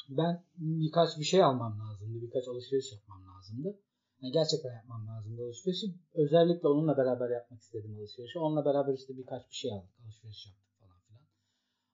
ben 0.09 0.45
birkaç 0.57 1.19
bir 1.19 1.25
şey 1.25 1.43
almam 1.43 1.79
lazımdı. 1.81 2.23
Birkaç 2.23 2.49
alışveriş 2.49 2.93
yapmam 2.93 3.23
lazımdı. 3.37 3.79
Yani 4.21 4.33
gerçekten 4.33 4.75
yapmam 4.75 5.09
lazımdı 5.09 5.43
alışverişi. 5.45 5.87
Özellikle 6.15 6.69
onunla 6.69 6.97
beraber 6.97 7.31
yapmak 7.31 7.61
istedim 7.61 7.97
alışverişi. 7.99 8.39
Onunla 8.39 8.65
beraber 8.65 8.93
işte 8.95 9.17
birkaç 9.17 9.49
bir 9.51 9.55
şey 9.55 9.73
aldık. 9.73 9.91
Alışveriş 10.05 10.47
yaptık 10.47 10.79
falan 10.81 10.99
filan. 11.07 11.23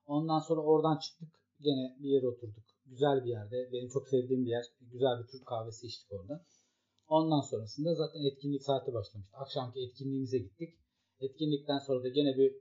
Ondan 0.07 0.39
sonra 0.39 0.61
oradan 0.61 0.99
çıktık. 0.99 1.29
Gene 1.61 1.97
bir 1.99 2.09
yere 2.09 2.27
oturduk. 2.29 2.65
Güzel 2.91 3.25
bir 3.25 3.31
yerde. 3.31 3.57
Benim 3.73 3.89
çok 3.89 4.09
sevdiğim 4.09 4.45
bir 4.45 4.51
yer. 4.51 4.65
Güzel 4.81 5.15
bir 5.23 5.27
Türk 5.33 5.47
kahvesi 5.47 5.87
içtik 5.87 6.13
orada. 6.13 6.45
Ondan 7.09 7.41
sonrasında 7.41 7.95
zaten 7.95 8.21
etkinlik 8.33 8.63
saati 8.63 8.93
başlamıştı. 8.93 9.37
Akşamki 9.37 9.81
etkinliğimize 9.81 10.39
gittik. 10.39 10.71
Etkinlikten 11.21 11.79
sonra 11.79 12.05
da 12.05 12.09
gene 12.09 12.37
bir 12.37 12.53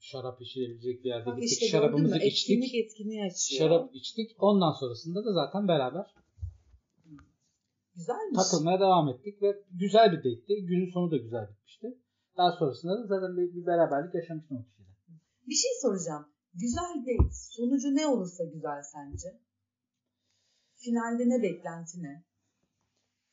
şarap 0.00 0.42
içilebilecek 0.42 1.04
bir 1.04 1.08
yerde 1.08 1.26
Bak 1.26 1.36
gittik. 1.36 1.52
işte? 1.52 1.66
Şarabımızı 1.66 2.16
içtik. 2.18 2.50
Etkinlik 2.56 2.74
etkinliği 2.74 3.24
açıyor. 3.24 3.58
Şarap 3.60 3.94
içtik. 3.94 4.30
Ondan 4.38 4.72
sonrasında 4.72 5.24
da 5.24 5.32
zaten 5.32 5.68
beraber 5.68 6.06
Güzelmiş. 7.94 8.36
takılmaya 8.36 8.80
devam 8.80 9.08
ettik 9.08 9.42
ve 9.42 9.62
güzel 9.70 10.12
bir 10.12 10.18
date'ti. 10.18 10.66
Günün 10.66 10.90
sonu 10.92 11.10
da 11.10 11.16
güzel 11.16 11.48
bitmişti. 11.50 11.86
Daha 12.36 12.52
sonrasında 12.52 12.92
da 12.92 13.06
zaten 13.06 13.36
bir, 13.36 13.54
bir 13.54 13.66
beraberlik 13.66 14.14
yaşamıştım 14.14 14.56
o 14.56 14.64
kişiyle. 14.64 14.88
Bir 15.46 15.54
şey 15.54 15.70
soracağım. 15.82 16.26
Güzel 16.60 17.02
date. 17.06 17.32
Sonucu 17.32 17.94
ne 17.96 18.06
olursa 18.06 18.44
güzel 18.44 18.82
sence? 18.82 19.28
Finalde 20.76 21.28
ne 21.28 21.42
beklenti 21.42 22.02
ne? 22.02 22.24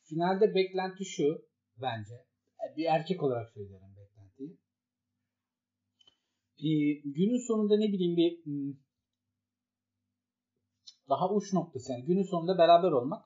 Finalde 0.02 0.54
beklenti 0.54 1.04
şu 1.04 1.48
bence. 1.82 2.14
E, 2.14 2.76
Bir 2.76 2.84
erkek 2.84 3.22
olarak 3.22 3.50
söylüyorum 3.50 3.96
beklentiyi. 3.96 4.58
Ee, 6.58 6.92
günün 7.04 7.46
sonunda 7.46 7.76
ne 7.76 7.92
bileyim 7.92 8.16
bir 8.16 8.44
hmm, 8.44 8.76
daha 11.08 11.34
uç 11.34 11.52
noktası 11.52 11.92
yani 11.92 12.04
günün 12.04 12.22
sonunda 12.22 12.58
beraber 12.58 12.92
olmak 12.92 13.24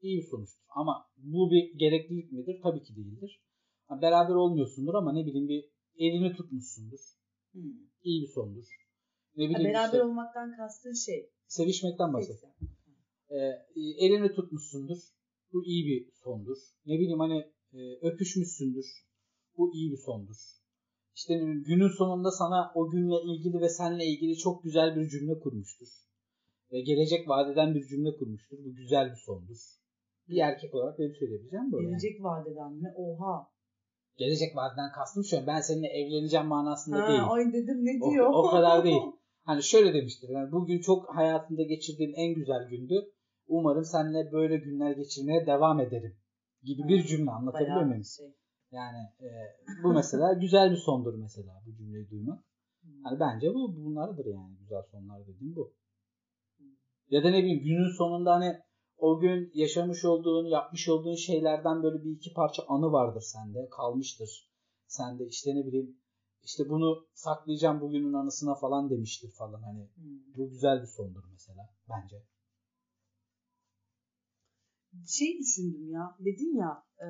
iyi 0.00 0.18
bir 0.18 0.26
sonuçtur. 0.30 0.64
Ama 0.68 1.10
bu 1.16 1.50
bir 1.50 1.78
gereklilik 1.78 2.32
midir? 2.32 2.60
Tabii 2.62 2.82
ki 2.82 2.96
değildir. 2.96 3.42
Beraber 3.90 4.34
olmuyorsundur 4.34 4.94
ama 4.94 5.12
ne 5.12 5.26
bileyim 5.26 5.48
bir 5.48 5.64
elini 5.98 6.36
tutmuşsundur. 6.36 7.17
Hmm. 7.52 7.62
İyi 8.02 8.22
bir 8.22 8.28
sondur. 8.28 8.64
Ne 9.36 9.44
Ha, 9.46 9.50
bileyim 9.50 9.74
beraber 9.74 9.86
işte, 9.86 10.02
olmaktan 10.02 10.56
kastın 10.56 10.92
şey. 10.92 11.30
sevişmekten 11.46 12.20
seks. 12.20 12.44
Ee, 13.30 13.36
elini 14.04 14.34
tutmuşsundur. 14.34 14.98
Bu 15.52 15.64
iyi 15.64 15.86
bir 15.86 16.12
sondur. 16.12 16.56
Ne 16.86 16.94
bileyim 16.94 17.18
hani 17.18 17.38
e, 17.72 17.78
öpüşmüşsündür. 18.02 18.86
Bu 19.56 19.74
iyi 19.74 19.92
bir 19.92 19.96
sondur. 19.96 20.36
İşte 21.14 21.34
günün 21.68 21.88
sonunda 21.98 22.30
sana 22.30 22.72
o 22.74 22.90
günle 22.90 23.14
ilgili 23.32 23.60
ve 23.60 23.68
seninle 23.68 24.06
ilgili 24.06 24.36
çok 24.36 24.62
güzel 24.64 24.96
bir 24.96 25.08
cümle 25.08 25.38
kurmuştur. 25.38 25.88
Ve 26.72 26.80
gelecek 26.80 27.28
vadeden 27.28 27.74
bir 27.74 27.84
cümle 27.88 28.16
kurmuştur. 28.16 28.56
Bu 28.64 28.74
güzel 28.74 29.10
bir 29.10 29.16
sondur. 29.26 29.58
Bir 30.28 30.36
erkek 30.36 30.74
olarak 30.74 30.98
benim 30.98 31.14
söyleyebileceğim 31.14 31.72
böyle. 31.72 31.88
Gelecek 31.88 32.22
vadeden 32.22 32.72
mi? 32.72 32.92
Oha. 32.96 33.50
Gelecek 34.18 34.56
vadeden 34.56 34.92
kastım 34.92 35.24
şu. 35.24 35.46
Ben 35.46 35.60
seninle 35.60 35.86
evleneceğim 35.86 36.46
manasında 36.46 37.02
Ha, 37.02 37.08
değil. 37.08 37.20
ay 37.30 37.52
dedim 37.52 37.84
ne 37.84 38.04
O, 38.04 38.10
diyor? 38.10 38.30
o 38.32 38.50
kadar 38.50 38.84
değil. 38.84 39.02
Hani 39.44 39.62
şöyle 39.62 39.94
demiştir. 39.94 40.28
Yani 40.28 40.52
bugün 40.52 40.80
çok 40.80 41.16
hayatımda 41.16 41.62
geçirdiğim 41.62 42.12
en 42.16 42.34
güzel 42.34 42.68
gündü. 42.68 42.94
Umarım 43.46 43.84
seninle 43.84 44.32
böyle 44.32 44.56
günler 44.56 44.90
geçirmeye 44.90 45.46
devam 45.46 45.80
ederim. 45.80 46.16
Gibi 46.62 46.88
bir 46.88 47.00
Ha, 47.00 47.06
cümle 47.06 47.30
anlatabiliyor 47.30 47.82
muyum? 47.82 48.04
şey. 48.04 48.34
Yani 48.70 48.98
e, 49.20 49.28
bu 49.82 49.92
mesela 49.92 50.32
güzel 50.40 50.70
bir 50.70 50.76
sondur 50.76 51.14
mesela 51.14 51.62
bu 51.66 51.74
cümleyi 51.76 52.10
duymak. 52.10 52.38
Hmm. 52.82 52.90
Hani 53.04 53.20
bence 53.20 53.54
bu 53.54 53.76
bunlardır 53.84 54.26
yani 54.26 54.56
güzel 54.60 54.82
sonlar 54.90 55.26
dediğim 55.26 55.56
bu. 55.56 55.74
Ya 57.08 57.24
da 57.24 57.30
ne 57.30 57.38
bileyim 57.38 57.64
günün 57.64 57.96
sonunda 57.98 58.34
hani 58.34 58.56
o 58.98 59.20
gün 59.20 59.50
yaşamış 59.54 60.04
olduğun, 60.04 60.46
yapmış 60.46 60.88
olduğun 60.88 61.14
şeylerden 61.14 61.82
böyle 61.82 62.04
bir 62.04 62.10
iki 62.10 62.32
parça 62.32 62.62
anı 62.68 62.92
vardır 62.92 63.20
sende, 63.20 63.68
kalmıştır. 63.70 64.50
Sende 64.86 65.26
işte 65.26 65.54
ne 65.54 65.66
bileyim 65.66 65.96
işte 66.42 66.68
bunu 66.68 67.06
saklayacağım 67.14 67.80
bugünün 67.80 68.12
anısına 68.12 68.54
falan 68.54 68.90
demiştir 68.90 69.30
falan 69.30 69.62
hani. 69.62 69.88
Hmm. 69.94 70.34
Bu 70.36 70.50
güzel 70.50 70.82
bir 70.82 70.86
sondur 70.86 71.24
mesela 71.32 71.74
bence. 71.88 72.16
Şey 75.06 75.38
düşündüm 75.38 75.90
ya. 75.90 76.16
Dedin 76.18 76.56
ya 76.56 76.84
e, 77.00 77.08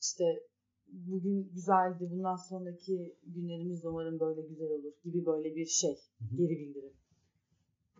işte 0.00 0.24
bugün 0.86 1.50
güzeldi. 1.52 2.08
Bundan 2.10 2.36
sonraki 2.36 3.18
günlerimiz 3.22 3.82
de 3.82 3.88
umarım 3.88 4.20
böyle 4.20 4.42
güzel 4.42 4.68
olur 4.68 4.92
gibi 5.04 5.26
böyle 5.26 5.56
bir 5.56 5.66
şey. 5.66 5.96
Geri 6.36 6.58
bildirim. 6.58 6.99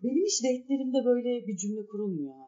Benim 0.03 0.23
hiç 0.25 0.43
date'lerimde 0.43 1.05
böyle 1.05 1.47
bir 1.47 1.57
cümle 1.57 1.85
kurulmuyor. 1.85 2.33
ha. 2.33 2.47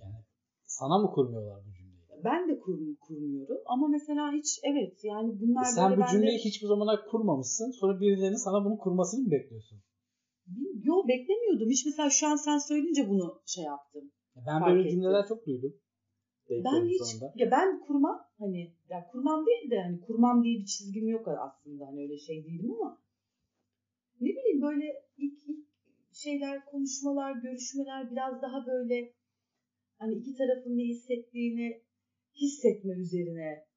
Yani 0.00 0.24
sana 0.66 0.98
mı 0.98 1.10
kurmuyorlar 1.10 1.60
bu 1.66 1.72
cümleyi? 1.72 2.00
Ben 2.24 2.48
de 2.48 2.58
kur, 2.58 2.78
kurmuyorum 3.00 3.58
ama 3.66 3.88
mesela 3.88 4.32
hiç 4.32 4.60
evet 4.62 5.04
yani 5.04 5.40
bunlar 5.40 5.62
E 5.62 5.64
sen 5.74 5.96
bu 5.96 6.02
cümleyi 6.12 6.38
hiçbir 6.38 6.66
zamana 6.66 7.04
kurmamışsın. 7.10 7.70
Sonra 7.70 8.00
birilerinin 8.00 8.36
sana 8.36 8.64
bunu 8.64 8.78
kurmasını 8.78 9.20
mı 9.24 9.30
bekliyorsun? 9.30 9.78
Yo 10.82 11.08
beklemiyordum. 11.08 11.70
Hiç 11.70 11.86
mesela 11.86 12.10
şu 12.10 12.26
an 12.26 12.36
sen 12.36 12.58
söyleyince 12.58 13.08
bunu 13.08 13.42
şey 13.46 13.64
yaptım. 13.64 14.12
Ya 14.36 14.42
Ben 14.46 14.66
böyle 14.66 14.80
ettim. 14.80 14.90
cümleler 14.90 15.26
çok 15.28 15.46
duydum. 15.46 15.74
Ben 16.50 16.84
hiç 16.88 17.02
sonunda. 17.02 17.32
ya 17.36 17.50
ben 17.50 17.80
kurmam 17.80 18.20
hani 18.38 18.72
ya 18.88 19.06
kurmam 19.12 19.46
değil 19.46 19.70
de 19.70 19.82
hani 19.82 20.00
kurmam 20.00 20.44
diye 20.44 20.58
bir 20.58 20.64
çizgim 20.64 21.08
yok 21.08 21.28
aslında 21.28 21.86
hani 21.86 22.00
öyle 22.00 22.18
şey 22.18 22.44
değilim 22.44 22.72
ama 22.72 22.98
ne 24.20 24.28
bileyim 24.28 24.62
böyle 24.62 24.84
ilk, 25.18 25.48
ilk 25.48 25.66
şeyler 26.24 26.64
konuşmalar 26.64 27.32
görüşmeler 27.44 28.10
biraz 28.12 28.42
daha 28.42 28.66
böyle 28.66 29.12
hani 29.98 30.14
iki 30.14 30.34
tarafın 30.38 30.78
ne 30.78 30.82
hissettiğini 30.82 31.82
hissetme 32.40 32.92
üzerine 32.92 33.70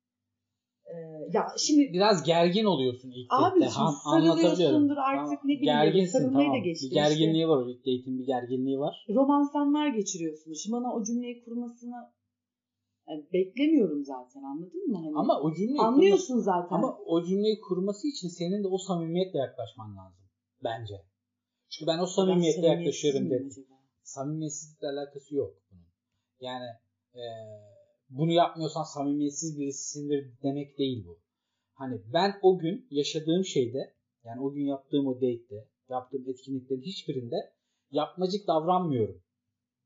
Ee, 0.85 0.95
ya 1.33 1.41
şimdi 1.57 1.83
biraz 1.93 2.23
gergin 2.23 2.65
oluyorsun 2.65 3.11
ilk 3.19 3.27
Abi 3.33 3.59
Ham- 3.59 3.99
anlatabiliyorum. 4.05 4.35
sarılıyorsundur 4.35 4.97
artık, 4.97 5.39
Tamam. 5.39 5.47
ne 5.49 5.53
bileyim, 5.53 5.65
da 5.65 5.83
Gerginsin 5.83 6.11
sarılmayı 6.19 6.47
da 6.47 6.51
tamam. 6.51 6.63
geçtim 6.63 6.89
Bir 6.89 6.95
gerginliği 6.95 7.47
var 7.47 7.57
o 7.57 7.69
ilk 7.69 7.79
date'in 7.79 8.19
bir 8.19 8.25
gerginliği 8.25 8.79
var. 8.79 8.95
romansanlar 9.09 9.87
geçiriyorsunuz. 9.99 10.57
Şimdi 10.63 10.73
bana 10.77 10.95
o 10.95 11.03
cümleyi 11.03 11.43
kurmasını 11.45 11.99
yani 13.07 13.23
beklemiyorum 13.33 14.03
zaten 14.03 14.43
anladın 14.43 14.83
mı? 14.91 14.97
Hani 14.97 15.13
Ama 15.15 15.33
o 15.41 15.53
cümleyi 15.53 15.81
anlıyorsun 15.87 16.37
zaten. 16.39 16.67
kurması, 16.69 16.85
ama 16.87 16.97
o 17.05 17.23
cümleyi 17.23 17.59
kurması 17.67 18.07
için 18.07 18.27
senin 18.39 18.63
de 18.63 18.67
o 18.67 18.77
samimiyetle 18.77 19.39
yaklaşman 19.39 19.89
lazım 19.97 20.25
bence. 20.63 20.95
Çünkü 21.73 21.87
ben 21.87 21.99
o 21.99 22.05
samimiyetsiz 22.05 22.63
yaklaşıyorum 22.63 23.29
dedim. 23.29 23.65
Samimiyetsizlikle 24.03 24.87
alakası 24.87 25.35
yok 25.35 25.53
bunun. 25.71 25.85
Yani 26.39 26.65
eee, 27.15 27.21
bunu 28.09 28.31
yapmıyorsan 28.31 28.83
samimiyetsiz 28.83 29.59
birisisindir 29.59 30.31
demek 30.43 30.77
değil 30.77 31.05
bu. 31.07 31.19
Hani 31.73 32.01
ben 32.13 32.33
o 32.41 32.57
gün 32.57 32.87
yaşadığım 32.91 33.45
şeyde 33.45 33.93
yani 34.23 34.41
o 34.41 34.53
gün 34.53 34.65
yaptığım 34.65 35.07
o 35.07 35.15
date'de 35.15 35.67
yaptığım 35.89 36.29
etkinliklerin 36.29 36.81
hiçbirinde 36.81 37.35
yapmacık 37.91 38.47
davranmıyorum. 38.47 39.21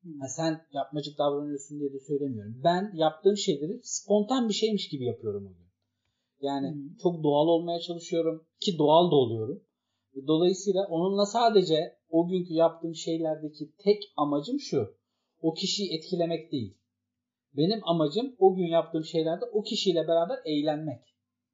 Hmm. 0.02 0.20
Ha, 0.20 0.28
sen 0.28 0.62
yapmacık 0.74 1.18
davranıyorsun 1.18 1.80
diye 1.80 1.94
de 1.94 2.00
söylemiyorum. 2.00 2.62
Ben 2.64 2.92
yaptığım 2.96 3.38
şeyleri 3.38 3.80
spontan 3.84 4.50
bir 4.50 4.54
şeymiş 4.54 4.90
gibi 4.90 5.06
yapıyorum 5.06 5.46
o 5.46 5.50
gün. 5.50 5.68
Yani 6.42 6.72
Hmm. 6.72 6.98
çok 7.04 7.24
doğal 7.24 7.48
olmaya 7.48 7.80
çalışıyorum 7.80 8.48
ki 8.60 8.78
doğal 8.78 9.12
da 9.12 9.16
oluyorum. 9.16 9.64
Dolayısıyla 10.28 10.88
onunla 10.90 11.26
sadece 11.26 11.98
o 12.10 12.28
günkü 12.28 12.54
yaptığım 12.54 12.96
şeylerdeki 12.96 13.72
tek 13.84 14.14
amacım 14.18 14.60
şu. 14.60 14.98
O 15.42 15.54
kişiyi 15.54 15.98
etkilemek 15.98 16.52
değil. 16.52 16.78
Benim 17.58 17.80
amacım 17.84 18.36
o 18.40 18.56
gün 18.56 18.68
yaptığım 18.68 19.04
şeylerde 19.04 19.46
o 19.46 19.64
kişiyle 19.64 20.08
beraber 20.08 20.38
eğlenmek. 20.46 21.02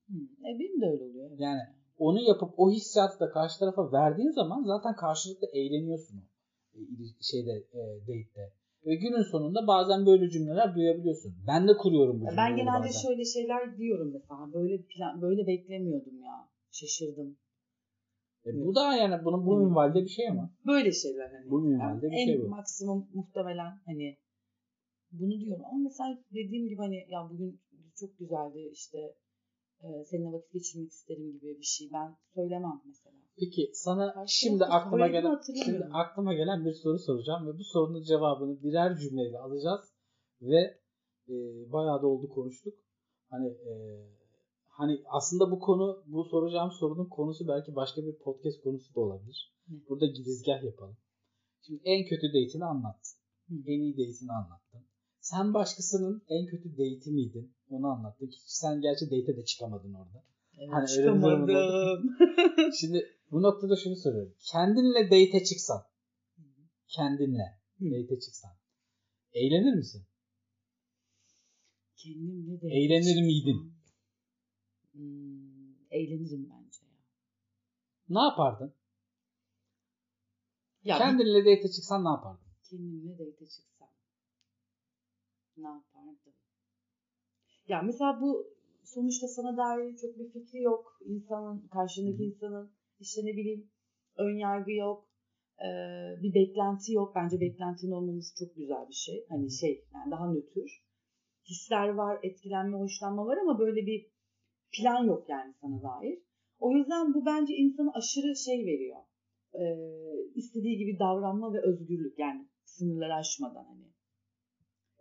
Hı. 0.08 0.14
E 0.50 0.60
benim 0.60 0.82
de 0.82 0.86
öyle 0.86 1.04
oluyor. 1.04 1.32
Yani 1.38 1.62
onu 1.98 2.20
yapıp 2.22 2.54
o 2.58 2.72
hissiyatı 2.72 3.20
da 3.20 3.30
karşı 3.30 3.60
tarafa 3.60 3.92
verdiğin 3.92 4.32
zaman 4.32 4.64
zaten 4.64 4.96
karşılıklı 4.96 5.48
eğleniyorsun 5.54 6.24
e, 6.76 6.80
şeyde 7.22 7.52
e, 7.52 7.82
date'de. 8.02 8.54
Ve 8.86 8.96
günün 8.96 9.32
sonunda 9.32 9.68
bazen 9.68 10.06
böyle 10.06 10.30
cümleler 10.30 10.76
duyabiliyorsun. 10.76 11.36
Ben 11.48 11.68
de 11.68 11.78
kuruyorum 11.78 12.22
bu 12.22 12.30
cümleleri 12.30 12.38
ben 12.38 12.56
genelde 12.56 12.88
bazen. 12.88 13.02
şöyle 13.02 13.26
şeyler 13.26 13.78
diyorum 13.78 14.12
mesela. 14.14 14.54
Böyle 14.54 14.84
plan 14.84 15.22
böyle 15.22 15.48
beklemiyordum 15.48 16.22
ya. 16.22 16.50
Şaşırdım. 16.72 17.38
E, 18.46 18.66
bu 18.66 18.76
da 18.76 18.96
yani 18.96 19.26
bunun 19.26 19.46
bu 19.46 19.58
minvalde 19.58 20.04
bir 20.04 20.10
şey 20.10 20.30
ama. 20.30 20.52
Böyle 20.66 20.92
şeyler 20.92 21.30
hani. 21.32 21.52
Bu 21.52 21.62
minvalde 21.62 22.08
bir 22.12 22.18
en 22.18 22.26
şey 22.26 22.42
bu. 22.42 22.48
maksimum 22.48 23.08
muhtemelen 23.14 23.72
hani 23.86 24.18
bunu 25.12 25.40
diyorum 25.40 25.66
ama 25.66 25.80
mesela 25.84 26.20
dediğim 26.32 26.68
gibi 26.68 26.78
hani 26.78 27.06
ya 27.10 27.30
bugün 27.32 27.62
çok 28.00 28.18
güzeldi 28.20 28.70
işte 28.72 28.98
e, 29.84 29.88
seninle 30.06 30.32
vakit 30.34 30.54
geçirmek 30.54 30.92
isterim 30.92 31.32
gibi 31.32 31.58
bir 31.60 31.64
şey 31.64 31.90
ben 31.94 32.16
söylemem 32.36 32.82
mesela. 32.86 33.16
Peki 33.40 33.72
sana 33.74 34.14
Karşı 34.14 34.36
şimdi 34.36 34.66
aklıma 34.66 35.08
gelen 35.08 35.40
şimdi 35.66 35.84
aklıma 35.94 36.34
gelen 36.34 36.66
bir 36.66 36.74
soru 36.74 37.00
soracağım 37.00 37.48
ve 37.48 37.58
bu 37.60 37.64
sorunun 37.64 38.04
cevabını 38.04 38.64
birer 38.64 38.98
cümleyle 38.98 39.40
alacağız 39.40 39.94
ve 40.42 40.80
e, 41.30 41.34
bayağı 41.72 42.02
da 42.02 42.08
oldu 42.08 42.30
konuştuk. 42.30 42.74
Hani 43.30 43.48
e, 43.48 43.74
hani 44.78 45.04
aslında 45.18 45.52
bu 45.52 45.60
konu 45.60 46.04
bu 46.06 46.24
soracağım 46.24 46.72
sorunun 46.80 47.10
konusu 47.10 47.48
belki 47.48 47.76
başka 47.76 48.02
bir 48.06 48.16
podcast 48.18 48.64
konusu 48.64 48.96
da 48.96 49.00
olabilir. 49.00 49.54
Ne? 49.68 49.78
Burada 49.90 50.06
girizgah 50.06 50.64
yapalım. 50.64 50.98
Şimdi 51.66 51.82
en 51.84 52.06
kötü 52.06 52.28
date'ini 52.28 52.66
anlattın. 52.66 53.18
Hı. 53.50 53.56
En 53.68 53.80
iyi 53.80 53.94
date'ini 53.94 54.32
anlattın. 54.32 54.86
Sen 55.20 55.54
başkasının 55.54 56.24
en 56.28 56.46
kötü 56.46 56.72
date'i 56.72 57.12
miydin? 57.12 57.56
Onu 57.70 57.88
anlattın. 57.88 58.32
Sen 58.46 58.82
gerçi 58.82 59.06
date'e 59.06 59.38
de 59.38 59.46
çıkamadın 59.46 59.94
orada. 59.94 60.24
Evet, 60.58 60.70
Hani 60.72 60.88
çıkamadım. 60.88 61.48
Şimdi 62.80 63.06
bu 63.32 63.42
noktada 63.42 63.76
şunu 63.76 63.96
soruyorum. 63.96 64.34
Kendinle 64.52 65.06
date'e 65.06 65.44
çıksan, 65.44 65.82
kendinle 66.88 67.60
Hı. 67.80 67.86
date'e 67.86 68.20
çıksan, 68.20 68.52
eğlenir 69.34 69.76
misin? 69.76 70.04
Kendimle 71.96 72.62
de 72.62 72.68
Eğlenir 72.68 73.22
miydin? 73.22 73.73
Hmm, 74.94 75.74
eğlenirim 75.92 76.50
bence 76.50 76.86
ya. 76.86 76.98
Ne 78.10 78.20
yapardın? 78.20 78.74
Ya 80.84 80.98
Kendinle 80.98 81.40
date'e 81.40 81.72
çıksan 81.72 82.04
ne 82.06 82.10
yapardın? 82.10 82.44
kendimle 82.70 83.14
date 83.14 83.46
çıksam 83.46 83.90
ne 85.58 85.68
yapardım? 85.68 86.34
Ya 87.68 87.82
mesela 87.82 88.22
bu 88.22 88.48
sonuçta 88.84 89.28
sana 89.28 89.58
dair 89.58 89.96
çok 89.98 90.18
bir 90.20 90.30
fikri 90.32 90.62
yok. 90.62 91.00
İnsanın, 91.06 91.68
karşındaki 91.68 92.24
insanın 92.24 92.72
işte 93.00 93.22
ne 93.26 93.38
bileyim 93.38 93.72
ön 94.18 94.38
yargı 94.38 94.72
yok. 94.72 95.10
Ee, 95.60 96.22
bir 96.24 96.34
beklenti 96.34 96.94
yok. 96.94 97.16
Bence 97.16 97.40
beklentinin 97.40 97.92
olmaması 97.92 98.46
çok 98.46 98.56
güzel 98.56 98.88
bir 98.88 98.94
şey. 98.94 99.26
Hani 99.30 99.52
şey 99.52 99.86
yani 99.94 100.12
daha 100.12 100.34
nötr. 100.34 100.84
Hisler 101.50 101.90
var, 101.90 102.20
etkilenme, 102.24 102.78
hoşlanma 102.78 103.26
var 103.26 103.38
ama 103.38 103.60
böyle 103.60 103.86
bir 103.86 104.13
plan 104.78 105.04
yok 105.06 105.30
yani 105.30 105.54
sana 105.62 105.82
dair. 105.84 106.20
O 106.60 106.72
yüzden 106.72 107.14
bu 107.14 107.26
bence 107.26 107.54
insana 107.56 107.92
aşırı 107.94 108.36
şey 108.36 108.66
veriyor. 108.66 109.00
Ee, 109.54 109.64
istediği 110.36 110.78
gibi 110.78 111.00
davranma 111.00 111.54
ve 111.54 111.62
özgürlük 111.62 112.20
yani 112.20 112.48
sınırları 112.66 113.14
aşmadan 113.14 113.64
hani 113.64 113.88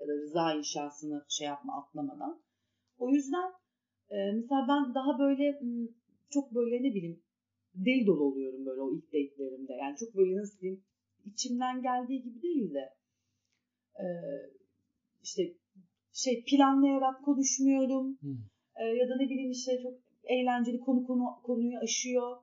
ya 0.01 0.09
da 0.09 0.13
rıza 0.13 0.55
inşasını 0.55 1.25
şey 1.29 1.47
yapma 1.47 1.83
atlamadan. 1.83 2.43
O 2.99 3.11
yüzden 3.11 3.51
e, 4.11 4.17
mesela 4.33 4.67
ben 4.69 4.95
daha 4.95 5.19
böyle 5.19 5.59
m, 5.63 5.89
çok 6.31 6.55
böyle 6.55 6.77
ne 6.77 6.95
bileyim 6.95 7.23
deli 7.75 8.07
dolu 8.07 8.25
oluyorum 8.25 8.67
böyle 8.67 8.81
o 8.81 8.95
ilk 8.97 9.07
date'lerimde. 9.07 9.73
Yani 9.73 9.97
çok 9.97 10.15
böyle 10.17 10.37
nasıl 10.37 10.61
diyeyim 10.61 10.85
içimden 11.25 11.83
geldiği 11.83 12.23
gibi 12.23 12.43
değil 12.43 12.75
de 12.75 12.95
e, 14.05 14.07
işte 15.23 15.43
şey 16.13 16.45
planlayarak 16.45 17.25
konuşmuyorum. 17.25 18.19
Hı. 18.23 18.29
E, 18.77 18.85
ya 18.85 19.09
da 19.09 19.17
ne 19.17 19.25
bileyim 19.31 19.51
işte 19.51 19.83
çok 19.83 19.95
eğlenceli 20.25 20.81
konu 20.81 21.07
konu 21.07 21.25
konuyu 21.43 21.79
aşıyor. 21.79 22.37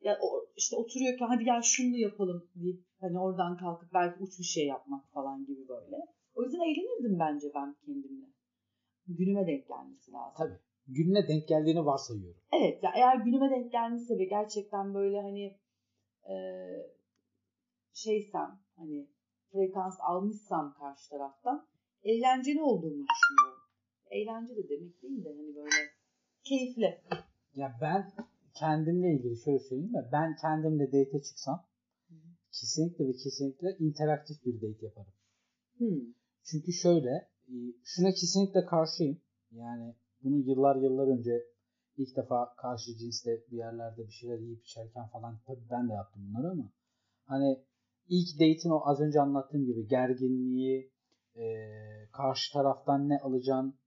Ya 0.00 0.18
o, 0.22 0.46
işte 0.56 0.76
oturuyorken 0.76 1.26
hadi 1.26 1.44
gel 1.44 1.62
şunu 1.62 1.96
yapalım 1.96 2.48
deyip 2.54 2.84
hani 3.00 3.18
oradan 3.18 3.56
kalkıp 3.56 3.92
belki 3.94 4.22
uç 4.22 4.38
bir 4.38 4.44
şey 4.44 4.66
yapmak 4.66 5.12
falan 5.12 5.46
gibi 5.46 5.68
böyle. 5.68 5.96
O 6.34 6.42
yüzden 6.42 6.60
eğlenirdim 6.60 7.18
bence 7.18 7.46
ben 7.54 7.76
kendimle. 7.86 8.26
Günüme 9.06 9.46
denk 9.46 9.68
gelmesi 9.68 10.12
lazım. 10.12 10.34
Tabii. 10.36 10.58
Gününe 10.86 11.28
denk 11.28 11.48
geldiğini 11.48 11.86
varsayıyorum. 11.86 12.40
Evet 12.52 12.82
ya 12.82 12.92
eğer 12.96 13.16
günüme 13.16 13.50
denk 13.50 13.72
gelmişse 13.72 14.18
ve 14.18 14.24
gerçekten 14.24 14.94
böyle 14.94 15.20
hani 15.20 15.58
e, 16.30 16.34
şeysem 17.92 18.60
hani 18.76 19.08
frekans 19.52 19.98
almışsam 20.00 20.74
karşı 20.78 21.10
taraftan 21.10 21.66
eğlenceli 22.02 22.62
olduğumu 22.62 23.06
düşünüyorum. 23.08 23.62
Eğlence 24.10 24.56
de 24.56 24.68
demek 24.68 25.02
değil 25.02 25.24
de 25.24 25.28
hani 25.28 25.54
böyle 25.54 25.70
keyifli. 26.44 27.00
Ya 27.54 27.78
ben 27.80 28.12
kendimle 28.54 29.14
ilgili 29.14 29.36
şöyle 29.36 29.58
söyleyeyim 29.58 29.92
mi? 29.92 30.08
Ben 30.12 30.36
kendimle 30.36 30.86
date'e 30.86 31.22
çıksam 31.22 31.66
kesinlikle 32.52 33.08
ve 33.08 33.12
kesinlikle 33.12 33.76
interaktif 33.78 34.44
bir 34.44 34.54
date 34.54 34.86
yaparım. 34.86 35.12
Hmm. 35.78 36.14
Çünkü 36.44 36.72
şöyle, 36.72 37.10
e, 37.48 37.54
şuna 37.84 38.10
kesinlikle 38.10 38.64
karşıyım. 38.64 39.20
Yani 39.50 39.94
bunu 40.22 40.38
yıllar 40.38 40.76
yıllar 40.76 41.18
önce 41.18 41.44
ilk 41.96 42.16
defa 42.16 42.54
karşı 42.56 42.96
cinsle 42.98 43.30
bir 43.50 43.56
yerlerde 43.56 44.06
bir 44.06 44.12
şeyler 44.12 44.38
yiyip 44.38 44.64
içerken 44.64 45.08
falan 45.08 45.40
tabii 45.46 45.70
ben 45.70 45.88
de 45.88 45.92
yaptım 45.92 46.22
bunları 46.28 46.50
ama 46.52 46.72
hani 47.24 47.64
ilk 48.08 48.34
date'in 48.34 48.70
o 48.70 48.80
az 48.84 49.00
önce 49.00 49.20
anlattığım 49.20 49.64
gibi 49.66 49.88
gerginliği, 49.88 50.92
e, 51.36 51.44
karşı 52.12 52.52
taraftan 52.52 53.08
ne 53.08 53.18
alacaksın, 53.18 53.79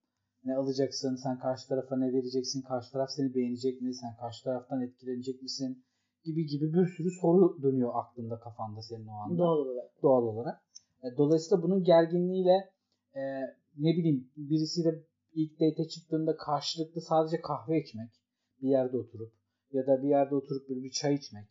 ne 0.46 0.56
alacaksın, 0.56 1.16
sen 1.16 1.40
karşı 1.40 1.68
tarafa 1.68 1.96
ne 1.98 2.14
vereceksin, 2.14 2.62
karşı 2.62 2.92
taraf 2.92 3.10
seni 3.12 3.36
beğenecek 3.36 3.82
mi, 3.82 3.94
sen 3.94 4.16
karşı 4.20 4.44
taraftan 4.44 4.82
etkilenecek 4.82 5.42
misin 5.42 5.86
gibi 6.24 6.46
gibi 6.46 6.74
bir 6.74 6.86
sürü 6.86 7.12
soru 7.22 7.62
dönüyor 7.64 7.92
aklında 7.94 8.40
kafanda 8.40 8.82
senin 8.82 9.08
o 9.08 9.12
anda 9.14 9.38
Doğal 9.38 9.58
olarak. 9.58 9.92
doğal 10.04 10.24
olarak. 10.24 10.64
E, 11.04 11.18
Dolayısıyla 11.18 11.64
bunun 11.64 11.84
gerginliğiyle 11.84 12.72
e, 13.16 13.22
ne 13.78 13.92
bileyim 13.98 14.32
birisiyle 14.38 15.04
ilk 15.34 15.60
date 15.60 15.88
çıktığında 15.88 16.38
karşılıklı 16.38 17.02
sadece 17.02 17.42
kahve 17.42 17.82
içmek 17.82 18.12
bir 18.62 18.70
yerde 18.70 18.98
oturup 18.98 19.34
ya 19.72 19.88
da 19.88 20.04
bir 20.04 20.08
yerde 20.10 20.36
oturup 20.36 20.70
böyle 20.70 20.84
bir 20.84 20.92
çay 20.92 21.16
içmek 21.16 21.48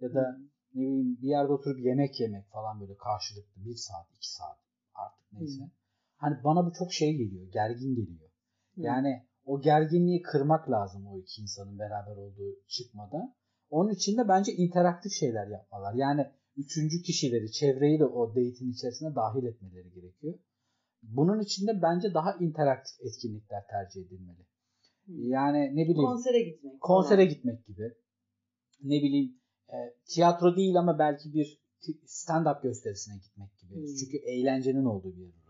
ya 0.00 0.14
da 0.14 0.36
ne 0.74 0.80
bileyim 0.82 1.18
bir 1.22 1.28
yerde 1.28 1.52
oturup 1.52 1.80
yemek 1.80 2.20
yemek 2.20 2.46
falan 2.48 2.80
böyle 2.80 2.96
karşılıklı 2.96 3.64
bir 3.64 3.74
saat 3.76 4.06
iki 4.16 4.32
saat 4.34 4.58
artık 4.94 5.32
neyse. 5.32 5.62
Hı. 5.62 5.68
Hani 6.16 6.44
bana 6.44 6.66
bu 6.66 6.72
çok 6.72 6.92
şey 6.92 7.16
geliyor 7.16 7.46
gergin 7.52 7.94
geliyor. 7.94 8.25
Yani 8.76 9.26
o 9.44 9.60
gerginliği 9.60 10.22
kırmak 10.22 10.70
lazım 10.70 11.06
o 11.06 11.18
iki 11.18 11.42
insanın 11.42 11.78
beraber 11.78 12.16
olduğu 12.16 12.56
çıkmada. 12.68 13.34
Onun 13.70 13.90
için 13.90 14.18
de 14.18 14.28
bence 14.28 14.52
interaktif 14.52 15.12
şeyler 15.12 15.46
yapmalar. 15.46 15.94
Yani 15.94 16.26
üçüncü 16.56 17.02
kişileri, 17.02 17.52
çevreyi 17.52 17.98
de 17.98 18.04
o 18.04 18.28
date'in 18.28 18.72
içerisine 18.72 19.14
dahil 19.14 19.44
etmeleri 19.44 19.90
gerekiyor. 19.92 20.38
Bunun 21.02 21.40
için 21.40 21.66
de 21.66 21.82
bence 21.82 22.14
daha 22.14 22.32
interaktif 22.32 23.00
etkinlikler 23.00 23.62
tercih 23.70 24.00
edilmeli. 24.06 24.46
Yani 25.06 25.76
ne 25.76 25.82
bileyim 25.82 26.08
Konsere 26.08 26.42
gitmek. 26.42 26.80
konsere 26.80 27.16
falan. 27.16 27.28
gitmek 27.28 27.66
gibi. 27.66 27.94
Ne 28.82 29.02
bileyim 29.02 29.40
e, 29.68 29.76
tiyatro 30.04 30.56
değil 30.56 30.78
ama 30.78 30.98
belki 30.98 31.34
bir 31.34 31.60
stand-up 32.06 32.62
gösterisine 32.62 33.14
gitmek 33.16 33.58
gibi. 33.58 33.74
Hmm. 33.74 33.94
Çünkü 34.00 34.16
eğlencenin 34.16 34.84
olduğu 34.84 35.16
bir 35.16 35.22
yer. 35.22 35.45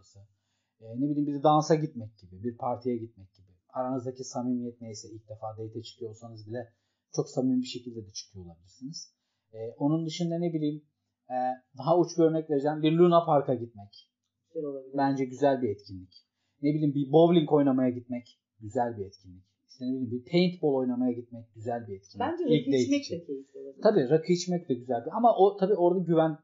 E, 0.81 0.85
ne 1.01 1.11
bileyim 1.11 1.27
bir 1.27 1.43
dansa 1.43 1.75
gitmek 1.75 2.19
gibi, 2.19 2.43
bir 2.43 2.57
partiye 2.57 2.97
gitmek 2.97 3.35
gibi. 3.35 3.47
Aranızdaki 3.69 4.25
samimiyet 4.25 4.81
neyse 4.81 5.09
ilk 5.09 5.29
defa 5.29 5.47
date 5.59 5.83
çıkıyorsanız 5.83 6.47
bile 6.49 6.73
çok 7.17 7.31
samimi 7.31 7.61
bir 7.61 7.67
şekilde 7.67 8.07
de 8.07 8.11
çıkıyor 8.11 8.45
olabilirsiniz. 8.47 9.15
E, 9.53 9.59
onun 9.79 10.07
dışında 10.07 10.39
ne 10.39 10.53
bileyim 10.53 10.83
e, 11.31 11.37
daha 11.79 11.99
uç 11.99 12.19
bir 12.19 12.23
örnek 12.23 12.51
vereceğim. 12.51 12.83
Bir 12.83 12.93
Luna 12.93 13.25
Park'a 13.25 13.55
gitmek. 13.55 14.11
Güzel 14.49 14.65
olabilir. 14.65 14.95
Bence 14.97 15.25
güzel 15.25 15.63
bir 15.63 15.69
etkinlik. 15.69 16.27
ne 16.63 16.75
bileyim 16.75 16.95
bir 16.95 17.13
bowling 17.13 17.53
oynamaya 17.53 17.91
gitmek 17.91 18.41
güzel 18.61 18.97
bir 18.99 19.07
etkinlik. 19.07 19.45
İşte 19.69 19.85
ne 19.85 19.89
bileyim 19.89 20.11
bir 20.11 20.31
paintball 20.31 20.75
oynamaya 20.75 21.13
gitmek 21.13 21.55
güzel 21.55 21.87
bir 21.87 21.97
etkinlik. 21.97 22.21
Bence 22.21 22.45
rakı 22.45 22.55
içmek 22.55 23.03
için. 23.03 23.21
de 23.21 23.25
keyifli 23.25 23.59
olabilir. 23.59 23.83
Tabii 23.83 24.09
rakı 24.11 24.33
içmek 24.33 24.69
de 24.69 24.75
güzel 24.75 25.05
bir 25.07 25.17
ama 25.17 25.37
o 25.37 25.57
tabii 25.57 25.75
orada 25.75 26.05
güven 26.05 26.39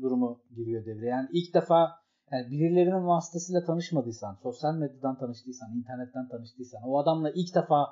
durumu 0.00 0.42
giriyor 0.56 0.86
devreye. 0.86 1.10
Yani 1.10 1.28
ilk 1.32 1.54
defa 1.54 1.90
yani 2.32 2.50
birilerinin 2.50 3.06
vasıtasıyla 3.06 3.64
tanışmadıysan, 3.64 4.38
sosyal 4.42 4.74
medyadan 4.74 5.18
tanıştıysan, 5.18 5.76
internetten 5.76 6.28
tanıştıysan, 6.28 6.82
o 6.84 6.98
adamla 6.98 7.30
ilk 7.30 7.54
defa 7.54 7.86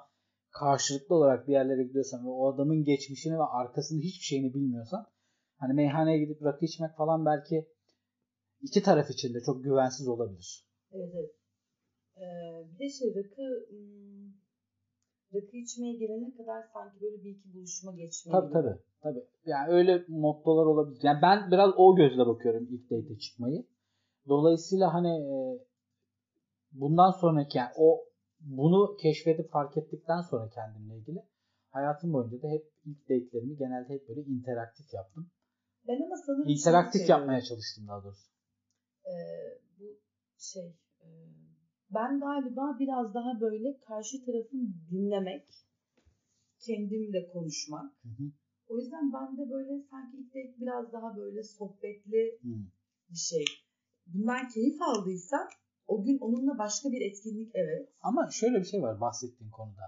karşılıklı 0.51 1.15
olarak 1.15 1.49
bir 1.49 1.53
yerlere 1.53 1.85
gidiyorsan 1.85 2.25
ve 2.27 2.29
o 2.29 2.55
adamın 2.55 2.85
geçmişini 2.85 3.39
ve 3.39 3.43
arkasını 3.43 4.01
hiçbir 4.01 4.25
şeyini 4.25 4.55
bilmiyorsan 4.55 5.07
hani 5.57 5.73
meyhaneye 5.73 6.19
gidip 6.19 6.43
rakı 6.43 6.65
içmek 6.65 6.97
falan 6.97 7.27
belki 7.27 7.69
iki 8.63 8.83
taraf 8.83 9.11
için 9.11 9.35
de 9.35 9.39
çok 9.47 9.65
güvensiz 9.65 10.09
olabilir. 10.09 10.67
Evet 10.93 11.13
evet. 11.15 11.31
Ee, 12.17 12.23
bir 12.73 12.79
de 12.79 12.91
şey 12.91 13.09
rakı 13.09 13.67
hmm, 13.71 14.33
rakı 15.35 15.57
içmeye 15.57 15.97
gelene 15.97 16.37
kadar 16.37 16.63
sanki 16.73 17.01
böyle 17.01 17.25
bir 17.25 17.31
iki 17.31 17.55
buluşma 17.55 17.93
geçmeli. 17.93 18.33
Tabii 18.33 18.47
gibi. 18.47 18.53
tabii. 18.53 18.79
tabii. 19.03 19.25
Yani 19.47 19.73
öyle 19.73 20.05
mottolar 20.09 20.67
olabilir. 20.67 21.01
Yani 21.03 21.19
ben 21.23 21.51
biraz 21.51 21.71
o 21.77 21.97
gözle 21.97 22.27
bakıyorum 22.27 22.69
ilk 22.71 22.91
date'e 22.91 23.19
çıkmayı. 23.19 23.67
Dolayısıyla 24.29 24.95
hani 24.95 25.09
e, 25.09 25.37
bundan 26.73 27.11
sonraki 27.11 27.59
yani 27.59 27.71
o 27.77 28.05
bunu 28.41 28.97
keşfedip 28.97 29.51
fark 29.51 29.77
ettikten 29.77 30.21
sonra 30.21 30.51
kendimle 30.51 30.99
ilgili 30.99 31.23
hayatım 31.71 32.13
boyunca 32.13 32.43
da 32.43 32.49
hep 32.49 32.73
ilk 32.85 33.03
date'lerimi 33.03 33.57
genelde 33.57 33.95
hep 33.95 34.09
böyle 34.09 34.21
interaktif 34.21 34.95
yaptım. 34.95 35.31
Ben 35.89 36.01
ama 36.07 36.17
sanırım 36.27 36.49
İnteraktif 36.49 37.01
şeyi 37.01 37.11
yapmaya 37.11 37.43
çalıştım 37.43 37.89
daha 37.89 38.05
doğrusu. 38.05 38.31
Ee, 39.07 39.13
bu 39.79 39.85
şey 40.39 40.67
e, 41.01 41.07
ben 41.91 42.21
galiba 42.21 42.77
biraz 42.79 43.15
daha 43.15 43.41
böyle 43.41 43.79
karşı 43.79 44.25
tarafın 44.27 44.75
dinlemek 44.91 45.47
kendimle 46.67 47.29
konuşmak. 47.33 47.93
Hı 48.03 48.09
hı. 48.09 48.31
O 48.69 48.79
yüzden 48.79 49.13
ben 49.13 49.39
de 49.39 49.51
böyle 49.51 49.83
sanki 49.91 50.17
ilk 50.17 50.29
date 50.29 50.61
biraz 50.61 50.93
daha 50.93 51.17
böyle 51.17 51.43
sohbetli 51.43 52.39
Hı. 52.43 52.49
bir 53.11 53.19
şey. 53.19 53.45
Bundan 54.07 54.49
keyif 54.49 54.83
aldıysam 54.83 55.49
o 55.87 56.03
gün 56.03 56.19
onunla 56.19 56.59
başka 56.59 56.89
bir 56.93 57.01
etkinlik 57.01 57.51
evet. 57.55 57.89
Ama 58.01 58.29
şöyle 58.31 58.59
bir 58.59 58.65
şey 58.65 58.83
var 58.83 59.01
bahsettiğin 59.01 59.51
konuda. 59.51 59.83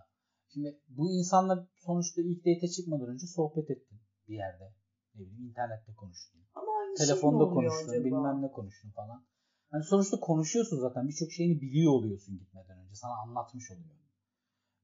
Şimdi 0.52 0.80
bu 0.88 1.10
insanla 1.10 1.68
sonuçta 1.86 2.22
ilk 2.22 2.40
date'e 2.40 2.68
çıkmadan 2.68 3.08
önce 3.08 3.26
sohbet 3.26 3.70
ettin 3.70 3.98
bir 4.28 4.34
yerde. 4.34 4.74
Ne 5.14 5.20
bileyim 5.20 5.48
internette 5.48 5.94
konuştun. 5.94 6.40
Ama 6.54 6.72
aynı 6.80 6.98
şey 6.98 7.06
Telefonda 7.06 7.44
oluyor 7.44 7.54
konuştun, 7.54 7.92
acaba? 7.92 8.04
bilmem 8.04 8.42
ne 8.42 8.50
konuştun 8.50 8.90
falan. 8.90 9.24
Hani 9.70 9.84
sonuçta 9.84 10.20
konuşuyorsun 10.20 10.78
zaten. 10.80 11.08
Birçok 11.08 11.30
şeyini 11.32 11.60
biliyor 11.60 11.92
oluyorsun 11.92 12.38
gitmeden 12.38 12.78
önce. 12.78 12.94
Sana 12.94 13.12
anlatmış 13.24 13.70
oluyor. 13.70 13.96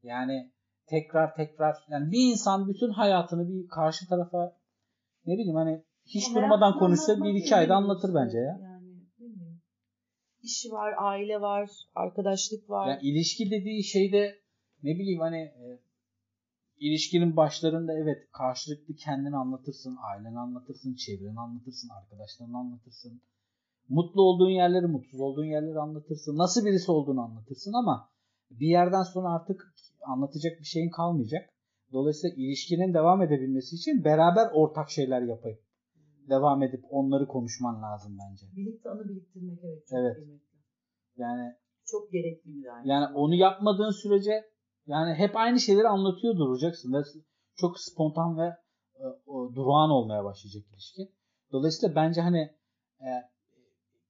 Yani 0.02 0.52
tekrar 0.86 1.34
tekrar 1.34 1.76
yani 1.88 2.12
bir 2.12 2.32
insan 2.32 2.68
bütün 2.68 2.90
hayatını 2.90 3.48
bir 3.48 3.68
karşı 3.68 4.08
tarafa 4.08 4.56
ne 5.26 5.34
bileyim 5.34 5.56
hani 5.56 5.84
hiç 6.04 6.34
durmadan 6.34 6.78
konuşsa 6.78 7.24
bir 7.24 7.34
iki 7.34 7.56
ayda 7.56 7.74
anlatır 7.74 8.14
bence 8.14 8.38
ya. 8.38 8.60
İşi 10.44 10.72
var, 10.72 10.94
aile 10.98 11.40
var, 11.40 11.70
arkadaşlık 11.94 12.70
var. 12.70 12.88
Yani 12.88 13.02
ilişki 13.02 13.50
dediği 13.50 13.84
şeyde 13.84 14.38
ne 14.82 14.98
bileyim 14.98 15.20
hani 15.20 15.36
e, 15.36 15.78
ilişkinin 16.78 17.36
başlarında 17.36 17.92
evet 17.98 18.28
karşılıklı 18.32 18.94
kendini 18.94 19.36
anlatırsın, 19.36 19.98
aileni 20.02 20.38
anlatırsın, 20.38 20.94
çevreni 20.94 21.40
anlatırsın, 21.40 21.88
arkadaşlarını 21.88 22.58
anlatırsın. 22.58 23.20
Mutlu 23.88 24.22
olduğun 24.22 24.50
yerleri, 24.50 24.86
mutsuz 24.86 25.20
olduğun 25.20 25.44
yerleri 25.44 25.78
anlatırsın. 25.78 26.38
Nasıl 26.38 26.64
birisi 26.64 26.92
olduğunu 26.92 27.20
anlatırsın 27.20 27.72
ama 27.72 28.08
bir 28.50 28.68
yerden 28.68 29.02
sonra 29.02 29.28
artık 29.28 29.74
anlatacak 30.06 30.60
bir 30.60 30.64
şeyin 30.64 30.90
kalmayacak. 30.90 31.50
Dolayısıyla 31.92 32.36
ilişkinin 32.36 32.94
devam 32.94 33.22
edebilmesi 33.22 33.76
için 33.76 34.04
beraber 34.04 34.50
ortak 34.52 34.90
şeyler 34.90 35.22
yapıp 35.22 35.63
devam 36.28 36.62
edip 36.62 36.84
onları 36.90 37.26
konuşman 37.28 37.82
lazım 37.82 38.18
bence. 38.22 38.46
Birlikte 38.56 38.90
anı 38.90 39.08
biriktirmek 39.08 39.58
evet 39.64 39.86
çok 39.86 39.98
Evet. 39.98 40.16
kıymetli. 40.16 40.58
Yani 41.16 41.54
Çok 41.84 42.12
gerekli 42.12 42.54
bir 42.54 42.74
aynı 42.76 42.88
Yani 42.88 43.14
onu 43.14 43.34
yapmadığın 43.34 43.90
sürece 44.02 44.44
yani 44.86 45.14
hep 45.14 45.36
aynı 45.36 45.60
şeyleri 45.60 45.88
anlatıyor 45.88 46.36
duracaksın 46.36 46.92
ve 46.92 46.98
çok 47.56 47.80
spontan 47.80 48.38
ve 48.38 48.46
e, 48.94 49.04
o, 49.26 49.54
durağan 49.54 49.90
olmaya 49.90 50.24
başlayacak 50.24 50.62
ilişki. 50.72 51.12
Dolayısıyla 51.52 51.94
bence 51.96 52.20
hani 52.20 52.40
e, 53.00 53.08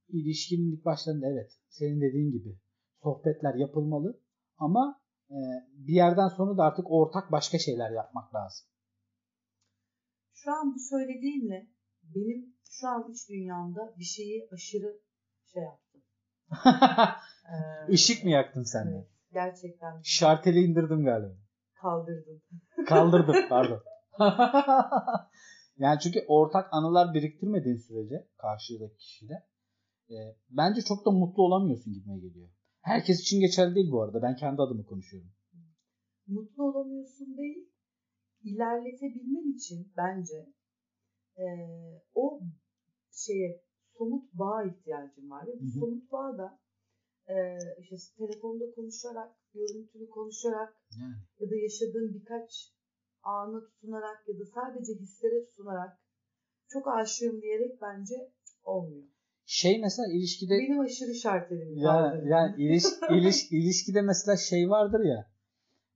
ilişkinin 0.08 0.72
ilk 0.72 0.84
başlarında 0.84 1.26
evet 1.26 1.50
senin 1.68 2.00
dediğin 2.00 2.32
gibi 2.32 2.58
sohbetler 3.02 3.54
yapılmalı 3.54 4.20
ama 4.58 5.00
e, 5.30 5.36
bir 5.72 5.94
yerden 5.94 6.28
sonra 6.28 6.56
da 6.58 6.62
artık 6.62 6.90
ortak 6.90 7.32
başka 7.32 7.58
şeyler 7.58 7.90
yapmak 7.90 8.34
lazım. 8.34 8.66
Şu 10.32 10.52
an 10.52 10.74
bu 10.74 10.78
söylediğinle 10.78 11.73
benim 12.14 12.54
şu 12.70 12.88
an 12.88 13.12
iç 13.12 13.28
dünyamda 13.28 13.94
bir 13.98 14.04
şeyi 14.04 14.48
aşırı 14.52 15.00
şey 15.52 15.62
yaptım. 15.62 16.02
Ee, 17.88 17.92
Işık 17.92 18.24
mı 18.24 18.30
yaktın 18.30 18.62
sen 18.62 18.86
de? 18.86 18.90
Evet, 18.96 19.08
gerçekten 19.32 20.00
Şarteli 20.04 20.58
indirdim 20.58 21.04
galiba. 21.04 21.34
kaldırdım. 21.74 22.42
Kaldırdım 22.86 23.34
pardon. 23.48 23.82
yani 25.78 26.00
çünkü 26.00 26.24
ortak 26.28 26.68
anılar 26.72 27.14
biriktirmediğin 27.14 27.76
sürece 27.76 28.28
karşıdaki 28.36 28.96
kişiyle 28.96 29.34
e, 30.10 30.16
bence 30.50 30.80
çok 30.82 31.06
da 31.06 31.10
mutlu 31.10 31.42
olamıyorsun 31.42 31.92
gibime 31.92 32.18
geliyor. 32.18 32.48
Herkes 32.80 33.20
için 33.20 33.40
geçerli 33.40 33.74
değil 33.74 33.90
bu 33.92 34.02
arada. 34.02 34.22
Ben 34.22 34.36
kendi 34.36 34.62
adımı 34.62 34.84
konuşuyorum. 34.86 35.30
Mutlu 36.26 36.62
olamıyorsun 36.64 37.36
değil, 37.36 37.68
ilerletebilmen 38.42 39.56
için 39.56 39.92
bence 39.96 40.46
eee, 41.38 42.02
o 42.14 42.40
şeye 43.12 43.62
somut 43.98 44.32
bağa 44.32 44.64
ihtiyacın 44.64 45.30
var. 45.30 45.46
Ve 45.46 45.52
bu 45.60 45.64
Hı 45.64 45.64
hı. 45.64 45.80
somut 45.80 46.12
bağ 46.12 46.38
da 46.38 46.58
eee, 47.28 47.58
işte 47.80 47.96
telefonda 48.18 48.64
konuşarak, 48.74 49.36
görüntülü 49.54 50.08
konuşarak 50.08 50.76
Yani. 51.00 51.14
ya 51.40 51.50
da 51.50 51.56
yaşadığın 51.56 52.14
birkaç 52.14 52.74
ana 53.22 53.64
tutunarak 53.64 54.28
ya 54.28 54.38
da 54.38 54.44
sadece 54.54 54.92
hislere 54.92 55.46
tutunarak 55.46 55.98
çok 56.68 56.88
aşığım 56.88 57.42
diyerek 57.42 57.80
bence 57.82 58.14
olmuyor. 58.64 59.08
Şey 59.46 59.80
mesela 59.80 60.08
ilişkide 60.12 60.54
Benim 60.58 60.80
aşırı 60.80 61.14
şartelim 61.14 61.76
yani, 61.76 62.28
yani 62.28 62.62
iliş, 62.62 62.84
iliş, 63.10 63.52
ilişkide 63.52 64.02
mesela 64.02 64.36
şey 64.36 64.70
vardır 64.70 65.04
ya 65.04 65.30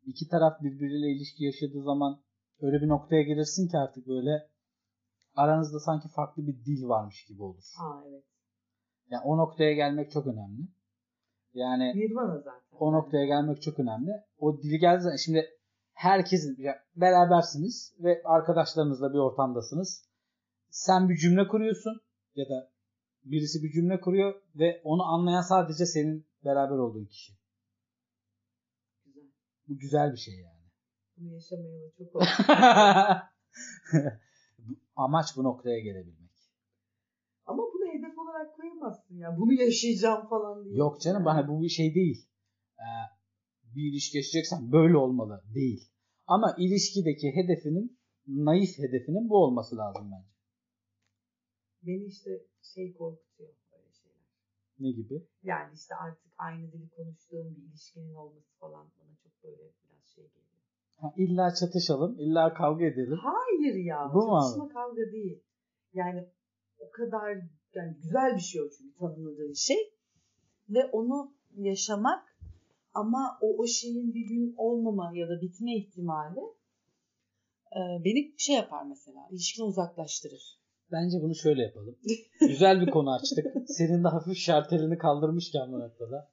iki 0.07 0.29
taraf 0.29 0.63
birbiriyle 0.63 1.09
ilişki 1.17 1.45
yaşadığı 1.45 1.83
zaman 1.83 2.21
öyle 2.61 2.83
bir 2.83 2.89
noktaya 2.89 3.23
gelirsin 3.23 3.69
ki 3.69 3.77
artık 3.79 4.07
böyle 4.07 4.49
aranızda 5.39 5.81
sanki 5.81 6.09
farklı 6.09 6.47
bir 6.47 6.65
dil 6.65 6.89
varmış 6.89 7.25
gibi 7.29 7.43
olur. 7.43 7.65
Aa 7.81 8.03
evet. 8.09 8.25
Yani 9.11 9.23
o 9.25 9.39
noktaya 9.39 9.73
gelmek 9.73 10.11
çok 10.11 10.27
önemli. 10.27 10.63
Yani 11.55 11.93
Nirvana 11.97 12.39
zaten. 12.39 12.61
o 12.73 12.93
noktaya 12.93 13.27
gelmek 13.27 13.63
çok 13.63 13.79
önemli. 13.81 14.11
O 14.39 14.59
dili 14.63 14.79
geldi 14.79 15.03
zaman 15.03 15.17
şimdi 15.17 15.47
herkesin 15.93 16.57
ya 16.63 16.75
berabersiniz 16.97 17.95
ve 17.99 18.23
arkadaşlarınızla 18.25 19.13
bir 19.13 19.19
ortamdasınız. 19.19 20.05
Sen 20.71 21.09
bir 21.09 21.17
cümle 21.17 21.49
kuruyorsun 21.49 22.01
ya 22.35 22.49
da 22.49 22.71
birisi 23.25 23.63
bir 23.63 23.73
cümle 23.73 24.01
kuruyor 24.01 24.35
ve 24.55 24.81
onu 24.85 25.03
anlayan 25.03 25.41
sadece 25.43 25.87
senin 25.87 26.27
beraber 26.45 26.77
olduğun 26.77 27.05
kişi. 27.05 27.33
Güzel. 29.05 29.25
Bu 29.69 29.79
güzel 29.79 30.13
bir 30.13 30.17
şey 30.19 30.35
yani. 30.35 30.59
Bunu 31.17 31.35
yaşamayalı 31.35 31.93
çok 31.99 32.13
Amaç 35.05 35.27
bu 35.37 35.45
noktaya 35.45 35.81
gelebilmek. 35.81 36.31
Ama 37.47 37.63
bunu 37.63 37.87
hedef 37.93 38.19
olarak 38.19 38.57
koyamazsın 38.57 39.17
ya. 39.19 39.37
Bunu 39.39 39.53
yaşayacağım 39.53 40.29
falan 40.29 40.65
diye. 40.65 40.77
Yok 40.77 41.01
canım 41.01 41.25
bana 41.25 41.49
bu 41.49 41.63
bir 41.63 41.69
şey 41.69 41.95
değil. 41.95 42.29
Ee, 42.79 42.87
bir 43.75 43.93
ilişki 43.93 44.17
yaşayacaksan 44.17 44.73
böyle 44.73 44.97
olmalı 44.97 45.43
değil. 45.55 45.91
Ama 46.27 46.55
ilişkideki 46.59 47.37
hedefinin 47.37 47.99
naif 48.27 48.79
hedefinin 48.79 49.29
bu 49.29 49.37
olması 49.45 49.77
lazım 49.77 50.11
bence. 50.13 50.33
Beni 51.83 52.05
işte 52.05 52.31
şey 52.75 52.93
korkutuyor 52.93 53.55
böyle 53.73 53.93
şeyler. 53.93 54.27
Ne 54.79 54.91
gibi? 54.91 55.27
Yani 55.43 55.75
işte 55.75 55.95
artık 55.95 56.33
aynı 56.39 56.73
dili 56.73 56.89
konuştuğum 56.89 57.57
bir 57.57 57.63
ilişkinin 57.63 58.15
olması 58.15 58.59
falan 58.61 58.93
bana 58.99 59.17
çok 59.23 59.43
böyle 59.43 59.63
biraz 59.63 60.07
şey 60.15 60.25
geliyor. 60.25 60.48
Ha, 61.01 61.13
illa 61.17 61.55
çatışalım, 61.55 62.19
illa 62.19 62.55
kavga 62.55 62.85
edelim. 62.85 63.19
Hayır 63.23 63.75
ya. 63.75 64.11
Bu 64.15 64.27
mu 64.27 64.41
çatışma 64.43 64.69
kavga 64.69 65.13
değil. 65.13 65.43
Yani 65.95 66.29
o 66.79 66.91
kadar 66.91 67.29
yani 67.75 67.97
güzel 68.03 68.37
bir 68.37 68.41
şey 68.41 68.63
o 68.63 68.69
çünkü 68.79 68.99
tanımladığın 68.99 69.53
şey. 69.53 69.77
Ve 70.69 70.85
onu 70.93 71.33
yaşamak 71.57 72.37
ama 72.95 73.39
o, 73.41 73.57
o 73.59 73.67
şeyin 73.67 74.15
bir 74.15 74.29
gün 74.29 74.55
olmama 74.57 75.13
ya 75.15 75.29
da 75.29 75.41
bitme 75.41 75.77
ihtimali 75.77 76.41
e, 77.73 77.81
beni 78.05 78.35
şey 78.39 78.57
yapar 78.57 78.87
mesela. 78.89 79.29
ilişkiden 79.31 79.67
uzaklaştırır. 79.67 80.59
Bence 80.93 81.19
bunu 81.23 81.35
şöyle 81.35 81.63
yapalım. 81.63 81.97
Güzel 82.41 82.81
bir 82.81 82.91
konu 82.91 83.13
açtık. 83.13 83.47
Senin 83.67 84.05
de 84.05 84.09
hafif 84.09 84.37
şartelini 84.37 84.99
kaldırmışken 84.99 85.73
bu 85.73 85.81
noktada. 85.81 86.31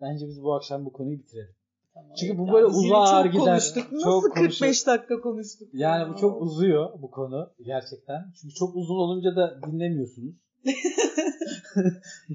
Bence 0.00 0.26
biz 0.26 0.42
bu 0.42 0.54
akşam 0.54 0.84
bu 0.84 0.92
konuyu 0.92 1.18
bitirelim. 1.18 1.54
Tamam. 1.98 2.14
Çünkü 2.20 2.38
bu 2.38 2.46
Yani 2.46 2.52
böyle 2.52 2.66
uzar 2.66 3.24
çok 3.24 3.32
gider. 3.32 3.44
Konuştuk. 3.44 3.92
Nasıl 3.92 4.04
Çok 4.04 4.34
45 4.34 4.86
dakika 4.86 5.20
konuştuk? 5.20 5.68
Yani 5.72 6.12
bu 6.12 6.16
çok 6.20 6.42
uzuyor 6.42 7.02
bu 7.02 7.10
konu 7.10 7.50
gerçekten. 7.60 8.32
Çünkü 8.40 8.54
çok 8.54 8.76
uzun 8.76 8.94
olunca 8.94 9.36
da 9.36 9.60
dinlemiyorsunuz. 9.66 10.34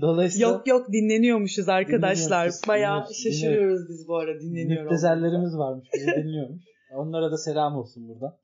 Dolayısıyla 0.01 0.47
Yok 0.47 0.67
yok 0.67 0.87
dinleniyormuşuz 0.87 1.69
arkadaşlar. 1.69 2.45
Dinliyoruz, 2.45 3.23
şaşırıyoruz 3.23 3.89
biz 3.89 4.07
bu 4.07 4.15
ara 4.15 4.39
dinleniyor 4.39 4.81
müptezellerimiz 4.81 5.57
varmış 5.57 5.87
bizi 5.93 6.07
dinliyormuş. 6.07 6.63
Onlara 6.95 7.31
da 7.31 7.37
selam 7.37 7.75
olsun 7.75 8.07
buradan. 8.07 8.37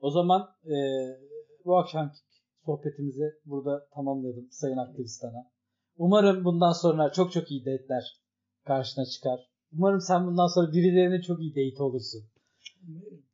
O 0.00 0.10
zaman 0.10 0.48
e, 0.64 0.76
bu 1.64 1.78
akşamki 1.78 2.18
sohbetimizi 2.66 3.24
burada 3.44 3.88
tamamlayalım 3.94 4.48
Sayın 4.50 4.76
Aktivistana. 4.76 5.50
Umarım 5.96 6.44
bundan 6.44 6.72
sonra 6.72 7.12
çok 7.12 7.32
çok 7.32 7.50
iyi 7.50 7.60
date'ler 7.60 8.04
karşına 8.64 9.04
çıkar. 9.04 9.47
Umarım 9.72 10.00
sen 10.00 10.26
bundan 10.26 10.46
sonra 10.46 10.72
birilerine 10.72 11.22
çok 11.22 11.40
iyi 11.40 11.50
date 11.50 11.82
olursun. 11.82 12.24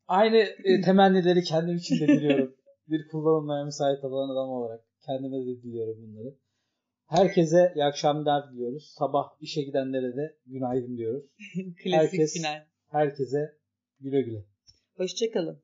Aynı 0.09 0.37
e, 0.37 0.81
temennileri 0.85 1.43
kendim 1.43 1.77
için 1.77 2.01
de 2.01 2.07
diliyorum. 2.09 2.55
Bir 2.89 3.09
kullanılmaya 3.09 3.65
müsait 3.65 4.05
olan 4.05 4.29
adam 4.29 4.49
olarak 4.49 4.85
kendime 5.07 5.37
de 5.37 5.63
diliyorum 5.63 5.97
bunları. 6.03 6.35
Herkese 7.07 7.73
iyi 7.75 7.85
akşamlar 7.85 8.53
diliyoruz. 8.53 8.95
Sabah 8.99 9.25
işe 9.41 9.63
gidenlere 9.63 10.17
de 10.17 10.37
günaydın 10.47 10.97
diyoruz. 10.97 11.25
Klasik 11.85 11.93
Herkes- 11.93 12.33
final. 12.35 12.65
Herkese 12.89 13.59
güle 14.01 14.23
güle. 14.23 14.45
Hoşçakalın. 14.97 15.64